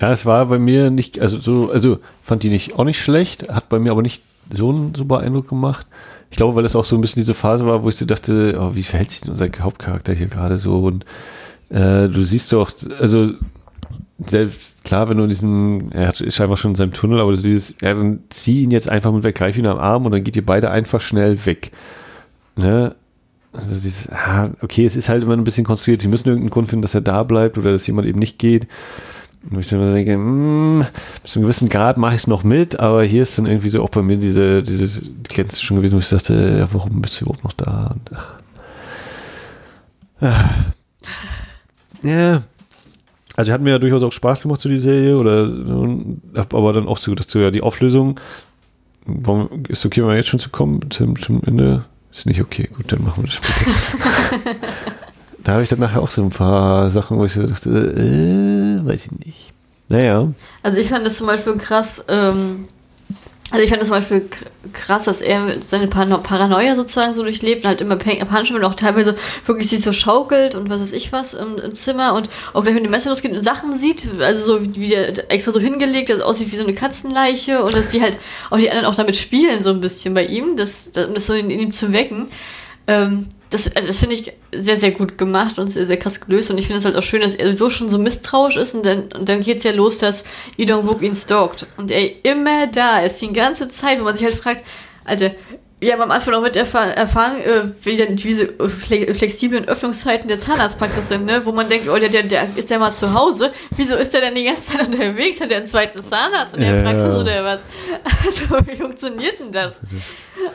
[0.00, 3.48] Ja, es war bei mir nicht, also so, also fand die nicht auch nicht schlecht,
[3.48, 5.86] hat bei mir aber nicht so einen super Eindruck gemacht.
[6.34, 8.58] Ich glaube, weil es auch so ein bisschen diese Phase war, wo ich so dachte,
[8.58, 10.80] oh, wie verhält sich denn unser Hauptcharakter hier gerade so?
[10.80, 11.04] Und
[11.68, 13.34] äh, du siehst doch, also
[14.18, 17.36] selbst klar, wenn du in diesem, er hat, ist einfach schon in seinem Tunnel, aber
[17.36, 20.24] dieses, ja, dann zieh ihn jetzt einfach mit weg, greif ihn am Arm und dann
[20.24, 21.70] geht ihr beide einfach schnell weg.
[22.56, 22.96] Ne?
[23.52, 26.02] Also dieses, ah, okay, es ist halt immer ein bisschen konstruiert.
[26.02, 28.66] Die müssen irgendeinen Grund finden, dass er da bleibt oder dass jemand eben nicht geht.
[29.50, 30.86] Und ich dann denke, mh,
[31.22, 33.68] bis zu einem gewissen Grad mache ich es noch mit, aber hier ist dann irgendwie
[33.68, 37.20] so auch bei mir diese, diese Grenze schon gewesen, wo ich dachte, ja, warum bist
[37.20, 37.94] du überhaupt noch da?
[37.94, 38.32] Und, ach.
[40.20, 40.50] Ah.
[42.02, 42.42] Ja.
[43.36, 45.50] Also hat mir ja durchaus auch Spaß gemacht zu die Serie oder
[46.36, 48.20] hab aber dann auch so so ja, die Auflösung,
[49.06, 51.84] warum ist okay, wenn wir jetzt schon zu kommen zum, zum Ende?
[52.12, 54.40] Ist nicht okay, gut, dann machen wir das später.
[55.44, 58.86] da habe ich dann nachher auch so ein paar Sachen, wo ich so dachte, äh,
[58.86, 59.52] weiß ich nicht.
[59.88, 60.32] Naja.
[60.62, 62.68] Also ich fand das zum Beispiel krass, ähm,
[63.50, 64.28] also ich fand das zum Beispiel
[64.72, 68.64] krass, dass er seine Parano Paranoia sozusagen so durchlebt und halt immer pan- panisch und
[68.64, 69.14] auch teilweise
[69.46, 72.74] wirklich sich so schaukelt und was weiß ich was im, im Zimmer und auch gleich
[72.74, 76.16] mit dem Messer losgeht und Sachen sieht, also so wie, wie extra so hingelegt, dass
[76.16, 78.18] es aussieht wie so eine Katzenleiche und dass die halt
[78.50, 81.50] auch die anderen auch damit spielen so ein bisschen bei ihm, das, das so in,
[81.50, 82.28] in ihm zu wecken.
[82.86, 86.50] Ähm, das, also das finde ich sehr, sehr gut gemacht und sehr, sehr krass gelöst.
[86.50, 88.74] Und ich finde es halt auch schön, dass er so schon so misstrauisch ist.
[88.74, 90.24] Und dann, und dann geht es ja los, dass
[90.56, 91.66] Lee Dong-wook ihn stalkt.
[91.76, 94.64] Und er immer da ist, die ganze Zeit, wo man sich halt fragt,
[95.04, 95.30] Alter,
[95.78, 100.26] wir haben am Anfang auch mit erfahren, erfahren äh, wie denn diese fle flexiblen Öffnungszeiten
[100.26, 101.42] der Zahnarztpraxis sind, ne?
[101.44, 103.52] wo man denkt, oh, der, der, der ist ja mal zu Hause.
[103.76, 105.40] Wieso ist der denn die ganze Zeit unterwegs?
[105.40, 106.82] Hat der einen zweiten Zahnarzt in der Ja.
[106.82, 107.60] Praxis oder was?
[108.26, 109.80] Also, wie funktioniert denn das?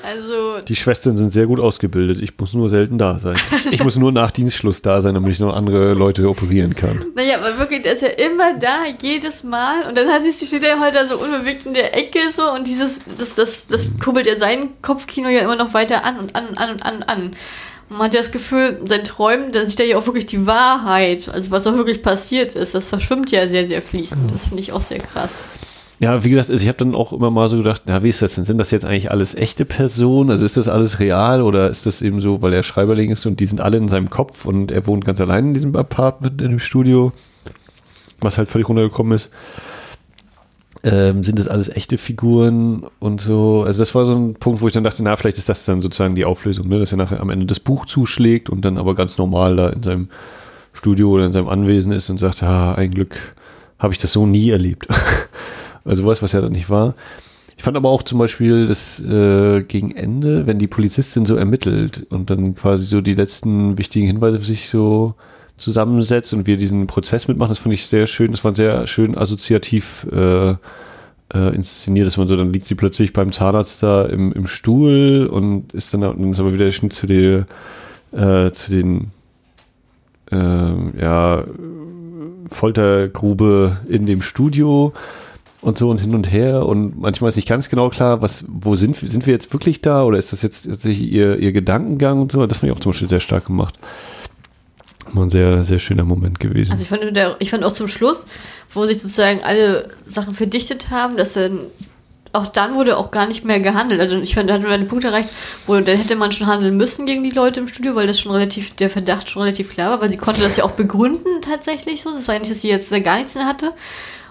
[0.04, 2.20] Also, Die Schwestern sind sehr gut ausgebildet.
[2.22, 3.36] Ich muss nur selten da sein.
[3.72, 7.06] Ich muss nur nach Dienstschluss da sein, damit ich noch andere Leute operieren kann.
[7.16, 9.88] Naja, aber wirklich, der ist ja immer da, jedes Mal.
[9.88, 12.68] Und dann hat sie steht er halt da so unbewegt in der Ecke so und
[12.68, 16.48] dieses, das, das, das kurbelt ja sein Kopfkino ja immer noch weiter an und an
[16.48, 17.22] und an und an und an.
[17.90, 20.46] Und man hat ja das Gefühl, sein Träumen, dann sieht er ja auch wirklich die
[20.46, 22.76] Wahrheit, also was auch wirklich passiert ist.
[22.76, 24.32] Das verschwimmt ja sehr, sehr fließend.
[24.32, 25.40] Das finde ich auch sehr krass.
[26.02, 28.22] Ja, wie gesagt, also ich habe dann auch immer mal so gedacht, na, wie ist
[28.22, 28.46] das denn?
[28.46, 30.30] Sind das jetzt eigentlich alles echte Personen?
[30.30, 33.42] Also ist das alles real oder ist das eben so, weil er Schreiberling ist und
[33.42, 36.52] die sind alle in seinem Kopf und er wohnt ganz allein in diesem Apartment, in
[36.52, 37.12] dem Studio,
[38.22, 39.30] was halt völlig runtergekommen ist.
[40.84, 43.64] Ähm, sind das alles echte Figuren und so?
[43.68, 45.82] Also das war so ein Punkt, wo ich dann dachte, na, vielleicht ist das dann
[45.82, 46.80] sozusagen die Auflösung, ne?
[46.80, 49.84] dass er nachher am Ende das Buch zuschlägt und dann aber ganz normal da in
[49.84, 50.08] seinem
[50.72, 53.18] Studio oder in seinem Anwesen ist und sagt, ah, ein Glück
[53.78, 54.88] habe ich das so nie erlebt.
[55.86, 56.96] Also was, was ja dann nicht war.
[57.58, 62.08] Ich fand aber auch zum Beispiel das äh, gegen Ende, wenn die Polizistin so ermittelt
[62.10, 65.16] und dann quasi so die letzten wichtigen Hinweise für sich so
[65.58, 68.32] zusammensetzt und wir diesen Prozess mitmachen, das fand ich sehr schön.
[68.32, 73.14] Das war sehr schön assoziativ äh, äh, inszeniert, dass man so, dann liegt sie plötzlich
[73.14, 76.94] beim Zahnarzt da im, im Stuhl und ist dann, dann ist aber wieder der Schnitt
[76.94, 77.46] zu der,
[78.14, 79.12] äh, zu den
[80.32, 81.44] ähm, ja,
[82.48, 84.94] Foltergrube in dem Studio
[85.62, 88.76] und so und hin und her und manchmal ist nicht ganz genau klar, was, wo
[88.76, 92.32] sind, sind wir jetzt wirklich da oder ist das jetzt tatsächlich ihr, ihr Gedankengang und
[92.32, 93.76] so, das fand ich auch zum Beispiel sehr stark gemacht.
[95.12, 96.72] War ein sehr, sehr schöner Moment gewesen.
[96.72, 98.26] Also ich fand, der, ich fand auch zum Schluss,
[98.74, 101.60] wo sich sozusagen alle Sachen verdichtet haben, dass dann
[102.32, 104.00] auch dann wurde auch gar nicht mehr gehandelt.
[104.00, 105.30] Also ich fand, da hat man einen Punkt erreicht,
[105.66, 108.32] wo dann hätte man schon handeln müssen gegen die Leute im Studio, weil das schon
[108.32, 112.04] relativ, der Verdacht schon relativ klar war, weil sie konnte das ja auch begründen tatsächlich
[112.04, 112.12] so.
[112.12, 113.74] Das war ja nicht, dass sie jetzt gar nichts mehr hatte.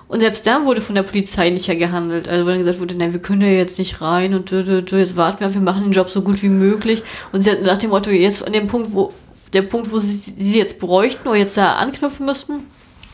[0.09, 2.29] Und selbst dann wurde von der Polizei nicht ja gehandelt.
[2.29, 4.97] Also wenn gesagt wurde, nein, wir können ja jetzt nicht rein und du, du, du,
[4.97, 7.03] jetzt warten wir, wir machen den Job so gut wie möglich.
[7.33, 9.13] Und sie hat nach dem Motto, jetzt an dem Punkt, wo
[9.53, 12.61] der Punkt, wo sie sie jetzt bräuchten oder jetzt da anknüpfen müssten,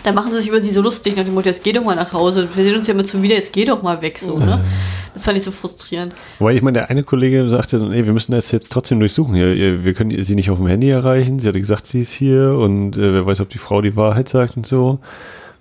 [0.05, 1.97] Da machen sie sich über sie so lustig nach dem Motto, jetzt geh doch mal
[1.97, 2.47] nach Hause.
[2.55, 4.61] Wir sehen uns ja immer zu wieder, jetzt geh doch mal weg, so, ne?
[5.15, 6.13] Das fand ich so frustrierend.
[6.41, 9.35] Wobei ich meine, der eine Kollege sagte, nee, wir müssen das jetzt trotzdem durchsuchen.
[9.35, 11.39] Wir können sie nicht auf dem Handy erreichen.
[11.39, 14.29] Sie hatte gesagt, sie ist hier und äh, wer weiß, ob die Frau die Wahrheit
[14.29, 14.99] sagt und so.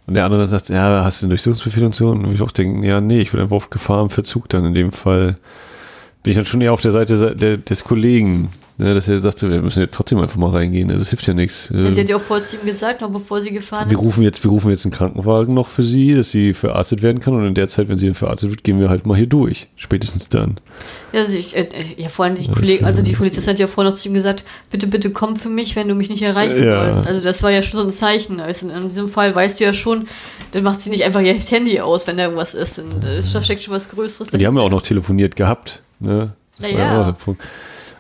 [0.06, 2.10] Und der andere sagt, ja, hast du einen Durchsuchungsbefehl und so?
[2.10, 4.74] Und ich auch denken, ja, nee, ich würde einfach auf Gefahr im Verzug dann in
[4.74, 5.38] dem Fall.
[6.24, 9.62] Bin ich dann schon eher auf der Seite des Kollegen, Ne, dass er sagt, wir
[9.62, 10.90] müssen jetzt trotzdem einfach mal reingehen.
[10.90, 11.68] Also, es hilft ja nichts.
[11.68, 14.04] Sie hat ja auch vorher zu ihm gesagt, noch bevor sie gefahren wir ist.
[14.04, 17.36] Rufen jetzt, wir rufen jetzt einen Krankenwagen noch für sie, dass sie verarztet werden kann.
[17.36, 19.68] Und in der Zeit, wenn sie dann verarztet wird, gehen wir halt mal hier durch.
[19.76, 20.60] Spätestens dann.
[21.12, 21.68] Ja, also ich, äh,
[21.98, 24.44] ja vor allem die Kollegen, also die Polizistin hat ja vorher noch zu ihm gesagt,
[24.72, 26.92] bitte, bitte komm für mich, wenn du mich nicht erreichen ja.
[26.92, 27.08] sollst.
[27.08, 28.40] Also das war ja schon so ein Zeichen.
[28.40, 30.08] Also in diesem Fall weißt du ja schon,
[30.52, 32.80] dann macht sie nicht einfach ihr Handy aus, wenn da irgendwas ist.
[32.80, 34.38] Und da steckt schon was Größeres dahinter.
[34.40, 35.84] Die haben ja auch noch telefoniert gehabt.
[36.00, 36.32] Ne?
[36.58, 37.16] Naja.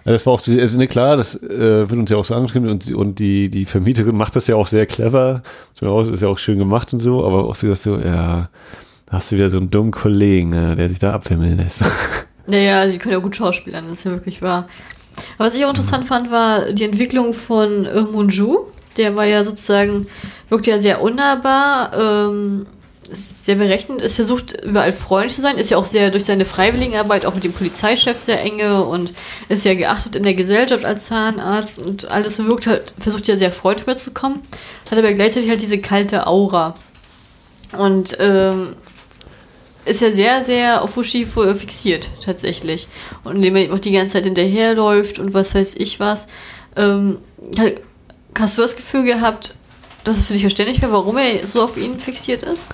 [0.05, 2.69] Das war auch so, also ne, klar, das äh, wird uns ja auch so angeschrieben
[2.69, 5.43] und, und die, die Vermieterin macht das ja auch sehr clever.
[5.79, 8.49] Das ist ja auch schön gemacht und so, aber auch so, dass so, ja,
[9.09, 11.83] hast du wieder so einen dummen Kollegen, ne, der sich da abwimmeln lässt.
[12.45, 14.67] Naja, sie können ja gut schauspielern, das ist ja wirklich wahr.
[15.37, 18.65] Aber was ich auch interessant fand, war die Entwicklung von äh, Munju.
[18.97, 20.07] Der war ja sozusagen,
[20.49, 22.65] wirkte ja sehr unnahbar, ähm,
[23.11, 27.25] sehr berechnend, ist versucht überall freundlich zu sein, ist ja auch sehr durch seine Freiwilligenarbeit
[27.25, 29.13] auch mit dem Polizeichef sehr enge und
[29.49, 33.51] ist ja geachtet in der Gesellschaft als Zahnarzt und alles wirkt halt, versucht ja sehr
[33.51, 34.41] freundlich mitzukommen,
[34.89, 36.75] hat aber gleichzeitig halt diese kalte Aura.
[37.77, 38.75] Und ähm,
[39.85, 42.87] ist ja sehr, sehr auf Fushi fixiert, tatsächlich.
[43.23, 46.27] Und indem er auch die ganze Zeit hinterherläuft und was weiß ich was.
[46.75, 47.17] Ähm,
[48.37, 49.55] hast du das Gefühl gehabt,
[50.03, 52.67] dass es für dich verständlich wäre, warum er so auf ihn fixiert ist?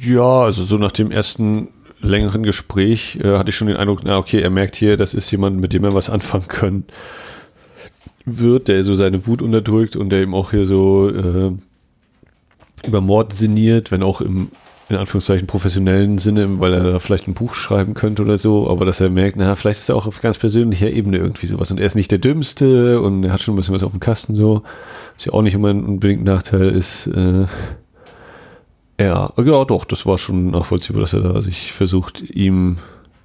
[0.00, 1.68] Ja, also so nach dem ersten
[2.00, 5.30] längeren Gespräch äh, hatte ich schon den Eindruck, na okay, er merkt hier, das ist
[5.30, 6.84] jemand, mit dem er was anfangen können
[8.24, 11.52] wird, der so seine Wut unterdrückt und der eben auch hier so äh,
[12.86, 14.50] über Mord sinniert, wenn auch im
[14.88, 18.84] in Anführungszeichen professionellen Sinne, weil er da vielleicht ein Buch schreiben könnte oder so, aber
[18.84, 21.80] dass er merkt, na, vielleicht ist er auch auf ganz persönlicher Ebene irgendwie sowas und
[21.80, 24.36] er ist nicht der Dümmste und er hat schon ein bisschen was auf dem Kasten
[24.36, 24.62] so,
[25.16, 27.46] was ja auch nicht immer ein unbedingt Nachteil ist, äh,
[28.98, 32.78] ja, ja, doch, das war schon nachvollziehbar, dass er da sich versucht, ihm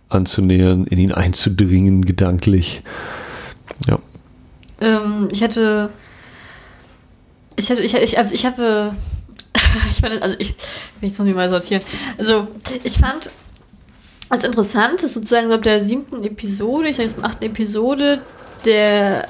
[0.10, 2.81] anzunähern, in ihn einzudringen, gedanklich.
[3.88, 3.99] Ja.
[4.81, 5.89] Ähm, ich hatte.
[7.56, 8.95] Ich hatte, ich, also ich habe.
[9.91, 10.56] ich fand, also ich.
[11.02, 11.81] Jetzt muss ich mal sortieren.
[12.18, 12.48] Also,
[12.84, 13.30] ich fand
[14.30, 18.22] es interessant, dass sozusagen ab der siebten Episode, ich sage jetzt achten Episode,
[18.65, 19.27] der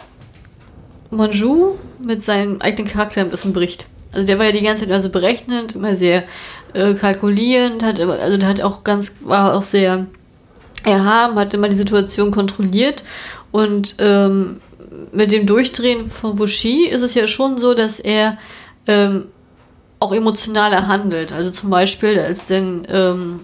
[1.09, 3.87] Monju mit seinem eigenen Charakter ein bisschen bricht.
[4.13, 6.23] Also der war ja die ganze Zeit immer so berechnend, immer sehr
[6.73, 10.07] äh, kalkulierend, hat also der hat auch ganz, war auch sehr
[10.83, 13.03] erhaben, hat immer die Situation kontrolliert
[13.51, 14.59] und ähm,
[15.11, 18.37] mit dem Durchdrehen von Wushi ist es ja schon so, dass er
[18.87, 19.25] ähm,
[19.99, 21.31] auch emotionaler handelt.
[21.31, 23.41] Also zum Beispiel, als denn ähm,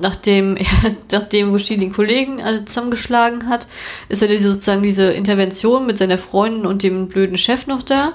[0.00, 3.68] nachdem er, nachdem Wushi den Kollegen alle zusammengeschlagen hat,
[4.08, 8.14] ist er diese, sozusagen diese Intervention mit seiner Freundin und dem blöden Chef noch da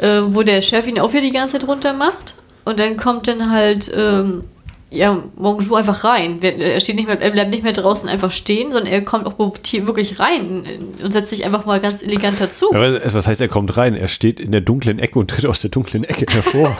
[0.00, 2.34] äh, wo der Chef ihn auch wieder die ganze Zeit runter macht.
[2.64, 4.44] Und dann kommt dann halt, ähm,
[4.90, 6.40] ja, Monju einfach rein.
[6.42, 9.38] Er, steht nicht mehr, er bleibt nicht mehr draußen einfach stehen, sondern er kommt auch
[9.38, 10.64] wirklich rein
[11.02, 12.66] und setzt sich einfach mal ganz elegant dazu.
[12.72, 13.94] Ja, was heißt, er kommt rein?
[13.94, 16.76] Er steht in der dunklen Ecke und tritt aus der dunklen Ecke hervor.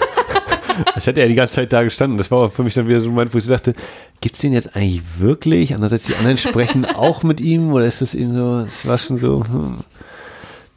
[0.95, 2.19] das hätte er die ganze Zeit da gestanden.
[2.19, 3.75] Das war für mich dann wieder so ein Moment, wo ich dachte,
[4.21, 5.75] gibt es den jetzt eigentlich wirklich?
[5.75, 9.19] Andererseits, die anderen sprechen auch mit ihm oder ist das eben so, es war schon
[9.19, 9.79] so, hm.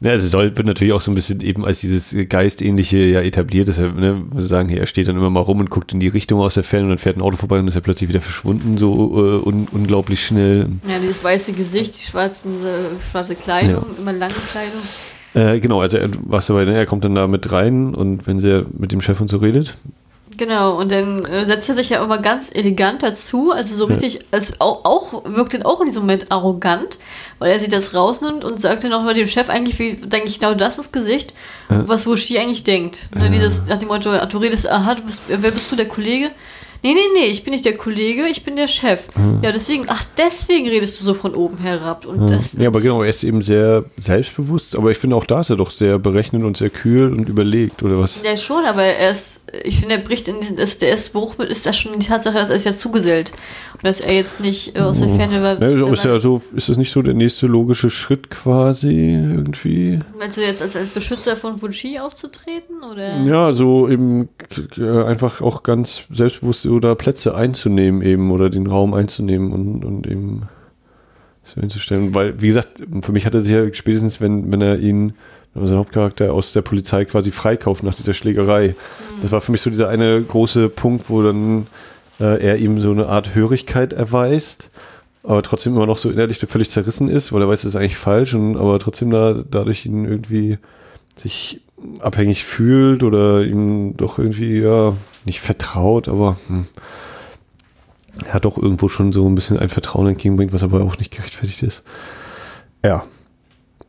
[0.00, 3.68] Ja, also soll, wird natürlich auch so ein bisschen eben als dieses Geistähnliche ja etabliert.
[3.68, 6.40] Deshalb, ne, wir sagen, er steht dann immer mal rum und guckt in die Richtung
[6.40, 8.76] aus der Ferne und dann fährt ein Auto vorbei und ist er plötzlich wieder verschwunden,
[8.76, 10.68] so uh, un, unglaublich schnell.
[10.88, 14.00] Ja, dieses weiße Gesicht, die schwarzen, äh, schwarze Kleidung, ja.
[14.00, 14.80] immer lange Kleidung.
[15.34, 18.40] Äh, genau, also er, was dabei, ne, er kommt dann da mit rein und wenn
[18.40, 19.74] sie mit dem Chef und so redet,
[20.36, 24.20] Genau, und dann äh, setzt er sich ja immer ganz elegant dazu, also so richtig,
[24.30, 26.98] als auch, auch wirkt dann auch in diesem Moment arrogant,
[27.38, 30.28] weil er sich das rausnimmt und sagt dann auch mal dem Chef eigentlich, wie denke
[30.28, 31.34] ich genau das ins Gesicht,
[31.68, 33.08] was Wushi eigentlich denkt.
[33.14, 33.30] Ne.
[33.30, 36.30] Dieses, nach dem Motto, du redest, aha, du bist, wer bist du, der Kollege?
[36.84, 39.08] Nee, nee, nee, ich bin nicht der Kollege, ich bin der Chef.
[39.16, 39.40] Mhm.
[39.42, 42.04] Ja, deswegen, ach, deswegen redest du so von oben herab.
[42.04, 42.60] Und mhm.
[42.60, 45.56] Ja, aber genau, er ist eben sehr selbstbewusst, aber ich finde auch da ist er
[45.56, 48.20] doch sehr berechnend und sehr kühl und überlegt, oder was?
[48.22, 51.38] Ja, schon, aber er ist, ich finde, er bricht in diesen, ist, der erste Bruch
[51.38, 53.32] mit, ist das schon die Tatsache, dass er es ja zugesellt.
[53.84, 55.60] Dass er jetzt nicht äh, aus der Ferne war.
[55.60, 60.00] Ja, ist, ja so, ist das nicht so der nächste logische Schritt quasi irgendwie?
[60.18, 62.76] Meinst du jetzt als, als Beschützer von Fuji aufzutreten?
[62.90, 63.20] Oder?
[63.24, 64.30] Ja, so eben
[64.78, 70.48] einfach auch ganz selbstbewusst oder Plätze einzunehmen eben oder den Raum einzunehmen und, und eben
[71.44, 72.14] so hinzustellen.
[72.14, 75.12] Weil, wie gesagt, für mich hat er sich ja spätestens, wenn, wenn er ihn
[75.54, 78.74] unseren Hauptcharakter aus der Polizei quasi freikauft nach dieser Schlägerei.
[79.20, 81.66] Das war für mich so dieser eine große Punkt, wo dann
[82.20, 84.70] äh, er ihm so eine Art Hörigkeit erweist,
[85.22, 87.96] aber trotzdem immer noch so innerlich völlig zerrissen ist, weil er weiß, das ist eigentlich
[87.96, 90.58] falsch, und, aber trotzdem da, dadurch ihn irgendwie
[91.16, 91.60] sich
[92.00, 96.66] abhängig fühlt oder ihm doch irgendwie, ja, nicht vertraut, aber hm,
[98.26, 101.10] er hat doch irgendwo schon so ein bisschen ein Vertrauen entgegenbringt, was aber auch nicht
[101.10, 101.82] gerechtfertigt ist.
[102.84, 103.04] Ja.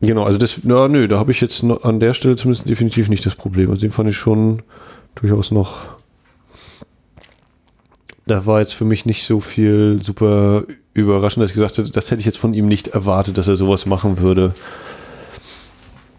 [0.00, 3.24] Genau, also das, na, nö, da habe ich jetzt an der Stelle zumindest definitiv nicht
[3.24, 3.70] das Problem.
[3.70, 4.62] Also den fand ich schon
[5.14, 5.95] durchaus noch.
[8.26, 12.10] Da war jetzt für mich nicht so viel super überraschend, dass ich gesagt hätte, das
[12.10, 14.52] hätte ich jetzt von ihm nicht erwartet, dass er sowas machen würde.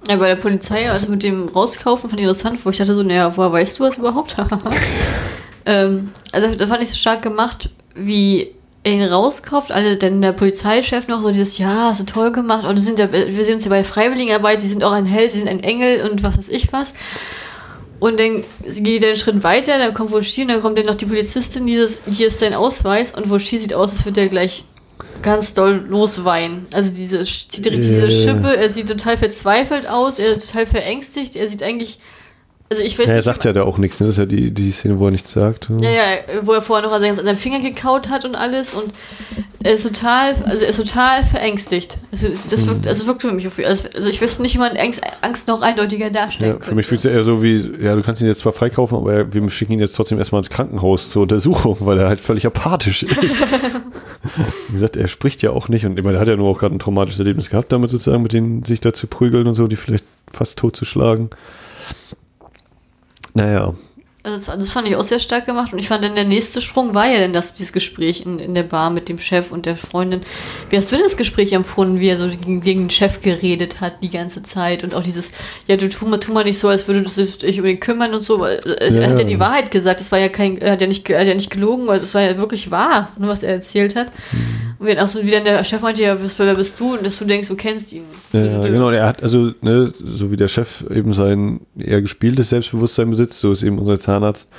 [0.08, 3.04] Ja, bei der Polizei, also mit dem Rauskaufen, fand ich interessant, wo ich dachte so,
[3.04, 4.38] naja, woher weißt du was überhaupt?
[5.66, 8.54] ähm, also da fand ich es stark gemacht, wie
[8.84, 12.64] er ihn rauskauft, alle, denn der Polizeichef noch so dieses, ja, hast du toll gemacht,
[12.64, 15.40] und sind ja, wir sehen uns ja bei Freiwilligenarbeit, die sind auch ein Held, sie
[15.40, 16.94] sind ein Engel und was weiß ich was.
[18.00, 20.96] Und dann geht er einen Schritt weiter, dann kommt Woshi und dann kommt dann noch
[20.96, 24.64] die Polizistin, dieses, hier ist dein Ausweis und Woshi sieht aus, als würde er gleich
[25.22, 26.68] ganz doll losweinen.
[26.72, 31.64] Also diese, diese Schippe, er sieht total verzweifelt aus, er ist total verängstigt, er sieht
[31.64, 32.00] eigentlich
[32.70, 34.08] also ich weiß ja, er sagt ja da auch nichts, ne?
[34.08, 35.70] Das ist ja die, die Szene, wo er nichts sagt.
[35.80, 36.04] Ja, ja,
[36.42, 38.92] wo er vorher noch an seinem Finger gekaut hat und alles und
[39.64, 41.98] er ist total, also er ist total verängstigt.
[42.12, 45.02] Also das wirkt, also wirkt für mich auf, also ich wüsste nicht, wie man Angst,
[45.22, 48.22] Angst noch eindeutiger darstellen ja, Für mich fühlt es eher so wie, ja, du kannst
[48.22, 51.78] ihn jetzt zwar freikaufen, aber wir schicken ihn jetzt trotzdem erstmal ins Krankenhaus zur Untersuchung,
[51.80, 53.16] weil er halt völlig apathisch ist.
[54.68, 56.80] wie gesagt, er spricht ja auch nicht und er hat ja nur auch gerade ein
[56.80, 60.04] traumatisches Erlebnis gehabt, damit sozusagen mit denen sich da zu prügeln und so, die vielleicht
[60.34, 61.30] fast tot zu schlagen.
[63.38, 63.87] Naja.
[64.28, 66.94] Also das, fand ich auch sehr stark gemacht und ich fand dann der nächste Sprung
[66.94, 69.78] war ja dann das, dieses Gespräch in, in der Bar mit dem Chef und der
[69.78, 70.20] Freundin.
[70.70, 73.80] Wie hast du denn das Gespräch empfunden, wie er so gegen, gegen den Chef geredet
[73.80, 75.32] hat die ganze Zeit und auch dieses,
[75.68, 78.14] ja, du tu mal, tu mal nicht so, als würde du dich um den kümmern
[78.14, 79.00] und so, weil äh, ja.
[79.00, 81.22] er hat ja die Wahrheit gesagt, das war ja kein, er hat ja nicht, er
[81.22, 84.12] hat ja nicht gelogen, weil das war ja wirklich wahr, was er erzählt hat.
[84.34, 84.68] Mhm.
[84.80, 86.94] Und auch so, wie dann der Chef meinte, ja, wer bist du?
[86.94, 88.04] Und dass du denkst, du kennst ihn.
[88.32, 93.10] Ja, genau, er hat also, ne, so wie der Chef eben sein eher gespieltes Selbstbewusstsein
[93.10, 94.52] besitzt, so ist eben unser Zahnarzt.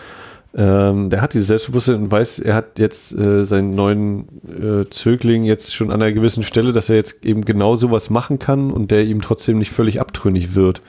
[0.56, 5.44] Ähm, der hat dieses Selbstbewusstsein und weiß, er hat jetzt äh, seinen neuen äh, Zögling
[5.44, 8.90] jetzt schon an einer gewissen Stelle, dass er jetzt eben genau sowas machen kann und
[8.90, 10.80] der ihm trotzdem nicht völlig abtrünnig wird.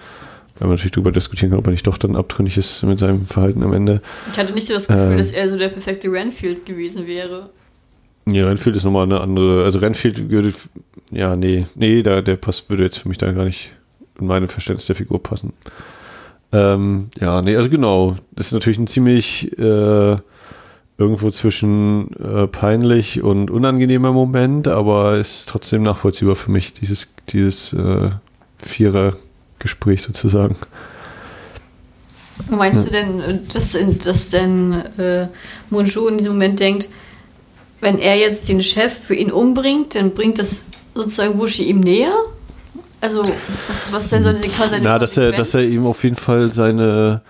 [0.58, 3.26] Weil man natürlich darüber diskutieren kann, ob er nicht doch dann abtrünnig ist mit seinem
[3.26, 4.02] Verhalten am Ende.
[4.32, 7.50] Ich hatte nicht so das Gefühl, ähm, dass er so der perfekte Renfield gewesen wäre.
[8.28, 9.66] Ja, Renfield ist nochmal eine andere.
[9.66, 10.54] Also Renfield würde,
[11.12, 13.72] ja, nee, nee, da, der passt, würde jetzt für mich da gar nicht
[14.20, 15.54] in meinem Verständnis der Figur passen.
[16.52, 18.16] Ähm, ja, nee, also genau.
[18.32, 20.18] Das ist natürlich ein ziemlich äh,
[20.98, 27.74] irgendwo zwischen äh, peinlich und unangenehmer Moment, aber ist trotzdem nachvollziehbar für mich, dieses, dieses
[27.74, 28.10] äh,
[28.58, 30.56] Vierer-Gespräch sozusagen.
[32.50, 35.28] Meinst du denn, dass, dass denn äh,
[35.70, 36.90] Munju in diesem Moment denkt,
[37.82, 42.14] wenn er jetzt den Chef für ihn umbringt, dann bringt das sozusagen Wushi ihm näher?
[43.02, 43.24] Also,
[43.68, 46.52] was, was denn so eine, seine Na, dass er, dass er ihm auf jeden Fall
[46.52, 47.22] seine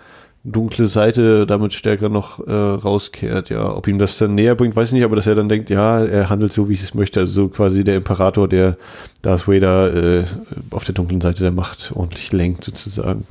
[0.44, 3.76] dunkle Seite damit stärker noch äh, rauskehrt, ja.
[3.76, 6.04] Ob ihm das dann näher bringt, weiß ich nicht, aber dass er dann denkt, ja,
[6.04, 7.20] er handelt so, wie ich es möchte.
[7.20, 8.78] Also so quasi der Imperator, der
[9.22, 10.26] Darth Vader äh,
[10.72, 13.28] auf der dunklen Seite der Macht ordentlich lenkt, sozusagen.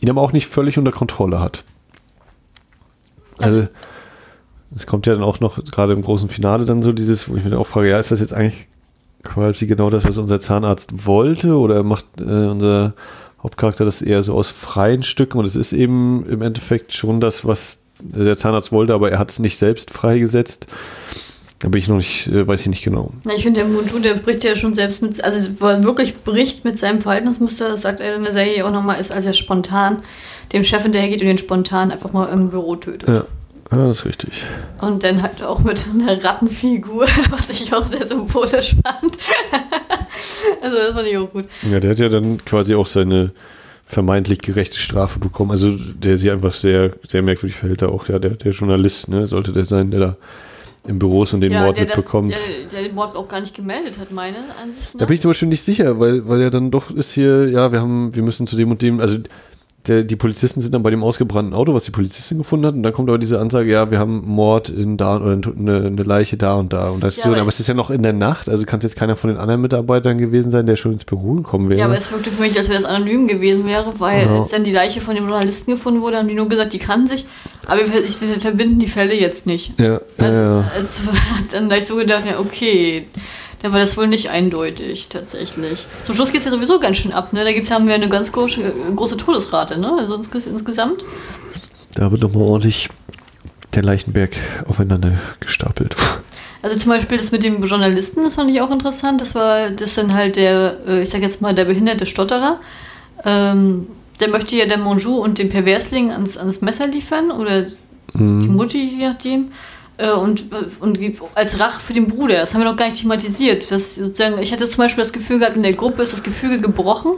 [0.00, 1.64] Ihn aber auch nicht völlig unter Kontrolle hat.
[3.38, 3.72] Also, also
[4.74, 7.44] es kommt ja dann auch noch gerade im großen Finale dann so dieses, wo ich
[7.44, 8.68] mir auch frage, ja, ist das jetzt eigentlich
[9.26, 12.94] quasi genau das, was unser Zahnarzt wollte oder macht äh, unser
[13.42, 17.44] Hauptcharakter das eher so aus freien Stücken und es ist eben im Endeffekt schon das,
[17.44, 20.66] was der Zahnarzt wollte, aber er hat es nicht selbst freigesetzt.
[21.58, 23.12] Da bin ich noch nicht, äh, weiß ich nicht genau.
[23.24, 26.76] Na, ich finde, der Munju, der bricht ja schon selbst mit, also wirklich bricht mit
[26.76, 30.02] seinem Verhaltensmuster, das sagt er in der Serie auch nochmal, ist, als er spontan
[30.52, 33.08] dem Chef hinterhergeht und den spontan einfach mal im Büro tötet.
[33.08, 33.24] Ja.
[33.70, 34.30] Ja, das ist richtig.
[34.80, 39.18] Und dann halt auch mit einer Rattenfigur, was ich auch sehr symbolisch fand.
[40.62, 41.46] also das fand ich auch gut.
[41.70, 43.32] Ja, der hat ja dann quasi auch seine
[43.86, 45.50] vermeintlich gerechte Strafe bekommen.
[45.50, 48.08] Also der sich einfach sehr, sehr merkwürdig verhält da auch.
[48.08, 50.16] Ja, der, der Journalist, ne, sollte der sein, der da
[50.86, 52.32] im Büros und den ja, Mord der mitbekommt.
[52.32, 55.00] Das, der, der, den Mord auch gar nicht gemeldet hat, meine Ansicht nach.
[55.00, 57.72] Da bin ich zum Beispiel nicht sicher, weil, weil er dann doch ist hier, ja,
[57.72, 59.18] wir haben, wir müssen zu dem und dem, also
[59.88, 62.82] der, die Polizisten sind dann bei dem ausgebrannten Auto, was die Polizistin gefunden hat, und
[62.82, 66.36] dann kommt aber diese Ansage, ja, wir haben Mord in da oder eine, eine Leiche
[66.36, 66.88] da und da.
[66.90, 68.78] Und das ja, so, aber, aber es ist ja noch in der Nacht, also kann
[68.78, 71.80] es jetzt keiner von den anderen Mitarbeitern gewesen sein, der schon ins Büro gekommen wäre.
[71.80, 74.36] Ja, aber es wirkte für mich, als wenn das anonym gewesen wäre, weil ja.
[74.36, 77.06] als dann die Leiche von dem Journalisten gefunden wurde, haben die nur gesagt, die kannten
[77.06, 77.26] sich,
[77.66, 79.78] aber wir, wir verbinden die Fälle jetzt nicht.
[79.78, 80.64] Ja, also, ja.
[80.76, 83.06] Es hat dann gleich so gedacht, ja, okay
[83.62, 85.86] dann war das wohl nicht eindeutig, tatsächlich.
[86.02, 87.44] Zum Schluss geht es ja sowieso ganz schön ab, ne?
[87.44, 88.60] Da gibt's, haben wir eine ganz große,
[88.94, 89.92] große Todesrate, ne?
[89.98, 91.04] Also insges insgesamt.
[91.94, 92.88] Da wird nochmal ordentlich
[93.74, 94.32] der Leichenberg
[94.66, 95.96] aufeinander gestapelt.
[96.62, 99.20] Also zum Beispiel das mit dem Journalisten, das fand ich auch interessant.
[99.20, 102.58] Das war, das dann halt der, äh, ich sag jetzt mal, der behinderte Stotterer.
[103.24, 103.86] Ähm,
[104.20, 107.66] der möchte ja der Monjou und den Perversling ans, ans Messer liefern oder
[108.14, 108.40] mhm.
[108.40, 109.50] die Mutti, je nachdem.
[109.98, 110.46] Äh, und,
[110.80, 110.98] und
[111.34, 113.70] als Rache für den Bruder, das haben wir noch gar nicht thematisiert.
[113.70, 116.60] Das sozusagen, ich hatte zum Beispiel das Gefühl gehabt, in der Gruppe ist das Gefüge
[116.60, 117.12] gebrochen,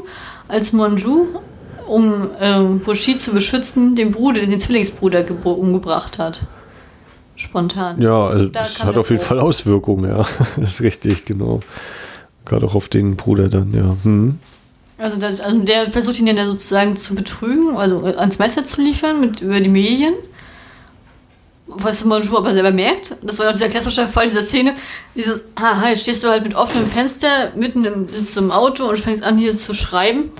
[0.46, 1.26] als Monjou,
[1.86, 6.42] um ähm, Wushi zu beschützen, den Bruder, den Zwillingsbruder umgebracht hat.
[7.34, 8.00] Spontan.
[8.02, 10.26] Ja, also das hat auf jeden Fall Auswirkungen, ja.
[10.56, 11.60] das ist richtig, genau.
[12.44, 13.96] Gerade auch auf den Bruder dann, ja.
[14.02, 14.38] Hm.
[14.98, 19.20] Also, das, also der versucht ihn ja sozusagen zu betrügen, also ans Messer zu liefern
[19.20, 20.14] mit, über die Medien.
[21.68, 23.16] Was Monjou aber selber merkt.
[23.22, 24.74] Das war doch dieser klassische Fall dieser Szene.
[25.14, 28.84] Dieses, haha, jetzt stehst du halt mit offenem Fenster, mitten im, sitzt du im Auto
[28.84, 30.30] und fängst an hier zu schreiben.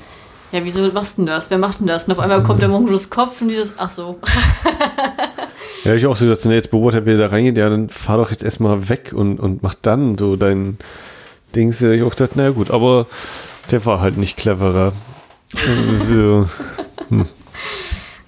[0.52, 1.50] Ja, wieso machst du denn das?
[1.50, 2.04] Wer macht denn das?
[2.04, 4.18] Und auf einmal kommt der Monjous Kopf und dieses, ach so.
[5.84, 8.42] Ja, ich auch so gesagt, jetzt beobachtet, wer da reingeht, ja, dann fahr doch jetzt
[8.42, 10.76] erstmal weg und, und mach dann so dein
[11.54, 11.80] Dings.
[11.80, 13.06] Ich auch gedacht, naja gut, aber
[13.70, 14.92] der war halt nicht cleverer.
[16.08, 16.48] so.
[17.08, 17.24] hm.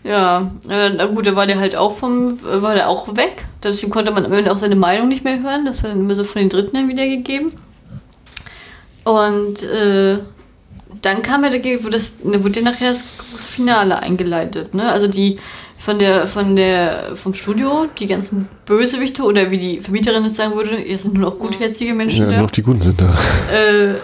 [0.02, 3.44] Ja, äh, na gut, da war der halt auch vom, war der auch weg.
[3.62, 5.66] Deswegen konnte man am Ende auch seine Meinung nicht mehr hören.
[5.66, 7.52] Das war dann immer so von den Dritten dann wiedergegeben.
[9.04, 10.18] Und äh,
[11.02, 14.74] dann kam er dagegen, wo das, da wurde nachher das große Finale eingeleitet.
[14.74, 14.90] Ne?
[14.90, 15.38] Also die
[15.76, 20.54] von der, von der, vom Studio, die ganzen Bösewichte oder wie die Vermieterin es sagen
[20.54, 22.32] würde, hier sind nur noch gutherzige Menschen ja, da.
[22.34, 23.14] Nur noch die Guten sind da.
[23.50, 23.94] Äh,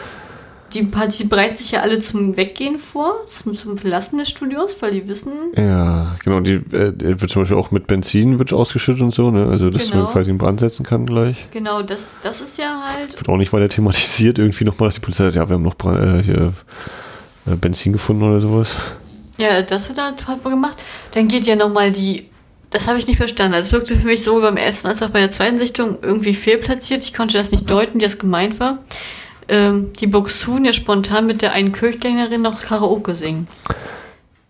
[0.75, 4.93] die, die bereiten sich ja alle zum Weggehen vor, zum, zum Verlassen des Studios, weil
[4.93, 5.33] die wissen.
[5.57, 6.41] Ja, genau.
[6.41, 9.47] Die äh, wird zum Beispiel auch mit Benzin wird ausgeschüttet und so, ne?
[9.47, 10.05] Also, dass genau.
[10.05, 11.47] man quasi in Brand setzen kann gleich.
[11.53, 13.17] Genau, das, das ist ja halt.
[13.17, 15.77] Wird auch nicht weiter thematisiert, irgendwie nochmal, dass die Polizei sagt, ja, wir haben noch
[15.77, 16.53] Brand, äh, hier
[17.47, 18.71] äh, Benzin gefunden oder sowas.
[19.39, 20.83] Ja, das wird halt gemacht.
[21.15, 22.29] Dann geht ja nochmal die.
[22.71, 23.53] Das habe ich nicht verstanden.
[23.53, 27.05] Das wirkte für mich so beim ersten als auch bei der zweiten Sichtung irgendwie fehlplatziert.
[27.05, 28.79] Ich konnte das nicht deuten, wie das gemeint war.
[29.49, 33.47] Ähm, die Buxun ja spontan mit der einen Kirchgängerin noch Karaoke singen.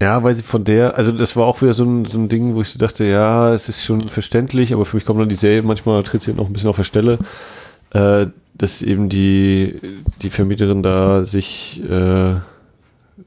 [0.01, 2.55] Ja, weil sie von der, also das war auch wieder so ein, so ein Ding,
[2.55, 5.37] wo ich so dachte, ja, es ist schon verständlich, aber für mich kommt dann die
[5.37, 7.19] Serie manchmal tritt sie noch ein bisschen auf der Stelle,
[7.95, 9.77] äh, dass eben die,
[10.21, 12.35] die Vermieterin da sich äh,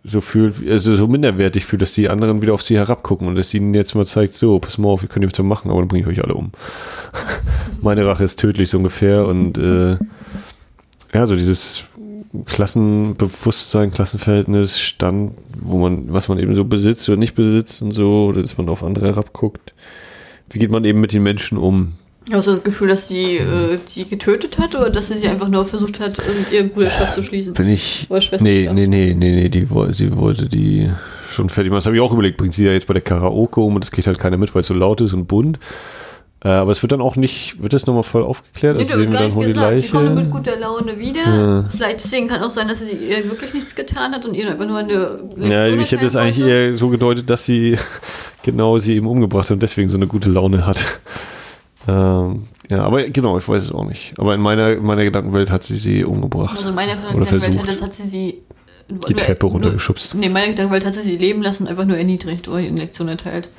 [0.03, 3.49] so fühlt, also so minderwertig fühlt, dass die anderen wieder auf sie herabgucken und dass
[3.49, 5.87] sie ihnen jetzt mal zeigt, so, pass mal auf, wir können nichts machen, aber dann
[5.87, 6.51] bringe ich euch alle um.
[7.81, 9.25] Meine Rache ist tödlich, so ungefähr.
[9.25, 9.97] Und äh,
[11.13, 11.85] ja, so dieses
[12.45, 18.27] Klassenbewusstsein, Klassenverhältnis, Stand, wo man, was man eben so besitzt oder nicht besitzt und so,
[18.27, 19.73] oder dass man auf andere herabguckt.
[20.51, 21.93] Wie geht man eben mit den Menschen um?
[22.31, 25.47] Hast du das Gefühl, dass sie äh, die getötet hat oder dass sie sie einfach
[25.47, 26.21] nur versucht hat,
[26.51, 27.53] ihre Bruderschaft zu schließen?
[27.55, 28.07] Bin ich.
[28.41, 30.91] Nee, nee, nee, nee, nee, die, sie wollte die
[31.31, 31.79] schon fertig machen.
[31.79, 32.37] Das habe ich auch überlegt.
[32.37, 34.61] Bringt sie ja jetzt bei der Karaoke um und das kriegt halt keiner mit, weil
[34.61, 35.57] es so laut ist und bunt.
[36.41, 38.77] Äh, aber es wird dann auch nicht, wird das nochmal voll aufgeklärt?
[38.77, 39.79] Nee, also sehen wir dann gesagt, die Leiche.
[39.79, 41.27] Sie kommt mit guter Laune wieder.
[41.27, 41.65] Ja.
[41.69, 44.65] Vielleicht deswegen kann auch sein, dass sie ihr wirklich nichts getan hat und ihr einfach
[44.65, 47.77] nur eine Lektion Ja, ich hätte es eigentlich eher so gedeutet, dass sie
[48.43, 50.79] genau sie eben umgebracht hat und deswegen so eine gute Laune hat.
[51.87, 54.13] Ähm, ja, aber genau, ich weiß es auch nicht.
[54.17, 56.55] Aber in meiner, in meiner Gedankenwelt hat sie sie umgebracht.
[56.55, 58.41] Also in meiner Gedankenwelt hat, hat sie sie
[59.07, 60.13] die Treppe runtergeschubst.
[60.15, 63.07] Nee, meine Gedankenwelt hat sie sie leben lassen und einfach nur erniedrigt oder die Lektion
[63.07, 63.49] erteilt.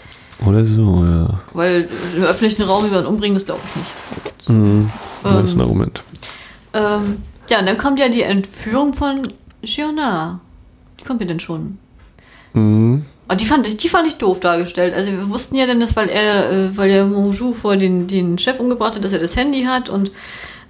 [0.46, 1.40] Oder so, ja.
[1.52, 4.48] Weil im öffentlichen Raum jemanden umbringen, das glaube ich nicht.
[4.48, 4.90] Mhm,
[5.22, 6.02] das ähm, ist ein Argument.
[6.72, 9.28] Ähm, ja, und dann kommt ja die Entführung von
[9.62, 10.40] Giona.
[10.98, 11.78] Die kommt ja denn schon.
[12.54, 13.04] Mhm.
[13.28, 14.94] Aber die fand ich, die fand ich doof dargestellt.
[14.94, 18.38] Also wir wussten ja dann, dass weil er, äh, weil der Monjou vor den, den
[18.38, 20.10] Chef umgebracht hat, dass er das Handy hat und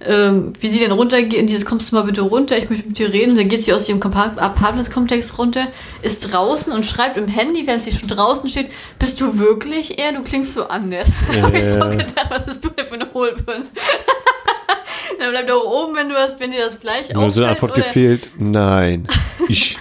[0.07, 3.13] ähm, wie sie dann runtergeht, dieses kommst du mal bitte runter, ich möchte mit dir
[3.13, 3.37] reden.
[3.37, 5.67] dann geht sie aus ihrem Apartments-Komplex runter,
[6.03, 10.13] ist draußen und schreibt im Handy, während sie schon draußen steht, bist du wirklich er?
[10.13, 11.11] Du klingst so anders.
[11.35, 13.65] Ja, habe ich so gedacht, was bist du denn für eine Hohlbirne?
[15.19, 17.35] dann bleibt auch oben, wenn du hast, wenn dir das gleich auffällt.
[17.35, 17.83] So eine Antwort oder?
[17.83, 19.07] gefehlt, nein.
[19.49, 19.77] Ich.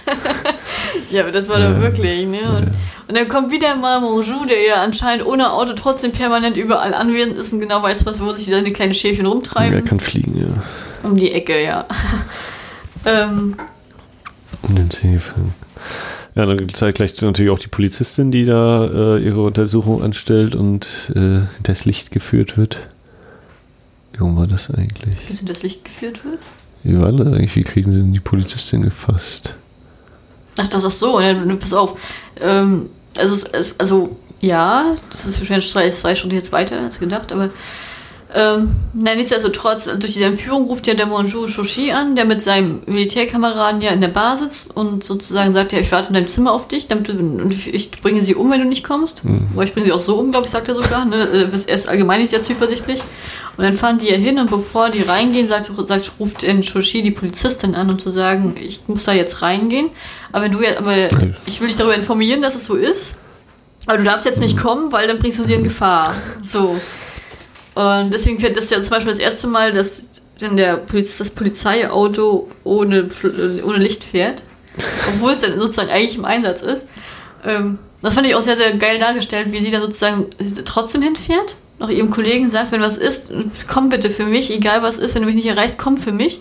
[1.10, 2.38] ja, aber das war doch wirklich, ne?
[2.56, 2.72] Und,
[3.10, 7.36] und, dann kommt wieder mal Monjou, der ja anscheinend ohne Auto trotzdem permanent überall anwesend
[7.36, 9.74] ist und genau weiß, was, wo sich seine kleine Schäfchen rumtreiben.
[9.74, 11.08] Er kann fliegen, ja.
[11.08, 11.86] Um die Ecke, ja.
[13.04, 13.56] ähm.
[14.62, 15.54] Um den Zähfen.
[16.34, 21.12] Ja, dann zeigt gleich natürlich auch die Polizistin, die da äh, ihre Untersuchung anstellt und
[21.16, 22.78] äh, das Licht geführt wird.
[24.12, 25.16] Wie war das eigentlich?
[25.28, 26.38] Wie sind das Licht geführt wird?
[26.82, 27.56] Wie war das eigentlich?
[27.56, 29.54] Wie kriegen sie denn die Polizistin gefasst?
[30.56, 31.20] Ach, das ist so.
[31.58, 31.98] Pass auf.
[32.40, 33.46] Ähm, also,
[33.78, 37.50] also, ja, das ist wahrscheinlich zwei, zwei Stunden jetzt weiter als gedacht, aber
[38.32, 42.80] Ähm, na, nichtsdestotrotz, durch diese Entführung ruft ja der Monju Shoshi an, der mit seinem
[42.86, 46.52] Militärkameraden ja in der Bar sitzt und sozusagen sagt, ja, ich warte in deinem Zimmer
[46.52, 49.24] auf dich, damit du, und ich bringe sie um, wenn du nicht kommst.
[49.24, 49.48] Mhm.
[49.56, 51.04] Oder ich bringe sie auch so um, glaube ich, sagt er sogar.
[51.06, 51.50] Ne?
[51.68, 53.00] Er ist allgemein nicht sehr zuversichtlich.
[53.56, 57.02] Und dann fahren die ja hin und bevor die reingehen, sagt, sagt ruft in Shoshi
[57.02, 59.90] die Polizistin an, um zu sagen, ich muss da jetzt reingehen.
[60.30, 60.94] Aber wenn du jetzt, aber
[61.46, 63.16] ich will dich darüber informieren, dass es so ist.
[63.86, 66.14] Aber du darfst jetzt nicht kommen, weil dann bringst du sie in Gefahr.
[66.42, 66.80] So.
[67.80, 71.30] Und deswegen fährt das ja zum Beispiel das erste Mal, dass denn der Poliz das
[71.30, 73.08] Polizeiauto ohne,
[73.64, 74.44] ohne Licht fährt,
[75.14, 76.88] obwohl es dann sozusagen eigentlich im Einsatz ist.
[77.46, 80.26] Ähm, das fand ich auch sehr, sehr geil dargestellt, wie sie dann sozusagen
[80.64, 83.28] trotzdem hinfährt, noch ihrem Kollegen sagt, wenn was ist,
[83.66, 86.40] komm bitte für mich, egal was ist, wenn du mich nicht erreichst, komm für mich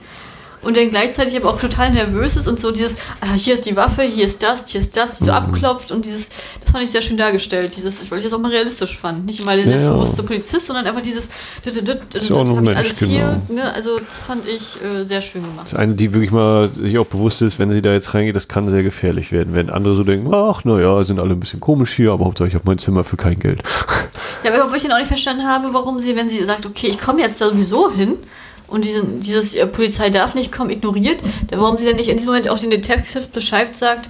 [0.62, 3.76] und dann gleichzeitig aber auch total nervös ist und so dieses, ah, hier ist die
[3.76, 5.32] Waffe, hier ist das, hier ist das, so mhm.
[5.32, 6.30] abklopft und dieses,
[6.60, 9.26] das fand ich sehr schön dargestellt, dieses, weil ich das auch mal realistisch fand.
[9.26, 11.30] Nicht immer der ja, selbstbewusste Polizist, sondern einfach dieses,
[11.66, 13.12] ist auch noch Mensch, alles genau.
[13.12, 13.74] hier, ne?
[13.74, 15.68] also das fand ich äh, sehr schön gemacht.
[15.72, 18.48] Das eine, die wirklich mal sich auch bewusst ist, wenn sie da jetzt reingeht, das
[18.48, 21.94] kann sehr gefährlich werden, wenn andere so denken, ach, naja, sind alle ein bisschen komisch
[21.94, 23.62] hier, aber Hauptsache ich habe mein Zimmer für kein Geld.
[24.44, 26.88] Ja, aber wo ich dann auch nicht verstanden habe, warum sie, wenn sie sagt, okay,
[26.88, 28.16] ich komme jetzt da sowieso hin,
[28.70, 32.18] und diesen, dieses äh, Polizei darf nicht kommen, ignoriert, dann warum sie dann nicht in
[32.18, 34.10] diesem Moment auch den Detective Bescheid sagt,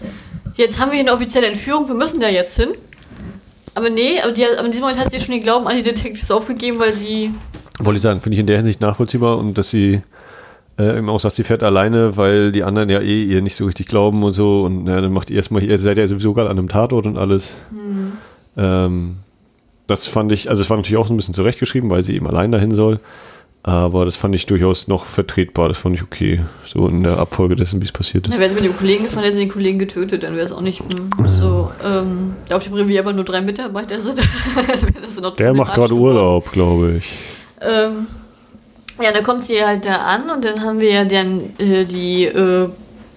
[0.55, 2.69] jetzt haben wir hier eine offizielle Entführung, wir müssen da jetzt hin.
[3.75, 5.83] Aber nee, aber, die, aber in diesem Moment hat sie schon den Glauben an die
[5.83, 7.31] Detectives aufgegeben, weil sie.
[7.79, 10.01] Wollte ich sagen, finde ich in der Hinsicht nachvollziehbar und dass sie
[10.77, 13.65] äh, eben auch sagt, sie fährt alleine, weil die anderen ja eh ihr nicht so
[13.65, 16.49] richtig glauben und so und ja, dann macht ihr erstmal, ihr seid ja sowieso gerade
[16.49, 17.55] an einem Tatort und alles.
[17.71, 18.13] Mhm.
[18.57, 19.15] Ähm,
[19.87, 22.27] das fand ich, also es war natürlich auch so ein bisschen zurechtgeschrieben, weil sie eben
[22.27, 22.99] allein dahin soll.
[23.61, 25.67] Aber das fand ich durchaus noch vertretbar.
[25.67, 26.41] Das fand ich okay.
[26.65, 28.33] So in der Abfolge dessen, wie es passiert ist.
[28.33, 30.51] Ja, wäre sie mit dem Kollegen gefahren, hätte sie den Kollegen getötet, dann wäre es
[30.51, 30.81] auch nicht
[31.25, 31.69] so.
[31.83, 34.19] Ähm, auf dem Revier aber nur drei Mitarbeiter sind.
[35.39, 37.11] der macht gerade Urlaub, glaube ich.
[37.61, 38.07] Ähm,
[39.01, 42.25] ja, dann kommt sie halt da an und dann haben wir ja dann äh, die
[42.25, 42.69] äh,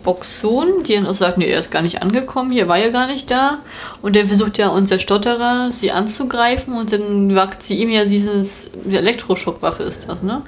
[0.03, 3.07] Boxon, die dann auch sagt, nee, er ist gar nicht angekommen, hier war ja gar
[3.07, 3.59] nicht da.
[4.01, 8.71] Und dann versucht ja unser Stotterer, sie anzugreifen und dann wagt sie ihm ja dieses,
[8.85, 10.43] die Elektroschockwaffe ist das, ne?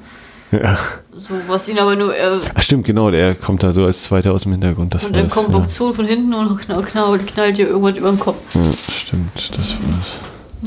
[0.53, 0.79] Ja.
[1.17, 2.15] So, was ihn aber nur.
[2.15, 4.95] Äh, Ach, stimmt, genau, der kommt da so als Zweiter aus dem Hintergrund.
[4.95, 5.93] Das und dann kommt Boxon ja.
[5.95, 8.37] von hinten und knallt, knallt, knallt ihr irgendwas über den Kopf.
[8.55, 8.61] Ja,
[8.93, 10.19] stimmt, das war's.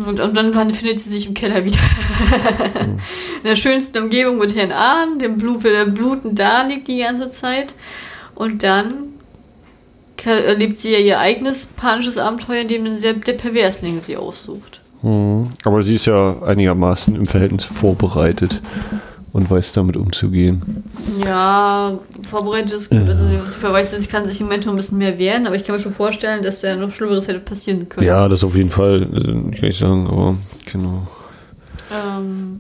[0.06, 1.80] Und, und dann findet sie sich im Keller wieder.
[2.82, 7.30] In der schönsten Umgebung mit Herrn Ahn, dem Blut, der bluten da liegt die ganze
[7.30, 7.74] Zeit.
[8.38, 8.94] Und dann
[10.24, 14.82] erlebt sie ja ihr eigenes panisches Abenteuer, in dem der Perversling sie aussucht.
[15.02, 15.50] Mhm.
[15.64, 18.62] Aber sie ist ja einigermaßen im Verhältnis vorbereitet
[19.34, 20.84] und weiß damit umzugehen.
[21.26, 21.98] Ja,
[22.30, 23.00] vorbereitet ist gut.
[23.00, 23.08] Ja.
[23.08, 25.64] Also sie, weiß, sie kann sich im Moment noch ein bisschen mehr wehren, aber ich
[25.64, 28.06] kann mir schon vorstellen, dass da noch Schlimmeres hätte passieren können.
[28.06, 30.36] Ja, das auf jeden Fall, also, kann ich sagen, aber
[30.72, 31.08] genau.
[31.92, 32.60] Ähm,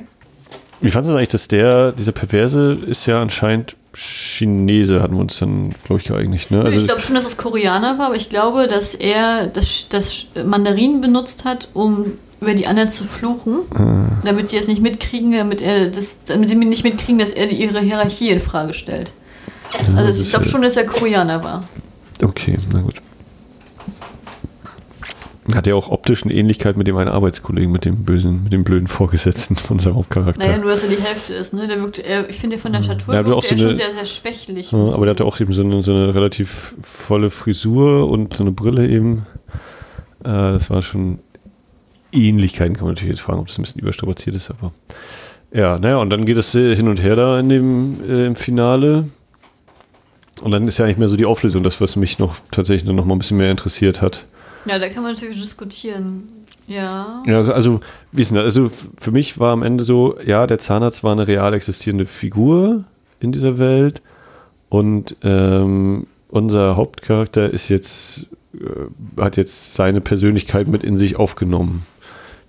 [0.81, 5.39] Wie fandest du eigentlich, dass der, dieser Perverse ist ja anscheinend Chinese hatten wir uns
[5.39, 6.51] dann, glaube ich, geeinigt.
[6.51, 6.61] Ne?
[6.61, 10.27] Also ich glaube schon, dass es Koreaner war, aber ich glaube, dass er das, das
[10.45, 14.21] Mandarin benutzt hat, um über die anderen zu fluchen, ah.
[14.23, 17.79] damit sie es nicht mitkriegen, damit er das, damit sie nicht mitkriegen, dass er ihre
[17.79, 19.11] Hierarchie in Frage stellt.
[19.87, 21.63] Ja, also ich glaube schon, dass er Koreaner war.
[22.21, 23.01] Okay, na gut.
[25.53, 28.65] Hat ja auch optisch eine Ähnlichkeit mit dem einen Arbeitskollegen, mit dem bösen, mit dem
[28.65, 30.45] blöden Vorgesetzten von seinem Hauptcharakter.
[30.45, 31.67] Naja, nur dass er die Hälfte ist, ne?
[31.67, 34.05] Der wirkt, er, ich finde von der Statur ja, wirkt er so schon sehr, sehr
[34.05, 34.71] schwächlich.
[34.71, 38.43] Ja, aber der hatte auch eben so eine, so eine relativ volle Frisur und so
[38.43, 39.25] eine Brille eben.
[40.19, 41.19] Äh, das war schon
[42.11, 44.73] Ähnlichkeiten, kann man natürlich jetzt fragen, ob das ein bisschen überstrapaziert ist, aber
[45.53, 49.09] ja, naja, und dann geht es hin und her da in dem äh, im Finale.
[50.41, 53.05] Und dann ist ja eigentlich mehr so die Auflösung, das, was mich noch tatsächlich noch
[53.05, 54.25] mal ein bisschen mehr interessiert hat.
[54.67, 56.29] Ja, da kann man natürlich diskutieren.
[56.67, 57.23] Ja.
[57.25, 57.79] Ja, also, also
[58.11, 58.45] wie ist denn das?
[58.45, 58.69] Also
[58.99, 62.83] für mich war am Ende so, ja, der Zahnarzt war eine real existierende Figur
[63.19, 64.01] in dieser Welt
[64.69, 71.85] und ähm, unser Hauptcharakter ist jetzt, äh, hat jetzt seine Persönlichkeit mit in sich aufgenommen.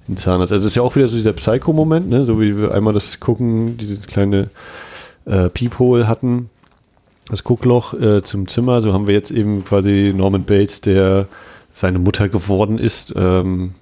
[0.08, 0.52] Den Zahnarzt.
[0.52, 2.24] Also es ist ja auch wieder so dieser Psycho-Moment, ne?
[2.24, 4.48] so wie wir einmal das Gucken, dieses kleine
[5.26, 6.50] äh, Peephole hatten,
[7.28, 11.28] das Guckloch äh, zum Zimmer, so haben wir jetzt eben quasi Norman Bates, der
[11.78, 13.74] seine Mutter geworden ist, ähm,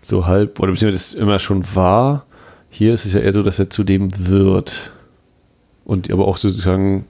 [0.00, 2.24] so halb, oder beziehungsweise das immer schon war.
[2.70, 4.90] Hier ist es ja eher so, dass er zu dem wird.
[5.84, 7.04] Und aber auch sozusagen,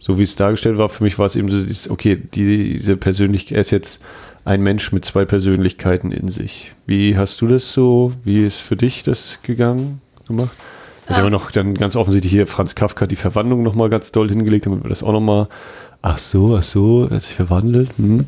[0.00, 3.56] so wie es dargestellt war, für mich war es eben so, okay, die, diese Persönlichkeit,
[3.56, 4.00] er ist jetzt
[4.44, 6.72] ein Mensch mit zwei Persönlichkeiten in sich.
[6.86, 10.50] Wie hast du das so, wie ist für dich das gegangen, gemacht?
[11.06, 14.28] Da haben wir noch dann ganz offensichtlich hier Franz Kafka die Verwandlung nochmal ganz doll
[14.30, 15.48] hingelegt, damit wir das auch nochmal,
[16.02, 17.90] ach so, ach so, er hat sich verwandelt.
[17.98, 18.26] Hm.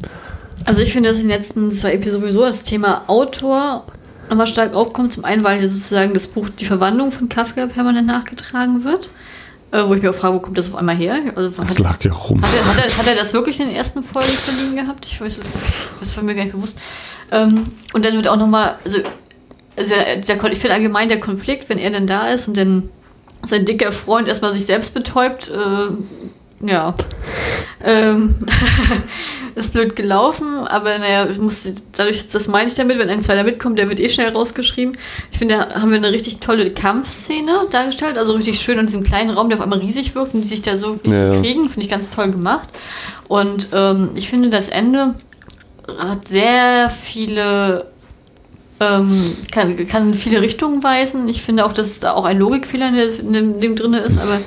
[0.64, 3.84] Also ich finde das in den letzten zwei Episoden sowieso das Thema Autor
[4.28, 5.12] nochmal stark aufkommt.
[5.12, 9.10] Zum einen, weil sozusagen das Buch Die Verwandlung von Kafka permanent nachgetragen wird.
[9.72, 11.16] Äh, wo ich mir auch frage, wo kommt das auf einmal her?
[11.34, 12.40] Also, das hat, lag ja rum.
[12.40, 15.04] Hat er, hat, er, hat er, das wirklich in den ersten Folgen verliehen gehabt?
[15.04, 15.44] Ich weiß es.
[15.98, 16.78] Das war mir gar nicht bewusst.
[17.32, 18.98] Ähm, und dann wird auch nochmal, also,
[19.76, 22.88] also der, ich finde allgemein der Konflikt, wenn er dann da ist und dann
[23.44, 26.94] sein dicker Freund erstmal sich selbst betäubt, äh, ja.
[27.84, 28.36] Ähm,
[29.56, 33.78] ist blöd gelaufen, aber naja, muss, dadurch, das meine ich damit, wenn ein zweiter mitkommt,
[33.78, 34.96] der wird eh schnell rausgeschrieben.
[35.32, 39.02] Ich finde, da haben wir eine richtig tolle Kampfszene dargestellt, also richtig schön in diesem
[39.02, 41.30] kleinen Raum, der auf einmal riesig wirkt und die sich da so ja.
[41.30, 42.68] kriegen, finde ich ganz toll gemacht.
[43.28, 45.14] Und ähm, ich finde, das Ende
[45.98, 47.86] hat sehr viele
[48.78, 51.30] ähm, kann, kann in viele Richtungen weisen.
[51.30, 54.38] Ich finde auch, dass da auch ein Logikfehler in, dem, dem drin ist, aber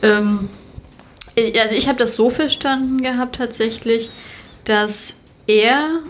[0.00, 0.48] ähm,
[1.60, 4.10] also ich habe das so verstanden gehabt tatsächlich,
[4.68, 5.16] dass
[5.46, 6.00] er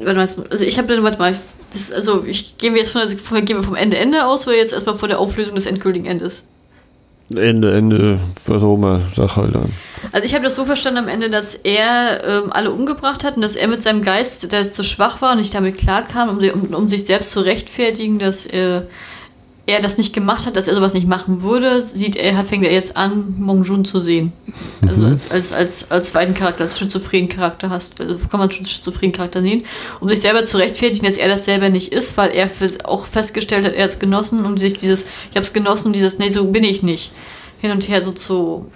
[0.00, 1.36] warte mal, also ich habe dann, warte mal,
[1.72, 4.72] das, also ich gehe jetzt von, von, gehen wir vom Ende Ende aus, oder jetzt
[4.72, 6.46] erstmal vor der Auflösung des endgültigen Endes?
[7.34, 9.72] Ende, Ende, was auch immer, sag halt dann.
[10.12, 13.42] Also ich habe das so verstanden am Ende, dass er ähm, alle umgebracht hat und
[13.42, 16.74] dass er mit seinem Geist, der zu schwach war und nicht damit klarkam, um, um,
[16.74, 18.82] um sich selbst zu rechtfertigen, dass äh,
[19.66, 22.72] er das nicht gemacht hat, dass er sowas nicht machen würde, sieht er, fängt er
[22.72, 24.32] jetzt an, Mong Jun zu sehen.
[24.86, 25.08] Also mhm.
[25.08, 29.12] als, als, als, als zweiten Charakter, als schizophrenen Charakter hast, also kann man schon schizophrenen
[29.12, 29.62] Charakter nehmen,
[30.00, 32.50] um sich selber zu rechtfertigen, dass er das selber nicht ist, weil er
[32.84, 36.18] auch festgestellt hat, er hat es genossen, um sich dieses, ich habe es genossen, dieses,
[36.18, 37.10] nee, so bin ich nicht,
[37.60, 38.66] hin und her so zu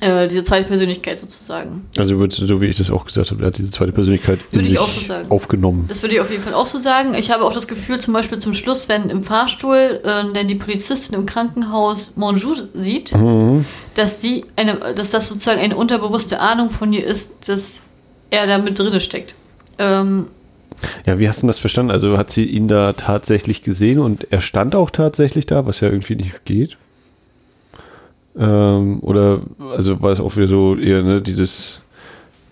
[0.00, 1.88] äh, diese zweite Persönlichkeit sozusagen.
[1.96, 4.78] Also so wie ich das auch gesagt habe, er hat diese zweite Persönlichkeit würde ich
[4.78, 5.30] auch so sagen.
[5.30, 5.86] aufgenommen.
[5.88, 7.14] Das würde ich auf jeden Fall auch so sagen.
[7.14, 10.54] Ich habe auch das Gefühl, zum Beispiel zum Schluss, wenn im Fahrstuhl äh, denn die
[10.54, 13.64] Polizistin im Krankenhaus Monjou sieht, mhm.
[13.94, 17.82] dass sie eine, dass das sozusagen eine unterbewusste Ahnung von ihr ist, dass
[18.30, 19.34] er da mit drinne steckt.
[19.78, 20.26] Ähm,
[21.06, 21.90] ja, wie hast du das verstanden?
[21.90, 25.88] Also hat sie ihn da tatsächlich gesehen und er stand auch tatsächlich da, was ja
[25.88, 26.76] irgendwie nicht geht?
[28.38, 29.40] Ähm, oder,
[29.76, 31.80] also war es auch wieder so eher, ne, dieses,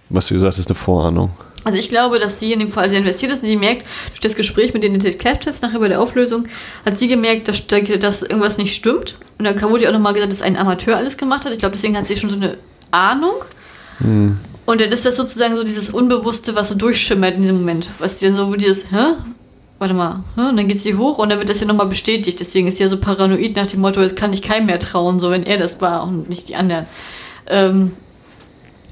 [0.08, 1.30] was du gesagt hast, eine Vorahnung.
[1.64, 4.20] Also ich glaube, dass sie in dem Fall sehr investiert ist und sie merkt, durch
[4.20, 6.46] das Gespräch mit den Detectives nachher bei der Auflösung,
[6.84, 9.18] hat sie gemerkt, dass, dass irgendwas nicht stimmt.
[9.38, 11.52] Und dann wurde ihr auch nochmal gesagt, dass ein Amateur alles gemacht hat.
[11.52, 12.58] Ich glaube, deswegen hat sie schon so eine
[12.92, 13.44] Ahnung.
[13.98, 14.38] Hm.
[14.64, 17.90] Und dann ist das sozusagen so dieses Unbewusste, was so durchschimmert in diesem Moment.
[17.98, 19.14] Was dann so dieses, hä?
[19.78, 22.40] Warte mal, und dann geht sie hoch und dann wird das ja nochmal bestätigt.
[22.40, 25.20] Deswegen ist sie ja so paranoid nach dem Motto, jetzt kann ich keinem mehr trauen,
[25.20, 26.86] so wenn er das war und nicht die anderen.
[27.46, 27.92] Ähm,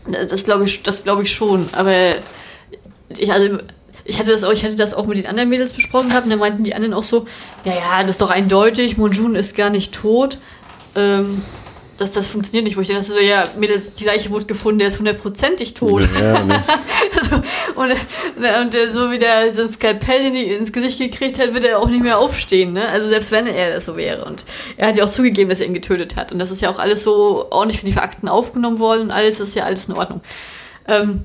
[0.06, 1.68] das glaube ich, das ich schon.
[1.72, 1.92] Aber
[3.16, 3.58] ich, also,
[4.04, 6.30] ich hatte das auch, ich hatte das auch mit den anderen Mädels besprochen gehabt und
[6.30, 7.26] dann meinten die anderen auch so,
[7.64, 10.38] ja, ja, das ist doch eindeutig, Monjun ist gar nicht tot.
[10.94, 11.42] Ähm,
[12.04, 14.88] dass das funktioniert nicht, wo ich dann so, ja, Mädels, die Leiche wurde gefunden, der
[14.88, 16.06] ist hundertprozentig tot.
[16.20, 16.62] Ja, ne?
[17.18, 17.36] also,
[17.74, 17.92] und,
[18.36, 21.64] und der so wie der so ein Skalpell in die, ins Gesicht gekriegt hat, wird
[21.64, 22.86] er auch nicht mehr aufstehen, ne?
[22.88, 24.24] Also selbst wenn er das so wäre.
[24.24, 24.44] Und
[24.76, 26.30] er hat ja auch zugegeben, dass er ihn getötet hat.
[26.30, 29.40] Und das ist ja auch alles so ordentlich für die Akten aufgenommen worden und alles
[29.40, 30.20] ist ja alles in Ordnung.
[30.86, 31.24] Ähm,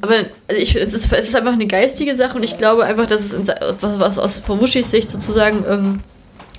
[0.00, 0.14] aber
[0.48, 3.20] also ich, es, ist, es ist einfach eine geistige Sache und ich glaube einfach, dass
[3.20, 3.46] es in,
[3.80, 6.00] was, was aus von Wuschis Sicht sozusagen ähm,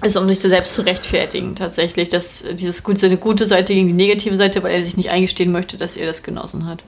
[0.04, 3.88] ist, um sich so selbst zu rechtfertigen, tatsächlich, dass dieses gut, seine gute Seite gegen
[3.88, 6.84] die negative Seite, weil er sich nicht eingestehen möchte, dass er das genossen hat.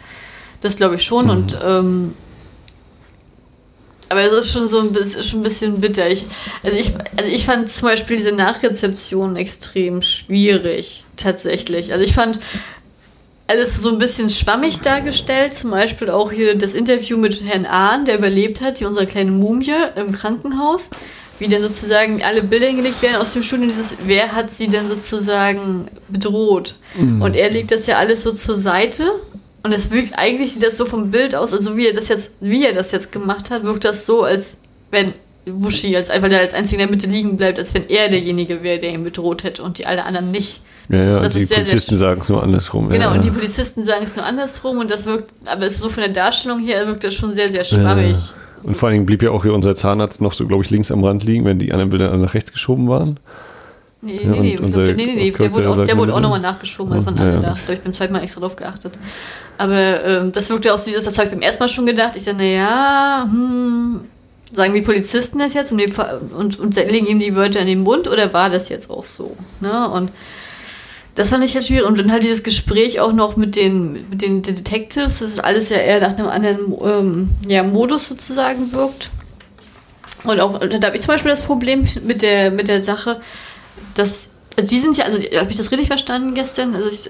[0.62, 1.32] Das glaube ich schon mhm.
[1.32, 2.14] und ähm,
[4.10, 6.08] aber es ist schon so ein bisschen, schon ein bisschen bitter.
[6.08, 6.26] Ich,
[6.64, 11.92] also, ich, also ich fand zum Beispiel diese Nachrezeption extrem schwierig, tatsächlich.
[11.92, 12.40] Also ich fand
[13.48, 15.54] alles so ein bisschen schwammig dargestellt.
[15.54, 19.32] Zum Beispiel auch hier das Interview mit Herrn Ahn, der überlebt hat, die unsere kleine
[19.32, 20.92] Mumie im Krankenhaus
[21.40, 24.88] wie denn sozusagen alle Bilder hingelegt werden aus dem Studium, dieses, wer hat sie denn
[24.88, 26.76] sozusagen bedroht?
[26.98, 27.22] Mhm.
[27.22, 29.12] Und er legt das ja alles so zur Seite.
[29.64, 32.32] Und es wirkt, eigentlich sieht das so vom Bild aus, also wie er das jetzt,
[32.40, 34.60] wie er das jetzt gemacht hat, wirkt das so, als
[34.92, 35.12] wenn
[35.46, 38.64] Wushi, als einfach der als einziger in der Mitte liegen bleibt, als wenn er derjenige
[38.64, 40.62] wäre, der ihn bedroht hätte und die alle anderen nicht.
[40.90, 42.90] Das, ja, ja, das die sehr, Polizisten sagen es nur andersrum.
[42.90, 43.12] Genau, ja.
[43.14, 46.60] und die Polizisten sagen es nur andersrum und das wirkt, aber so von der Darstellung
[46.60, 48.18] her wirkt das schon sehr, sehr schwammig.
[48.18, 48.68] Ja.
[48.68, 50.92] Und vor allen Dingen blieb ja auch hier unser Zahnarzt noch so, glaube ich, links
[50.92, 53.20] am Rand liegen, wenn die anderen Bilder nach rechts geschoben waren.
[54.02, 56.40] Nee, ja, nee, nee, glaub, nee, nee, nee, der wurde auch, der wurde auch nochmal
[56.40, 57.42] nachgeschoben, als man alle ja, da.
[57.42, 59.00] Da habe ich beim zweiten Mal extra drauf geachtet.
[59.58, 62.16] Aber ähm, das wirkte auch so dieses, das habe ich beim ersten Mal schon gedacht.
[62.16, 64.02] Ich dachte, naja, hm,
[64.52, 65.82] sagen die Polizisten das jetzt und,
[66.34, 69.36] und, und legen ihm die Wörter in den Mund oder war das jetzt auch so?
[69.60, 69.90] Ne?
[69.90, 70.12] Und
[71.16, 71.86] das fand ich halt schwierig.
[71.86, 75.70] Und dann halt dieses Gespräch auch noch mit den, mit den Detectives, das ist alles
[75.70, 79.10] ja eher nach einem anderen ähm, ja, Modus sozusagen wirkt.
[80.24, 83.22] Und auch, da habe ich zum Beispiel das Problem mit der, mit der Sache,
[83.94, 86.76] dass, also die sind ja, also habe ich das richtig verstanden gestern?
[86.76, 87.10] Also, ich,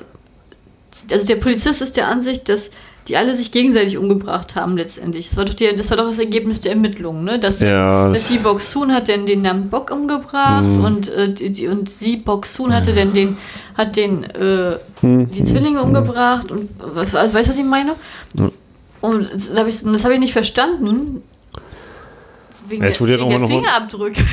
[1.12, 2.72] also der Polizist ist der Ansicht, dass
[3.08, 5.30] die alle sich gegenseitig umgebracht haben letztendlich.
[5.30, 7.38] Das war doch, die, das, war doch das Ergebnis der Ermittlungen, ne?
[7.40, 11.68] Dass, Ja, dass das- die Boxun hat denn den Nam Bok umgebracht und, äh, die,
[11.68, 13.38] und sie Boxun hatte denn den,
[13.78, 17.96] hat den, äh, die Zwillinge umgebracht und was- also weißt du, was ich meine?
[18.38, 18.50] Ja.
[19.02, 21.22] Und das habe ich, das hab ich nicht verstanden.
[22.68, 24.24] Wegen Ja, es wurde ja der, wegen noch der Fingerabdrücke.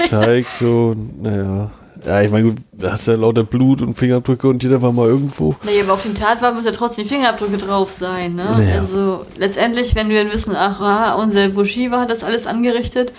[0.00, 1.70] gezeigt, so, naja.
[2.06, 4.92] Ja, ich meine, gut, da hast du ja lauter Blut und Fingerabdrücke und jeder war
[4.92, 5.56] mal irgendwo.
[5.64, 8.44] Naja, aber auf den Tatwaffen müssen ja trotzdem Fingerabdrücke drauf sein, ne?
[8.56, 8.80] Naja.
[8.80, 13.12] Also letztendlich, wenn wir dann wissen, ach, ah, unser Bushiva hat das alles angerichtet,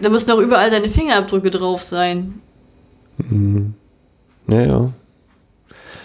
[0.00, 2.40] da müssen auch überall seine Fingerabdrücke drauf sein.
[4.46, 4.92] Naja.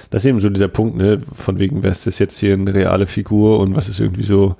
[0.09, 1.21] Das ist eben so dieser Punkt, ne?
[1.33, 4.55] Von wegen, wer ist das jetzt hier eine reale Figur und was ist irgendwie so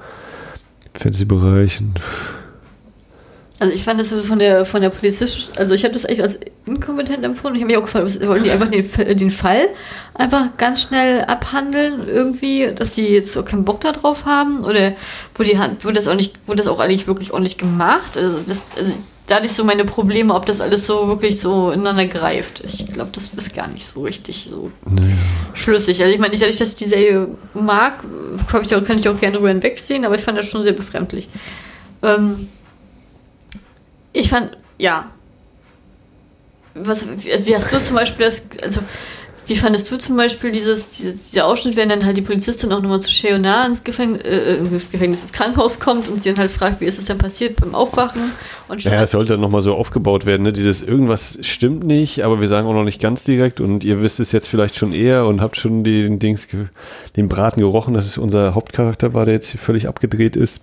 [0.94, 2.02] Fantasy-Bereich und
[3.60, 6.22] Also ich fand das so von der von der Polizist, also ich habe das echt
[6.22, 7.56] als inkompetent empfunden.
[7.56, 9.68] Ich habe mich auch gefragt, wollten die einfach den, den Fall
[10.14, 14.94] einfach ganz schnell abhandeln irgendwie, dass die jetzt auch keinen Bock da drauf haben oder
[15.34, 18.16] wurde die Hand, wurde das auch nicht, wurde das auch eigentlich wirklich ordentlich gemacht?
[18.16, 18.94] Also das, also
[19.28, 22.64] da hatte ich so meine Probleme, ob das alles so wirklich so ineinander greift.
[22.64, 24.72] Ich glaube, das ist gar nicht so richtig so
[25.54, 26.02] schlüssig.
[26.02, 28.06] Also ich meine, nicht, dass ich das die Serie mag,
[28.50, 30.72] kann ich, auch, kann ich auch gerne drüber hinwegsehen, aber ich fand das schon sehr
[30.72, 31.28] befremdlich.
[32.04, 32.48] Ähm,
[34.18, 35.11] ich fand, ja.
[36.73, 38.81] Was, wie, hast du zum Beispiel das, also,
[39.48, 42.81] wie fandest du zum Beispiel dieses, diese, dieser Ausschnitt, wenn dann halt die Polizistin auch
[42.81, 46.52] nochmal zu Cheona ins Gefängnis, äh, ins Gefängnis, ins Krankenhaus kommt und sie dann halt
[46.52, 48.34] fragt, wie ist es denn passiert beim Aufwachen?
[48.68, 50.53] Und schon Ja, es sollte dann nochmal so aufgebaut werden, ne?
[50.53, 54.19] Dieses irgendwas stimmt nicht, aber wir sagen auch noch nicht ganz direkt und ihr wisst
[54.19, 56.48] es jetzt vielleicht schon eher und habt schon den Dings,
[57.15, 60.61] den Braten gerochen, dass es unser Hauptcharakter war, der jetzt hier völlig abgedreht ist.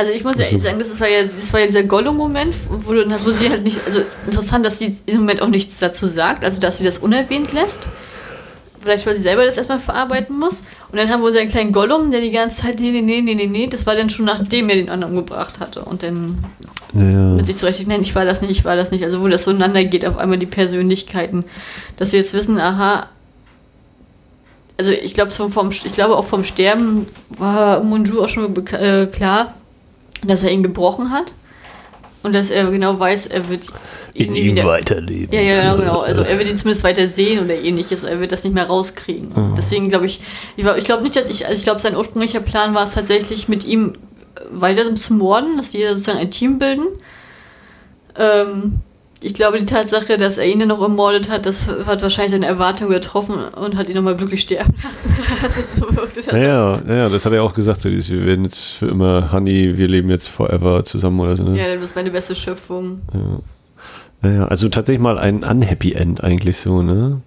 [0.00, 2.94] Also ich muss ja ehrlich sagen, das war ja, das war ja dieser Gollum-Moment, wo,
[2.94, 6.44] wo sie halt nicht, also interessant, dass sie in diesem Moment auch nichts dazu sagt,
[6.44, 7.88] also dass sie das unerwähnt lässt.
[8.80, 10.62] Vielleicht, weil sie selber das erstmal verarbeiten muss.
[10.92, 13.34] Und dann haben wir unseren kleinen Gollum, der die ganze Zeit, nee, nee, nee, nee,
[13.34, 15.82] nee, nee, das war dann schon nachdem er den anderen umgebracht hatte.
[15.82, 16.38] Und dann
[16.94, 17.00] Ja.
[17.34, 19.02] mit sich zurecht, nein, ich war das nicht, ich war das nicht.
[19.02, 21.44] Also wo das so ineinander geht, auf einmal die Persönlichkeiten.
[21.96, 23.08] Dass wir jetzt wissen, aha,
[24.78, 29.06] also ich glaube vom, vom, ich glaube auch vom Sterben war Munju auch schon äh,
[29.06, 29.54] klar,
[30.24, 31.32] dass er ihn gebrochen hat.
[32.22, 33.68] Und dass er genau weiß, er wird
[34.12, 34.64] ihn nie wieder.
[34.64, 35.32] weiterleben.
[35.32, 36.00] Ja, ja, genau, genau.
[36.00, 38.02] Also er wird ihn zumindest weiter sehen oder ähnliches.
[38.02, 39.30] Er wird das nicht mehr rauskriegen.
[39.32, 40.20] Und Deswegen glaube ich,
[40.56, 43.48] ich, ich glaube nicht, dass ich, also ich glaube, sein ursprünglicher Plan war es tatsächlich
[43.48, 43.92] mit ihm
[44.50, 46.86] weiter zu morden, dass die sozusagen ein Team bilden.
[48.16, 48.80] Ähm,
[49.20, 52.46] ich glaube, die Tatsache, dass er ihn dann noch ermordet hat, das hat wahrscheinlich seine
[52.46, 55.14] Erwartungen übertroffen und hat ihn nochmal glücklich sterben lassen.
[55.42, 58.24] das so wirklich das Ja, ja, ja, das hat er auch gesagt, so dieses, wir
[58.24, 61.42] werden jetzt für immer Honey, wir leben jetzt forever zusammen oder so.
[61.42, 61.58] Ne?
[61.58, 63.00] ja, das ist meine beste Schöpfung.
[64.20, 67.20] Naja, also tatsächlich mal ein unhappy End eigentlich so, ne?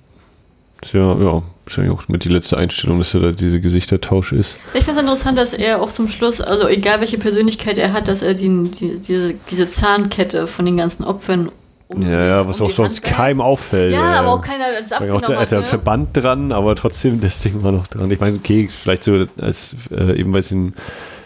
[0.83, 4.57] Ist ja, ja, wahrscheinlich auch mit die letzte Einstellung, dass da diese Gesichtertausch ist.
[4.73, 8.07] Ich finde es interessant, dass er auch zum Schluss, also egal welche Persönlichkeit er hat,
[8.07, 11.51] dass er die, die, diese, diese Zahnkette von den ganzen Opfern
[11.93, 13.93] um Ja, ja, was um auch sonst keinem auffällt.
[13.93, 15.51] Ja, aber auch keiner als Weil auch abgenommen der, hat.
[15.51, 15.65] der ne?
[15.65, 18.09] Verband dran, aber trotzdem das Ding war noch dran.
[18.11, 20.73] Ich meine, okay, vielleicht so als äh, eben weil es ein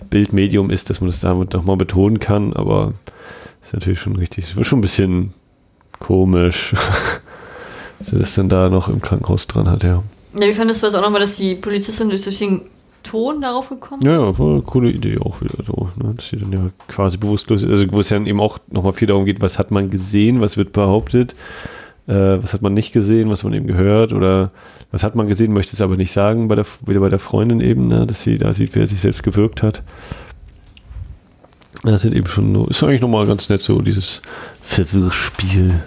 [0.10, 2.94] Bildmedium ist, dass man das damit nochmal betonen kann, aber
[3.64, 5.34] ist natürlich schon richtig, ist schon ein bisschen
[6.00, 6.74] komisch,
[8.00, 10.04] dass er das dann da noch im Krankenhaus dran hat, ja.
[10.38, 12.62] Ja, fandest du das auch nochmal, dass die Polizistin durch den
[13.06, 14.32] Ton darauf gekommen Ja, ist?
[14.32, 16.14] ja, war eine coole Idee auch wieder so, ne?
[16.16, 19.08] dass sie dann ja quasi bewusstlos ist, also wo es ja eben auch nochmal viel
[19.08, 21.34] darum geht, was hat man gesehen, was wird behauptet,
[22.08, 24.52] äh, was hat man nicht gesehen, was man eben gehört oder
[24.92, 27.62] was hat man gesehen, möchte es aber nicht sagen, bei der, wieder bei der Freundin
[27.62, 28.06] eben, ne?
[28.08, 29.84] dass sie da sieht, wer sich selbst gewirkt hat.
[31.84, 34.22] Das sind eben schon, ist eigentlich nochmal ganz nett so, dieses
[34.64, 35.84] Verwirrspiel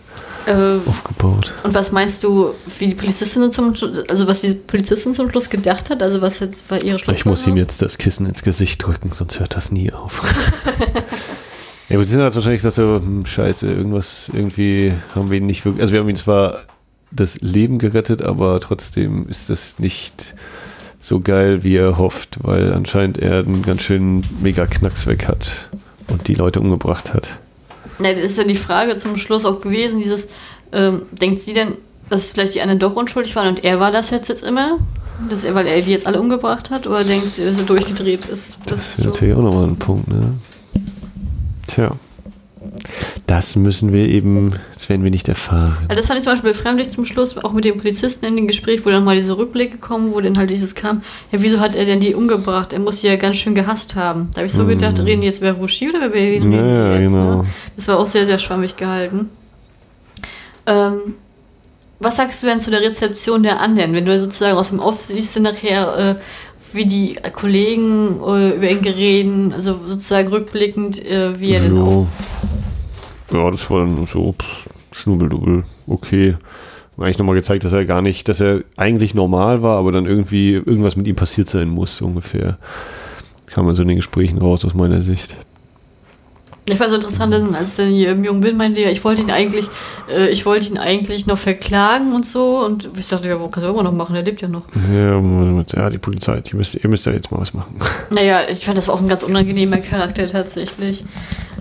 [0.49, 1.53] Äh, aufgebaut.
[1.62, 3.75] und was meinst du, wie die Polizistin zum
[4.09, 6.03] also was die Polizistin zum Schluss gedacht hat?
[6.03, 9.39] Also was jetzt bei ihrer Ich muss ihm jetzt das Kissen ins Gesicht drücken, sonst
[9.41, 10.23] hört das nie auf.
[11.91, 15.45] ja, aber sie sind halt wahrscheinlich gesagt so, hm, scheiße, irgendwas, irgendwie haben wir ihn
[15.45, 16.61] nicht wirklich, also wir haben ihm zwar
[17.11, 20.35] das Leben gerettet, aber trotzdem ist das nicht
[20.99, 25.69] so geil, wie er hofft, weil anscheinend er einen ganz schönen mega Knacks weg hat
[26.09, 27.39] und die Leute umgebracht hat.
[28.01, 30.29] Ja, das ist ja die Frage zum Schluss auch gewesen, dieses,
[30.73, 31.73] ähm, denkt sie denn,
[32.11, 34.79] dass vielleicht die anderen doch unschuldig waren und er war das jetzt, jetzt immer?
[35.29, 36.87] Dass er, weil er die jetzt alle umgebracht hat?
[36.87, 38.57] Oder denkt sie, dass er durchgedreht ist?
[38.65, 39.11] Das Das ist ist so.
[39.11, 40.35] natürlich auch nochmal ein Punkt, ne?
[41.66, 41.91] Tja.
[43.26, 45.76] Das müssen wir eben, das werden wir nicht erfahren.
[45.88, 48.46] Also das fand ich zum Beispiel befremdlich zum Schluss, auch mit dem Polizisten in dem
[48.46, 51.02] Gespräch, wo dann mal diese Rückblicke kommen, wo dann halt dieses kam,
[51.32, 52.72] ja, wieso hat er denn die umgebracht?
[52.72, 54.30] Er muss sie ja ganz schön gehasst haben.
[54.32, 56.96] Da habe ich so gedacht, reden die jetzt über Wushi oder über wen reden Ja,
[56.96, 57.12] die jetzt?
[57.12, 57.42] genau.
[57.42, 57.48] Ne?
[57.76, 59.28] Das war auch sehr, sehr schwammig gehalten.
[60.66, 61.14] Ähm,
[62.00, 63.92] was sagst du denn zu der Rezeption der anderen?
[63.92, 66.14] Wenn du sozusagen aus dem Off siehst du nachher, äh,
[66.72, 71.68] wie die Kollegen äh, über ihn gereden, also sozusagen rückblickend, äh, wie er ja.
[71.68, 72.06] denn auch.
[73.30, 76.36] Ja, das war dann so pff, schnubbeldubbel, okay.
[76.96, 80.06] Hat Eigentlich nochmal gezeigt, dass er gar nicht, dass er eigentlich normal war, aber dann
[80.06, 82.59] irgendwie irgendwas mit ihm passiert sein muss, ungefähr.
[83.46, 85.36] Kam man so in den Gesprächen raus, aus meiner Sicht.
[86.73, 89.31] Ich fand es interessant, als dann hier im Jungen Bin meinte, ja, ich wollte ihn
[89.31, 89.69] eigentlich,
[90.11, 92.65] äh, ich wollte ihn eigentlich noch verklagen und so.
[92.65, 94.15] Und ich dachte, ja, wo kannst du immer noch machen?
[94.15, 94.62] Er lebt ja noch.
[94.93, 95.20] Ja,
[95.77, 97.77] ja die Polizei, die müsst, ihr müsst ja jetzt mal was machen.
[98.11, 101.05] Naja, ich fand das auch ein ganz unangenehmer Charakter tatsächlich.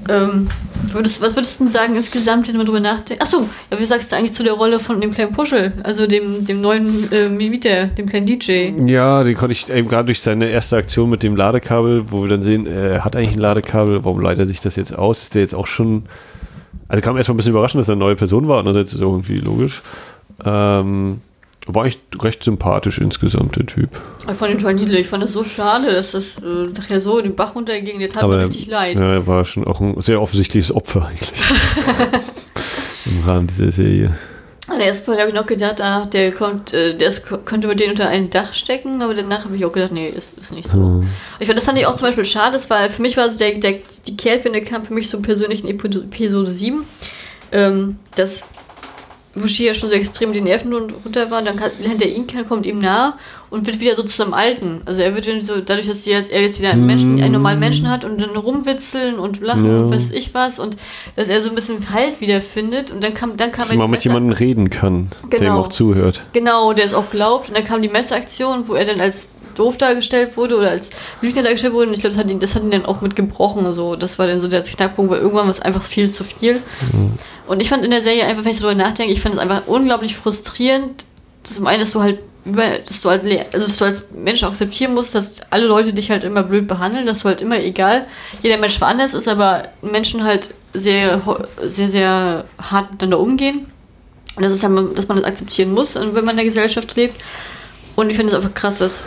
[0.10, 0.48] Ähm,
[0.94, 3.22] würdest, was würdest du denn sagen insgesamt, wenn du drüber nachdenkst?
[3.22, 6.46] Achso, ja, wie sagst du eigentlich zu der Rolle von dem kleinen Puschel, also dem,
[6.46, 8.72] dem neuen äh, Mieter, dem kleinen DJ?
[8.86, 12.30] Ja, den konnte ich eben gerade durch seine erste Aktion mit dem Ladekabel, wo wir
[12.30, 15.24] dann sehen, er hat eigentlich ein Ladekabel, warum leitet er sich das jetzt aus?
[15.24, 16.04] Ist der jetzt auch schon.
[16.88, 19.02] Also kam erstmal ein bisschen überraschend, dass er eine neue Person war, andererseits ist es
[19.02, 19.82] irgendwie logisch.
[20.46, 21.22] Ähm,
[21.68, 23.90] war echt recht sympathisch insgesamt, der Typ.
[24.20, 25.02] Ich fand den total niedlich.
[25.02, 28.00] Ich fand es so schade, dass das äh, nachher so den Bach runterging.
[28.00, 29.00] Der tat mir richtig leid.
[29.00, 31.34] Ja, er war schon auch ein sehr offensichtliches Opfer eigentlich.
[33.06, 34.18] Im Rahmen dieser Serie.
[34.68, 37.70] An der ersten Folge habe ich noch gedacht, ah, der, kommt, äh, der ist, könnte
[37.70, 40.52] mit denen unter ein Dach stecken, aber danach habe ich auch gedacht, nee, ist, ist
[40.52, 40.74] nicht so.
[40.74, 41.08] Hm.
[41.40, 43.38] Ich fand, das fand ich auch zum Beispiel schade, das war, für mich war so
[43.38, 43.76] der, der,
[44.06, 46.84] die Kehrtwende kam für mich so persönlich in Episode 7,
[47.54, 48.50] ähm, dass
[49.42, 52.48] Wushi ja schon so extrem die Nerven run- runter waren, dann lernt er ihn kennen,
[52.48, 53.18] kommt ihm nah
[53.50, 54.82] und wird wieder so zu seinem Alten.
[54.86, 57.60] Also er wird dann so, dadurch, dass jetzt, er jetzt wieder einen Menschen, einen normalen
[57.60, 59.80] Menschen hat und dann rumwitzeln und lachen Ja.
[59.84, 60.76] und weiß ich was und
[61.16, 63.92] dass er so ein bisschen Halt wiederfindet und dann kam, dann kam Dass man die
[63.92, 65.60] mit jemandem reden kann, der ihm Genau.
[65.62, 66.22] auch zuhört.
[66.34, 67.48] Genau, der es auch glaubt.
[67.50, 70.90] Und dann kam die Messeraktion, wo er dann als doof dargestellt wurde oder als
[71.22, 71.88] Lügner dargestellt wurde.
[71.88, 73.72] Und ich glaube, das, hat ihn- das hat ihn dann auch mit gebrochen.
[73.74, 73.96] So.
[73.96, 76.62] Das war dann so der Knackpunkt, weil irgendwann war es einfach viel zu viel.
[77.48, 79.64] Und ich fand in der Serie einfach, wenn ich darüber nachdenke, ich fand es einfach
[79.68, 81.06] unglaublich frustrierend.
[81.44, 82.20] Zum einen, dass du halt
[82.50, 86.24] dass du halt, also dass du als Mensch akzeptieren musst, dass alle Leute dich halt
[86.24, 88.08] immer blöd behandeln, dass du halt immer egal,
[88.42, 91.22] jeder Mensch war anders ist, aber Menschen halt sehr,
[91.66, 93.66] sehr, sehr hart miteinander umgehen.
[94.38, 97.22] Und das ist ja, dass man das akzeptieren muss, wenn man in der Gesellschaft lebt.
[97.98, 99.04] Und ich finde es einfach krass, dass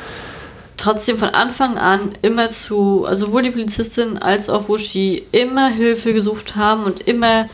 [0.81, 6.15] trotzdem von Anfang an immer zu, also sowohl die Polizistin als auch Wushi immer Hilfe
[6.15, 7.49] gesucht haben und immer,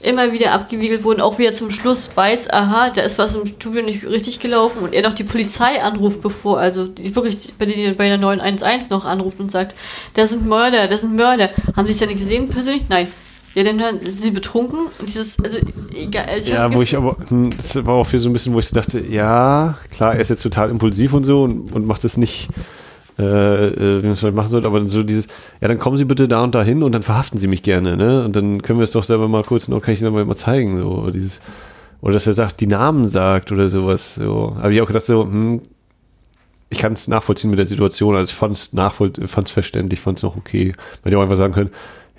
[0.00, 3.82] immer wieder abgewiegelt wurden, auch wieder zum Schluss weiß, aha, da ist was im Studio
[3.82, 7.96] nicht richtig gelaufen und er noch die Polizei anruft, bevor, also die wirklich bei, den,
[7.96, 9.74] bei der 911 noch anruft und sagt,
[10.14, 11.50] da sind Mörder, da sind Mörder.
[11.76, 12.84] Haben Sie es ja nicht gesehen persönlich?
[12.88, 13.08] Nein.
[13.58, 15.58] Ja, dann hören, sind sie betrunken und dieses, also
[15.92, 16.26] egal.
[16.38, 18.68] Ich Ja, wo ich aber, hm, das war auch für so ein bisschen, wo ich
[18.68, 22.16] so dachte, ja, klar, er ist jetzt total impulsiv und so und, und macht es
[22.16, 22.50] nicht,
[23.18, 25.26] äh, äh, wie man es vielleicht machen sollte, aber so dieses,
[25.60, 27.96] ja, dann kommen Sie bitte da und da hin und dann verhaften Sie mich gerne,
[27.96, 28.24] ne?
[28.24, 30.78] Und dann können wir es doch selber mal kurz, noch kann ich Ihnen mal zeigen,
[30.78, 31.40] so, oder dieses,
[32.00, 34.54] oder dass er sagt, die Namen sagt oder sowas, so.
[34.56, 35.62] Habe ich auch gedacht, so, hm,
[36.70, 39.98] ich kann es nachvollziehen mit der Situation, also ich fand es nachvoll, fand es verständlich,
[39.98, 40.74] fand es noch okay.
[41.02, 41.70] Man hätte auch einfach sagen können,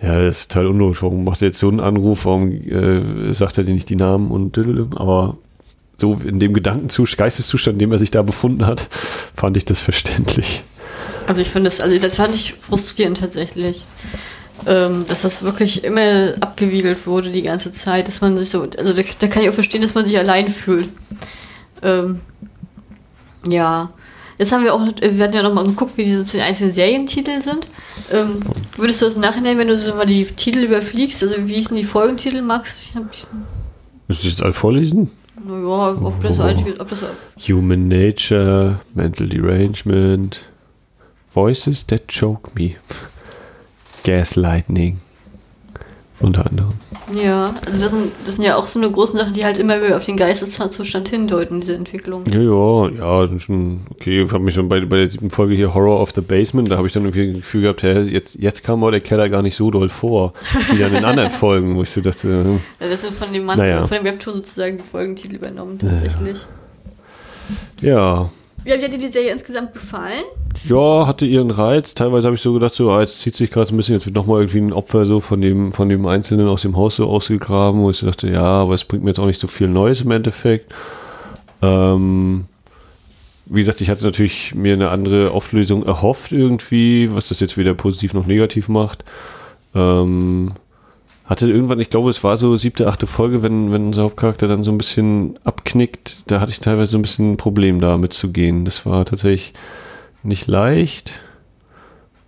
[0.01, 3.57] ja, das ist total unlogisch, warum macht er jetzt so einen Anruf, warum äh, sagt
[3.57, 4.57] er dir nicht die Namen und
[4.95, 5.37] aber
[5.97, 8.87] so in dem Gedankenzustand, Geisteszustand, in dem er sich da befunden hat,
[9.35, 10.63] fand ich das verständlich.
[11.27, 13.85] Also ich finde das, also das fand ich frustrierend tatsächlich.
[14.65, 18.93] Ähm, dass das wirklich immer abgewiegelt wurde die ganze Zeit, dass man sich so, also
[18.93, 20.89] da, da kann ich auch verstehen, dass man sich allein fühlt.
[21.81, 22.19] Ähm,
[23.47, 23.91] ja.
[24.39, 27.67] Jetzt haben wir auch, wir hatten ja nochmal geguckt, wie die einzelnen Serientitel sind.
[28.09, 28.39] Ähm,
[28.77, 31.75] würdest du das im Nachhinein, wenn du so mal die Titel überfliegst, also wie hießen
[31.75, 32.89] die Folgentitel, Max?
[32.89, 33.19] Ich hab die,
[34.07, 35.11] Müsste ich jetzt alle vorlesen?
[35.45, 37.03] naja, ob das, ob das
[37.47, 40.39] Human Nature, Mental Derangement,
[41.33, 42.75] Voices that choke me,
[44.03, 44.99] Gaslightning,
[46.19, 46.73] unter anderem.
[47.13, 49.81] Ja, also das sind, das sind ja auch so eine großen Sachen, die halt immer
[49.81, 52.23] wieder auf den Geisteszustand hindeuten, diese Entwicklung.
[52.31, 52.89] Ja, ja,
[53.25, 54.23] ja, schon okay.
[54.23, 56.77] Ich habe mich schon bei, bei der siebten Folge hier Horror of the Basement, da
[56.77, 59.41] habe ich dann irgendwie das Gefühl gehabt, hä, jetzt, jetzt kam aber der Keller gar
[59.41, 60.33] nicht so doll vor,
[60.71, 63.45] wie dann in anderen Folgen, wo ich so dachte, hm, Ja, das sind von dem
[63.45, 63.87] Mann, Naja.
[63.87, 66.45] von dem Webtoon sozusagen die Folgentitel übernommen, tatsächlich.
[67.81, 68.29] ja,
[68.63, 70.23] Wie hat dir die Serie insgesamt gefallen?
[70.67, 71.93] ja, hatte ihren Reiz.
[71.93, 74.05] Teilweise habe ich so gedacht, so, ah, jetzt zieht sich gerade so ein bisschen, jetzt
[74.05, 77.07] wird nochmal irgendwie ein Opfer so von dem, von dem Einzelnen aus dem Haus so
[77.07, 79.67] ausgegraben, wo ich so dachte, ja, aber es bringt mir jetzt auch nicht so viel
[79.67, 80.73] Neues im Endeffekt.
[81.61, 82.45] Ähm,
[83.45, 87.73] wie gesagt, ich hatte natürlich mir eine andere Auflösung erhofft irgendwie, was das jetzt weder
[87.73, 89.03] positiv noch negativ macht.
[89.73, 90.51] Ähm,
[91.29, 94.63] hatte irgendwann, ich glaube, es war so siebte, achte Folge, wenn, wenn unser Hauptcharakter dann
[94.63, 98.65] so ein bisschen abknickt, da hatte ich teilweise so ein bisschen ein Problem da mitzugehen.
[98.65, 99.53] Das war tatsächlich
[100.23, 101.11] nicht leicht.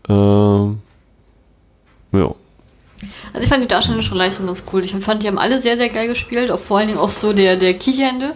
[0.08, 0.80] Ähm,
[2.12, 2.36] ja.
[3.34, 4.84] Also ich fand die darstellerische Leistung ganz cool.
[4.84, 6.52] Ich fand, die haben alle sehr, sehr geil gespielt.
[6.52, 8.34] Auch vor allen Dingen auch so der, der Kiechernde.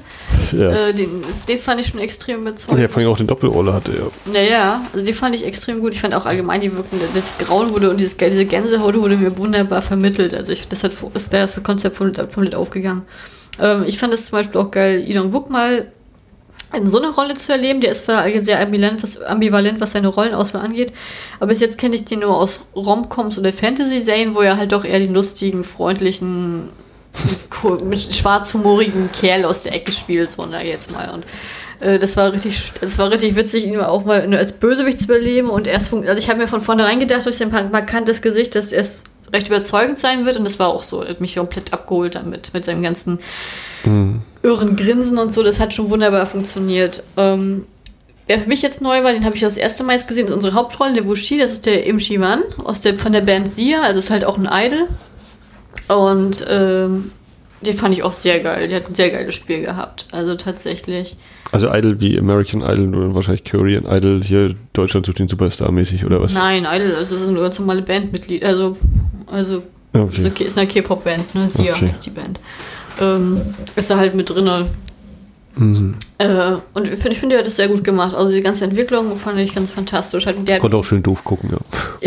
[0.51, 0.71] Ja.
[0.71, 2.81] Äh, den, den fand ich schon extrem überzeugend.
[2.81, 4.31] Ja, vor allem auch den Doppelrolle hatte, ja.
[4.31, 5.93] Naja, also den fand ich extrem gut.
[5.93, 9.37] Ich fand auch allgemein die Wirken, das Grauen wurde und dieses, diese Gänsehaut wurde mir
[9.37, 10.33] wunderbar vermittelt.
[10.33, 13.03] Also ich, das hat, ist das Konzept komplett aufgegangen.
[13.59, 15.91] Ähm, ich fand es zum Beispiel auch geil, Idon Wook mal
[16.75, 17.81] in so einer Rolle zu erleben.
[17.81, 20.93] Der ist zwar sehr ambivalent was, ambivalent, was seine Rollenauswahl angeht,
[21.39, 24.85] aber bis jetzt kenne ich den nur aus Romcoms oder Fantasy-Serien, wo er halt doch
[24.85, 26.69] eher den lustigen, freundlichen,
[27.85, 31.09] mit schwarzhumorigen Kerl aus der Ecke spielt, so da jetzt mal.
[31.11, 31.25] Und
[31.79, 35.49] äh, das war richtig, das war richtig witzig, ihn auch mal als Bösewicht zu überleben.
[35.49, 38.85] Und erst, also ich habe mir von vornherein gedacht, durch sein markantes Gesicht, dass er
[39.33, 40.37] recht überzeugend sein wird.
[40.37, 41.01] Und das war auch so.
[41.01, 43.19] Er hat mich komplett abgeholt damit, mit seinem ganzen
[43.83, 44.21] mhm.
[44.43, 45.43] irren Grinsen und so.
[45.43, 47.03] Das hat schon wunderbar funktioniert.
[47.17, 47.65] Ähm,
[48.27, 50.33] Wer für mich jetzt neu war, den habe ich das erste Mal jetzt gesehen, ist
[50.33, 53.83] unsere Hauptrolle, der Wushi, das ist der Im Shiman aus der, von der Band Sia,
[53.83, 54.87] also ist halt auch ein Idol.
[55.87, 57.11] Und ähm,
[57.61, 58.67] den fand ich auch sehr geil.
[58.67, 60.07] Der hat ein sehr geiles Spiel gehabt.
[60.11, 61.17] Also tatsächlich.
[61.55, 66.05] Also Idol wie American Idol oder wahrscheinlich Korean Idol hier Deutschland sucht den Superstar mäßig
[66.05, 66.33] oder was?
[66.33, 68.43] Nein, Idol, also das ist eine ganz normale Bandmitglied.
[68.43, 68.75] Also,
[69.27, 69.63] also
[69.93, 70.43] okay.
[70.43, 71.47] ist eine K-Pop-Band, ne?
[71.47, 71.87] Sia okay.
[71.87, 72.39] heißt die Band
[73.01, 73.41] ähm,
[73.75, 74.49] ist da halt mit drin.
[75.57, 75.95] Mhm.
[76.17, 78.13] Äh, und ich finde, find, er hat das sehr gut gemacht.
[78.13, 80.25] Also die ganze Entwicklung fand ich ganz fantastisch.
[80.25, 81.57] Halt, der konnte auch schön doof gucken, ja.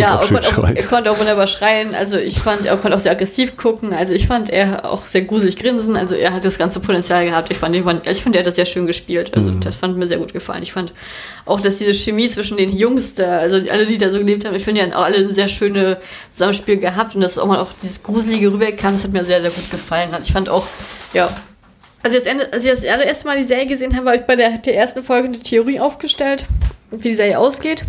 [0.00, 1.94] ja, auch konnte auch, er konnte auch wunderbar schreien.
[1.94, 3.92] Also ich fand, er konnte auch sehr aggressiv gucken.
[3.92, 5.96] Also ich fand, er auch sehr gruselig grinsen.
[5.96, 7.50] Also er hat das ganze Potenzial gehabt.
[7.50, 9.36] Ich fand, ich fand, ich fand er hat das sehr schön gespielt.
[9.36, 9.60] Also mhm.
[9.60, 10.62] das fand mir sehr gut gefallen.
[10.62, 10.92] Ich fand
[11.44, 14.54] auch, dass diese Chemie zwischen den Jungs da, also alle, die da so gelebt haben,
[14.54, 15.96] ich finde, die haben auch alle ein sehr schönes
[16.30, 19.50] Zusammenspiel gehabt und dass auch mal auch dieses Gruselige rüberkam, das hat mir sehr, sehr
[19.50, 20.10] gut gefallen.
[20.12, 20.66] Also ich fand auch,
[21.12, 21.28] ja.
[22.02, 24.36] Also das Ende, als ich das allererste Mal die Serie gesehen habe, habe ich bei
[24.36, 26.44] der, der ersten Folge eine Theorie aufgestellt,
[26.90, 27.84] wie die Serie ausgeht.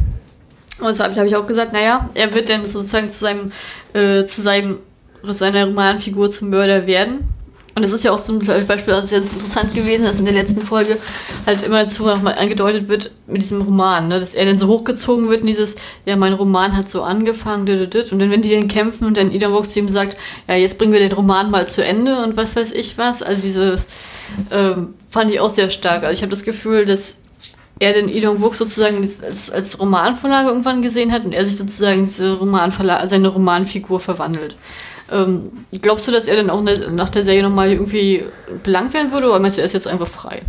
[0.79, 3.51] Und zwar habe ich auch gesagt, naja, er wird dann sozusagen zu seinem,
[3.93, 4.79] äh, zu seinem,
[5.23, 7.27] seiner Romanfigur zum Mörder werden.
[7.75, 10.61] Und es ist ja auch zum Beispiel also jetzt interessant gewesen, dass in der letzten
[10.61, 10.97] Folge
[11.45, 14.19] halt immer zu nochmal angedeutet wird mit diesem Roman, ne?
[14.19, 15.75] dass er dann so hochgezogen wird und dieses,
[16.05, 19.51] ja, mein Roman hat so angefangen, und dann, wenn die dann kämpfen und dann Ida
[19.51, 20.17] Walk zu ihm sagt,
[20.47, 23.21] ja, jetzt bringen wir den Roman mal zu Ende und was weiß ich was.
[23.21, 23.87] Also dieses
[24.51, 26.03] ähm, fand ich auch sehr stark.
[26.03, 27.17] Also ich habe das Gefühl, dass
[27.79, 28.09] er den
[28.41, 33.29] Wook sozusagen als, als Romanvorlage irgendwann gesehen hat und er sich sozusagen diese Romanverlage, seine
[33.29, 34.57] Romanfigur verwandelt.
[35.11, 38.23] Ähm, glaubst du, dass er dann auch ne, nach der Serie nochmal irgendwie
[38.63, 40.41] belangt werden würde oder meinst du, er ist jetzt einfach frei?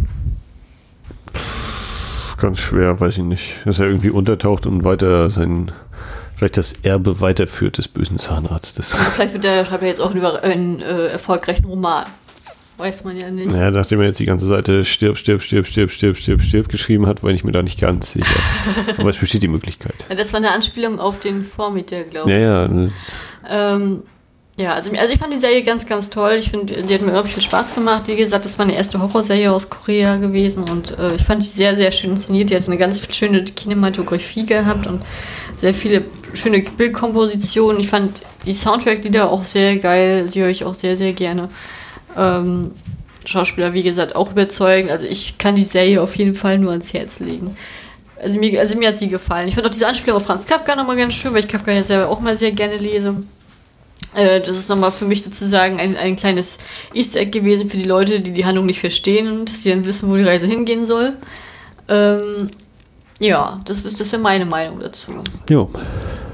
[2.38, 3.54] Ganz schwer, weiß ich nicht.
[3.64, 5.72] Dass er irgendwie untertaucht und weiter sein,
[6.36, 8.92] vielleicht das Erbe weiterführt des bösen Zahnarztes.
[8.92, 12.04] Ja, vielleicht wird er, schreibt er jetzt auch einen, einen äh, erfolgreichen Roman.
[12.78, 13.50] Weiß man ja nicht.
[13.50, 17.06] Naja, nachdem er jetzt die ganze Seite stirb, stirb, stirb, stirb, stirb, stirb, stirb geschrieben
[17.06, 18.40] hat, war ich mir da nicht ganz sicher.
[18.96, 19.94] Aber es besteht die Möglichkeit.
[20.08, 22.38] Ja, das war eine Anspielung auf den Vormieter, glaube ich.
[22.38, 22.68] Ja, ja.
[22.68, 22.90] Ne.
[23.50, 24.02] Ähm,
[24.60, 26.32] ja, also, also ich fand die Serie ganz, ganz toll.
[26.38, 28.02] Ich finde, die hat mir unglaublich viel Spaß gemacht.
[28.06, 31.50] Wie gesagt, das war eine erste Horrorserie aus Korea gewesen und äh, ich fand sie
[31.50, 32.50] sehr, sehr schön inszeniert.
[32.50, 35.02] Die hat eine ganz schöne Kinematografie gehabt und
[35.56, 36.04] sehr viele
[36.34, 37.80] schöne Bildkompositionen.
[37.80, 40.28] Ich fand die Soundtrack-Lieder auch sehr geil.
[40.28, 41.48] Die höre ich auch sehr, sehr gerne.
[42.16, 42.72] Ähm,
[43.24, 44.90] Schauspieler, wie gesagt, auch überzeugend.
[44.90, 47.56] Also ich kann die Serie auf jeden Fall nur ans Herz legen.
[48.22, 49.48] Also mir, also mir hat sie gefallen.
[49.48, 51.82] Ich fand auch diese Anspielung auf Franz Kafka nochmal ganz schön, weil ich Kafka ja
[51.82, 53.16] selber auch mal sehr gerne lese.
[54.14, 56.58] Äh, das ist nochmal für mich sozusagen ein, ein kleines
[56.94, 59.84] Easter Egg gewesen für die Leute, die die Handlung nicht verstehen und dass sie dann
[59.84, 61.14] wissen, wo die Reise hingehen soll.
[61.88, 62.50] Ähm,
[63.20, 65.12] ja, das, das wäre meine Meinung dazu.
[65.48, 65.70] Jo.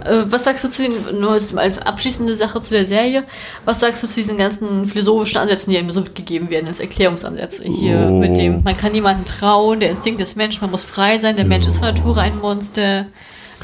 [0.04, 3.24] Äh, was sagst du zu den, nur als abschließende Sache zu der Serie,
[3.64, 7.64] was sagst du zu diesen ganzen philosophischen Ansätzen, die einem so gegeben werden, als Erklärungsansätze?
[7.64, 8.18] Hier oh.
[8.18, 11.44] mit dem, man kann niemanden trauen, der Instinkt des Menschen, man muss frei sein, der
[11.44, 13.06] Mensch ist von Natur ein Monster.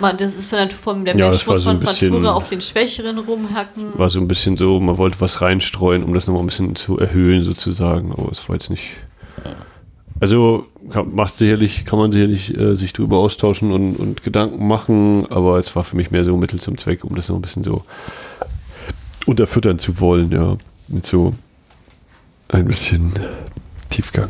[0.01, 2.60] Man, das ist von der, von der ja, Mensch muss so von Natur auf den
[2.60, 3.98] Schwächeren rumhacken.
[3.98, 6.98] War so ein bisschen so, man wollte was reinstreuen, um das nochmal ein bisschen zu
[6.98, 8.85] erhöhen sozusagen, aber es war jetzt nicht.
[10.19, 15.27] Also kann, macht sicherlich, kann man sicherlich äh, sich drüber austauschen und, und Gedanken machen,
[15.31, 17.64] aber es war für mich mehr so Mittel zum Zweck, um das noch ein bisschen
[17.64, 17.85] so
[19.27, 20.56] unterfüttern zu wollen, ja.
[20.89, 21.35] Mit so
[22.48, 23.12] ein bisschen
[23.89, 24.28] Tiefgang.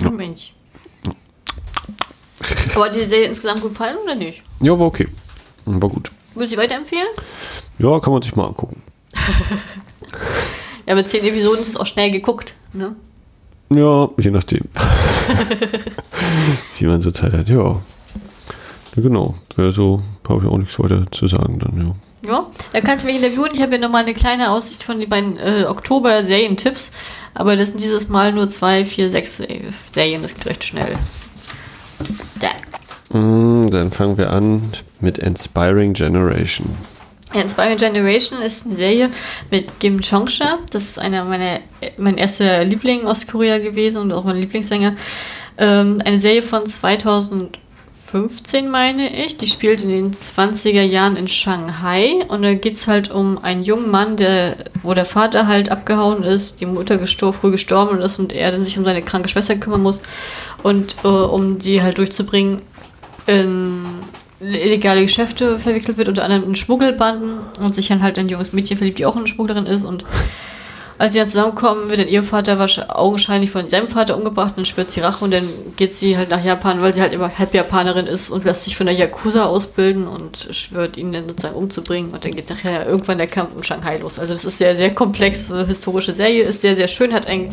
[0.00, 0.08] Ja.
[0.08, 0.52] Oh Mensch.
[2.74, 4.42] Aber hat dir die Serie insgesamt gefallen oder nicht?
[4.60, 5.08] Ja, war okay.
[5.64, 6.10] War gut.
[6.34, 7.08] Würdest du weiterempfehlen?
[7.78, 8.82] Ja, kann man sich mal angucken.
[10.86, 12.94] ja, mit zehn Episoden ist es auch schnell geguckt, ne?
[13.74, 14.64] Ja, je nachdem.
[16.78, 17.56] Wie man so Zeit hat, ja.
[17.56, 17.80] ja
[18.94, 19.34] genau.
[19.56, 21.94] Also habe ich auch nichts weiter zu sagen dann, ja.
[22.30, 23.50] Ja, da kannst du mich interviewen.
[23.54, 26.92] Ich habe ja nochmal eine kleine Aussicht von den beiden äh, Oktober-Serien-Tipps.
[27.34, 29.36] Aber das sind dieses Mal nur zwei, vier, sechs
[29.92, 30.22] Serien.
[30.22, 30.96] Das geht recht schnell.
[33.10, 36.66] Mm, dann fangen wir an mit Inspiring Generation.
[37.34, 39.10] Inspiring Generation ist eine Serie
[39.50, 40.58] mit Kim Chongsha.
[40.70, 41.60] Das ist einer meiner,
[41.98, 44.94] mein erster Liebling aus Korea gewesen und auch mein Lieblingssänger.
[45.58, 49.36] Ähm, eine Serie von 2015, meine ich.
[49.36, 52.24] Die spielt in den 20er Jahren in Shanghai.
[52.28, 56.22] Und da geht es halt um einen jungen Mann, der, wo der Vater halt abgehauen
[56.22, 59.56] ist, die Mutter gestor früh gestorben ist und er dann sich um seine kranke Schwester
[59.56, 60.00] kümmern muss.
[60.66, 62.60] Und äh, um sie halt durchzubringen,
[63.28, 63.84] in
[64.40, 68.76] illegale Geschäfte verwickelt wird, unter anderem in Schmuggelbanden und sich dann halt ein junges Mädchen
[68.76, 70.02] verliebt, die auch eine Schmugglerin ist und
[70.98, 74.90] als sie dann zusammenkommen, wird dann ihr Vater augenscheinlich von seinem Vater umgebracht und schwört
[74.90, 78.06] sie Rache und dann geht sie halt nach Japan, weil sie halt immer halb Japanerin
[78.06, 82.24] ist und lässt sich von der Yakuza ausbilden und schwört ihn dann sozusagen umzubringen und
[82.24, 84.18] dann geht nachher irgendwann der Kampf um Shanghai los.
[84.18, 87.50] Also das ist sehr, sehr komplexe historische Serie, ist sehr, sehr schön, hat ein,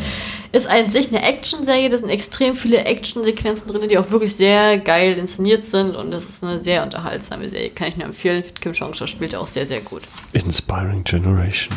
[0.54, 4.78] ist an sich eine Action-Serie, da sind extrem viele Action-Sequenzen drin, die auch wirklich sehr
[4.78, 8.44] geil inszeniert sind und das ist eine sehr unterhaltsame Serie, kann ich nur empfehlen.
[8.62, 10.04] Kim Jong-un spielt auch sehr, sehr gut.
[10.32, 11.76] Inspiring Generation.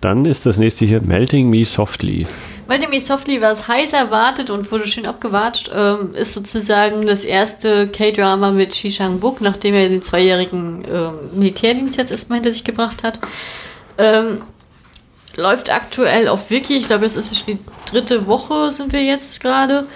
[0.00, 2.26] Dann ist das nächste hier hier Melting Me Softly.
[2.68, 7.88] Melting Me Softly, was heiß erwartet und wurde schön abgewatscht, ähm, ist sozusagen das erste
[7.88, 13.02] K-Drama mit Shi Shang-wook, nachdem er den zweijährigen ähm, Militärdienst jetzt erstmal hinter sich gebracht
[13.02, 13.20] hat.
[13.98, 14.42] Ähm,
[15.36, 17.58] läuft aktuell auf Wiki, ich glaube, es ist die
[17.90, 19.86] dritte Woche, sind wir jetzt gerade.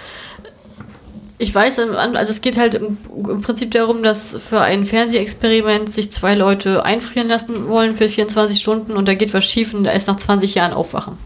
[1.41, 2.99] Ich weiß, also es geht halt im,
[3.41, 8.91] Prinzip darum, dass für ein Fernsehexperiment sich zwei Leute einfrieren lassen wollen für 24 Stunden
[8.91, 11.17] und da geht was schief und ist nach 20 Jahren aufwachen.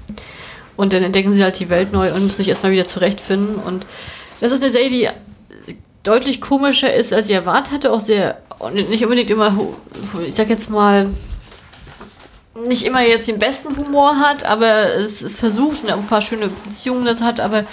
[0.77, 3.55] Und dann entdecken sie halt die Welt neu und müssen sich erstmal wieder zurechtfinden.
[3.55, 3.85] Und
[4.39, 5.11] das ist eine Serie,
[5.67, 7.91] die deutlich komischer ist, als ich erwartet hatte.
[7.91, 8.37] Auch sehr,
[8.71, 9.53] nicht unbedingt immer,
[10.25, 11.09] ich sag jetzt mal,
[12.65, 16.47] nicht immer jetzt den besten Humor hat, aber es ist versucht und ein paar schöne
[16.47, 17.65] Beziehungen das hat, aber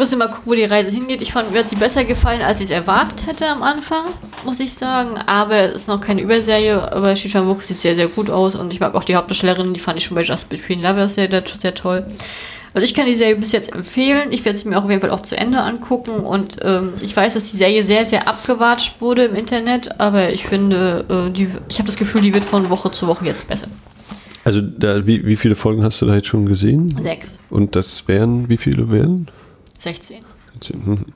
[0.00, 1.20] Müssen wir mal gucken, wo die Reise hingeht.
[1.20, 4.06] Ich fand, mir hat sie besser gefallen, als ich es erwartet hätte am Anfang,
[4.46, 5.10] muss ich sagen.
[5.26, 8.72] Aber es ist noch keine Überserie, aber Shishan Wook sieht sehr, sehr gut aus und
[8.72, 11.74] ich mag auch die Hauptdarstellerin, die fand ich schon bei Just Between Lovers sehr, sehr
[11.74, 12.06] toll.
[12.72, 14.28] Also ich kann die Serie bis jetzt empfehlen.
[14.30, 16.12] Ich werde sie mir auch auf jeden Fall auch zu Ende angucken.
[16.12, 20.00] Und ähm, ich weiß, dass die Serie sehr, sehr abgewatscht wurde im Internet.
[20.00, 23.26] Aber ich finde, äh, die, ich habe das Gefühl, die wird von Woche zu Woche
[23.26, 23.68] jetzt besser.
[24.44, 26.88] Also da, wie, wie viele Folgen hast du da jetzt schon gesehen?
[27.02, 27.38] Sechs.
[27.50, 29.28] Und das wären, wie viele wären?
[29.80, 30.24] 16.
[30.84, 31.06] Hm.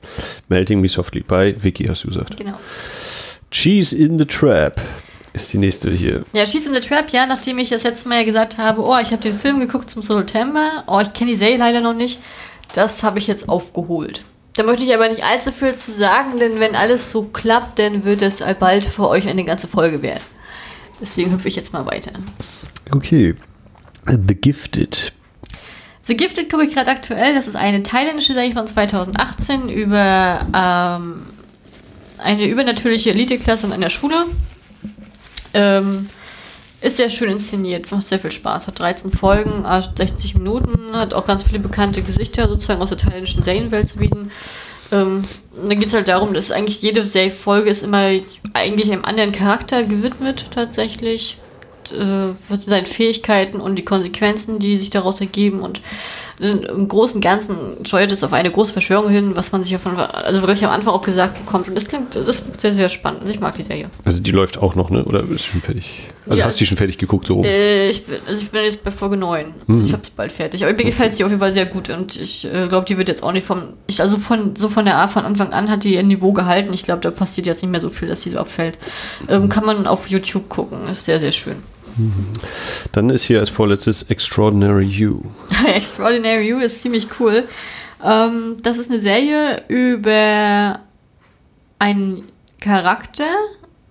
[0.47, 2.37] Melting Me Softly bei Vicky, hast du gesagt.
[2.37, 2.57] Genau.
[3.51, 4.81] Cheese in the Trap
[5.33, 6.23] ist die nächste hier.
[6.33, 8.97] Ja, Cheese in the Trap, ja, nachdem ich das letzte Mal ja gesagt habe, oh,
[9.01, 12.19] ich habe den Film geguckt zum September, oh, ich kenne die Serie leider noch nicht,
[12.73, 14.23] das habe ich jetzt aufgeholt.
[14.55, 18.05] Da möchte ich aber nicht allzu viel zu sagen, denn wenn alles so klappt, dann
[18.05, 20.23] wird es bald für euch eine ganze Folge werden.
[21.01, 22.11] Deswegen hüpfe ich jetzt mal weiter.
[22.91, 23.35] Okay.
[24.07, 25.13] The Gifted
[26.05, 27.33] The Gifted gucke ich gerade aktuell.
[27.33, 31.25] Das ist eine thailändische Serie von 2018 über ähm,
[32.19, 34.25] eine übernatürliche Eliteklasse in einer Schule.
[35.55, 36.09] Ähm,
[36.81, 38.67] ist sehr schön inszeniert, macht sehr viel Spaß.
[38.67, 43.41] Hat 13 Folgen, 60 Minuten, hat auch ganz viele bekannte Gesichter sozusagen aus der thailändischen
[43.41, 44.29] Serienwelt zu bieten.
[44.91, 45.23] Ähm,
[45.67, 48.11] da geht es halt darum, dass eigentlich jede Folge ist immer
[48.53, 51.37] eigentlich einem anderen Charakter gewidmet tatsächlich
[51.91, 55.81] äh, seinen Fähigkeiten und die Konsequenzen, die sich daraus ergeben und
[56.39, 57.55] im Großen und Ganzen
[57.85, 60.71] steuert es auf eine große Verschwörung hin, was man sich ja von, also wirklich am
[60.71, 61.69] Anfang auch gesagt bekommt.
[61.69, 63.21] Und das klingt, das ist sehr, sehr spannend.
[63.21, 63.89] Also ich mag die Serie.
[64.03, 65.05] Also die läuft auch noch, ne?
[65.05, 65.85] Oder ist schon fertig?
[66.27, 68.63] Also ja, hast du die schon fertig geguckt, so Äh, ich, bin, also ich bin
[68.63, 69.53] jetzt bei Folge 9.
[69.67, 69.81] Mhm.
[69.81, 70.65] Ich hab's bald fertig.
[70.65, 73.07] Aber mir gefällt sie auf jeden Fall sehr gut und ich äh, glaube, die wird
[73.07, 75.85] jetzt auch nicht vom, ich, also von, so von der Art von Anfang an hat
[75.85, 76.73] die ihr Niveau gehalten.
[76.73, 78.77] Ich glaube, da passiert jetzt nicht mehr so viel, dass sie so abfällt.
[79.29, 80.79] Ähm, kann man auf YouTube gucken.
[80.91, 81.57] Ist sehr, sehr schön.
[82.91, 85.21] Dann ist hier als vorletztes Extraordinary You.
[85.73, 87.45] Extraordinary You ist ziemlich cool.
[88.03, 90.79] Ähm, das ist eine Serie über
[91.79, 92.23] einen
[92.59, 93.29] Charakter,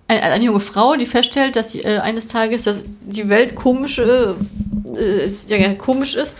[0.07, 3.99] eine, eine, junge Frau, die feststellt, dass sie, äh, eines Tages dass die Welt komisch,
[3.99, 4.33] äh,
[5.47, 6.35] ja, komisch ist.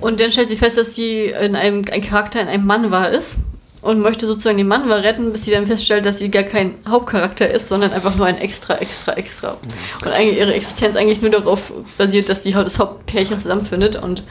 [0.00, 3.10] Und dann stellt sie fest, dass sie in einem, ein Charakter in einem Mann war
[3.10, 3.36] ist
[3.82, 7.50] und möchte sozusagen den Mann retten, bis sie dann feststellt, dass sie gar kein Hauptcharakter
[7.50, 9.56] ist, sondern einfach nur ein extra, extra, extra.
[10.04, 14.22] Und eigentlich ihre Existenz eigentlich nur darauf basiert, dass sie halt das Hauptpärchen zusammenfindet und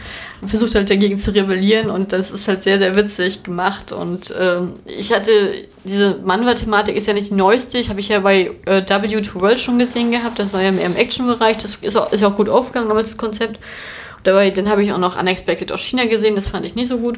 [0.45, 4.73] versucht halt dagegen zu rebellieren und das ist halt sehr, sehr witzig gemacht und ähm,
[4.85, 5.31] ich hatte,
[5.84, 9.59] diese Manwa-Thematik ist ja nicht die neueste, ich habe ich ja bei äh, W2 World
[9.59, 12.49] schon gesehen gehabt, das war ja mehr im Action-Bereich, das ist auch, ist auch gut
[12.49, 13.59] aufgegangen damals das Konzept.
[14.23, 16.97] Dabei, dann habe ich auch noch Unexpected aus China gesehen, das fand ich nicht so
[16.97, 17.17] gut.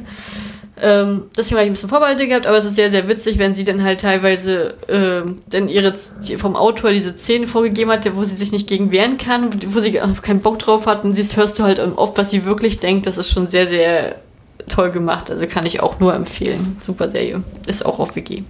[0.81, 3.53] Ähm, deswegen habe ich ein bisschen Vorbehalte gehabt, aber es ist sehr, sehr witzig, wenn
[3.53, 5.93] sie dann halt teilweise ähm, dann ihre
[6.37, 9.91] vom Autor diese Szene vorgegeben hat, wo sie sich nicht gegen wehren kann, wo sie
[9.91, 13.05] keinen Bock drauf hat und siehst, hörst du halt oft, was sie wirklich denkt.
[13.05, 14.15] Das ist schon sehr, sehr
[14.67, 15.29] toll gemacht.
[15.29, 16.77] Also kann ich auch nur empfehlen.
[16.79, 17.43] Super Serie.
[17.67, 18.43] Ist auch auf WG.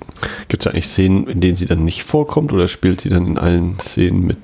[0.48, 3.38] Gibt es eigentlich Szenen, in denen sie dann nicht vorkommt oder spielt sie dann in
[3.38, 4.38] allen Szenen mit?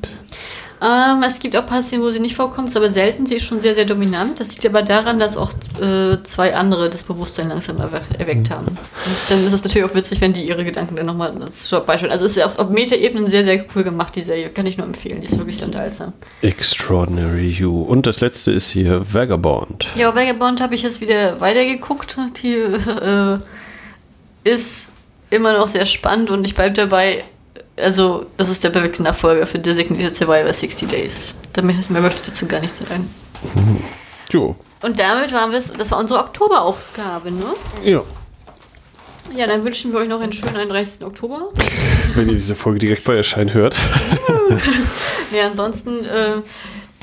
[0.81, 3.25] Ähm, es gibt auch paar Szenen, wo sie nicht vorkommt, aber selten.
[3.25, 4.39] Sie ist schon sehr, sehr dominant.
[4.39, 5.51] Das liegt aber daran, dass auch
[5.81, 8.67] äh, zwei andere das Bewusstsein langsam erwe erweckt haben.
[8.67, 8.77] Und
[9.29, 12.09] dann ist es natürlich auch witzig, wenn die ihre Gedanken dann nochmal das Beispiel.
[12.09, 14.49] Also es ist auf, auf Meta-Ebenen sehr, sehr cool gemacht, die Serie.
[14.49, 15.19] Kann ich nur empfehlen.
[15.19, 16.13] Die ist wirklich sehr unterhaltsam.
[16.41, 17.81] Extraordinary You.
[17.81, 19.87] Und das letzte ist hier Vagabond.
[19.95, 22.17] Ja, Vagabond habe ich jetzt wieder weitergeguckt.
[22.43, 23.39] Die äh,
[24.43, 24.91] ist
[25.29, 27.23] immer noch sehr spannend und ich bleibe dabei,
[27.77, 31.35] also das ist der perfekte Nachfolger für Designated Survivor 60 Days.
[31.61, 33.09] Mehr, mehr möchte ich dazu gar nicht sagen.
[34.29, 34.57] Jo.
[34.81, 37.45] Und damit waren wir es, das war unsere Oktoberausgabe, ne?
[37.83, 38.03] Ja.
[39.35, 41.05] Ja, dann wünschen wir euch noch einen schönen 31.
[41.05, 41.49] Oktober.
[42.15, 43.75] Wenn ihr diese Folge direkt bei Erscheinen hört.
[45.31, 46.41] ja, ansonsten, äh,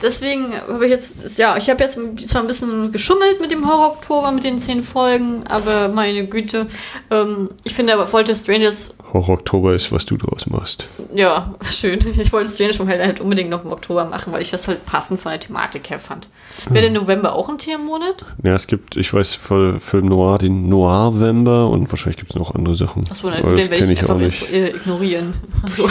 [0.04, 1.98] deswegen habe ich jetzt, ja, ich habe jetzt
[2.28, 6.66] zwar ein bisschen geschummelt mit dem Horror-Oktober, mit den zehn Folgen, aber meine Güte,
[7.10, 10.88] ähm, ich finde aber, wollte Strangers Horror-Oktober ist, was du draus machst.
[11.14, 12.00] Ja, schön.
[12.18, 14.84] Ich wollte Strange vom Hell halt unbedingt noch im Oktober machen, weil ich das halt
[14.84, 16.28] passend von der Thematik her fand.
[16.68, 18.26] Wäre der November auch ein Themenmonat?
[18.42, 22.54] Ja, es gibt, ich weiß, für Film Noir den Noir-Vember und wahrscheinlich gibt es noch
[22.54, 23.04] andere Sachen.
[23.08, 24.52] Achso, dann, dann werde ich ihn einfach nicht.
[24.52, 25.34] ignorieren.
[25.64, 25.88] Also,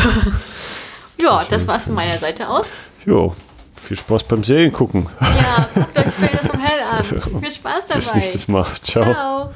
[1.17, 2.71] ja, das war's von meiner Seite aus.
[3.05, 3.33] Jo,
[3.83, 5.07] viel Spaß beim Serien gucken.
[5.21, 7.03] Ja, guckt euch Strangers vom Hell an.
[7.41, 7.99] Viel Spaß dabei.
[7.99, 8.65] Bis nächstes Mal.
[8.83, 9.13] Ciao.
[9.13, 9.53] Ciao.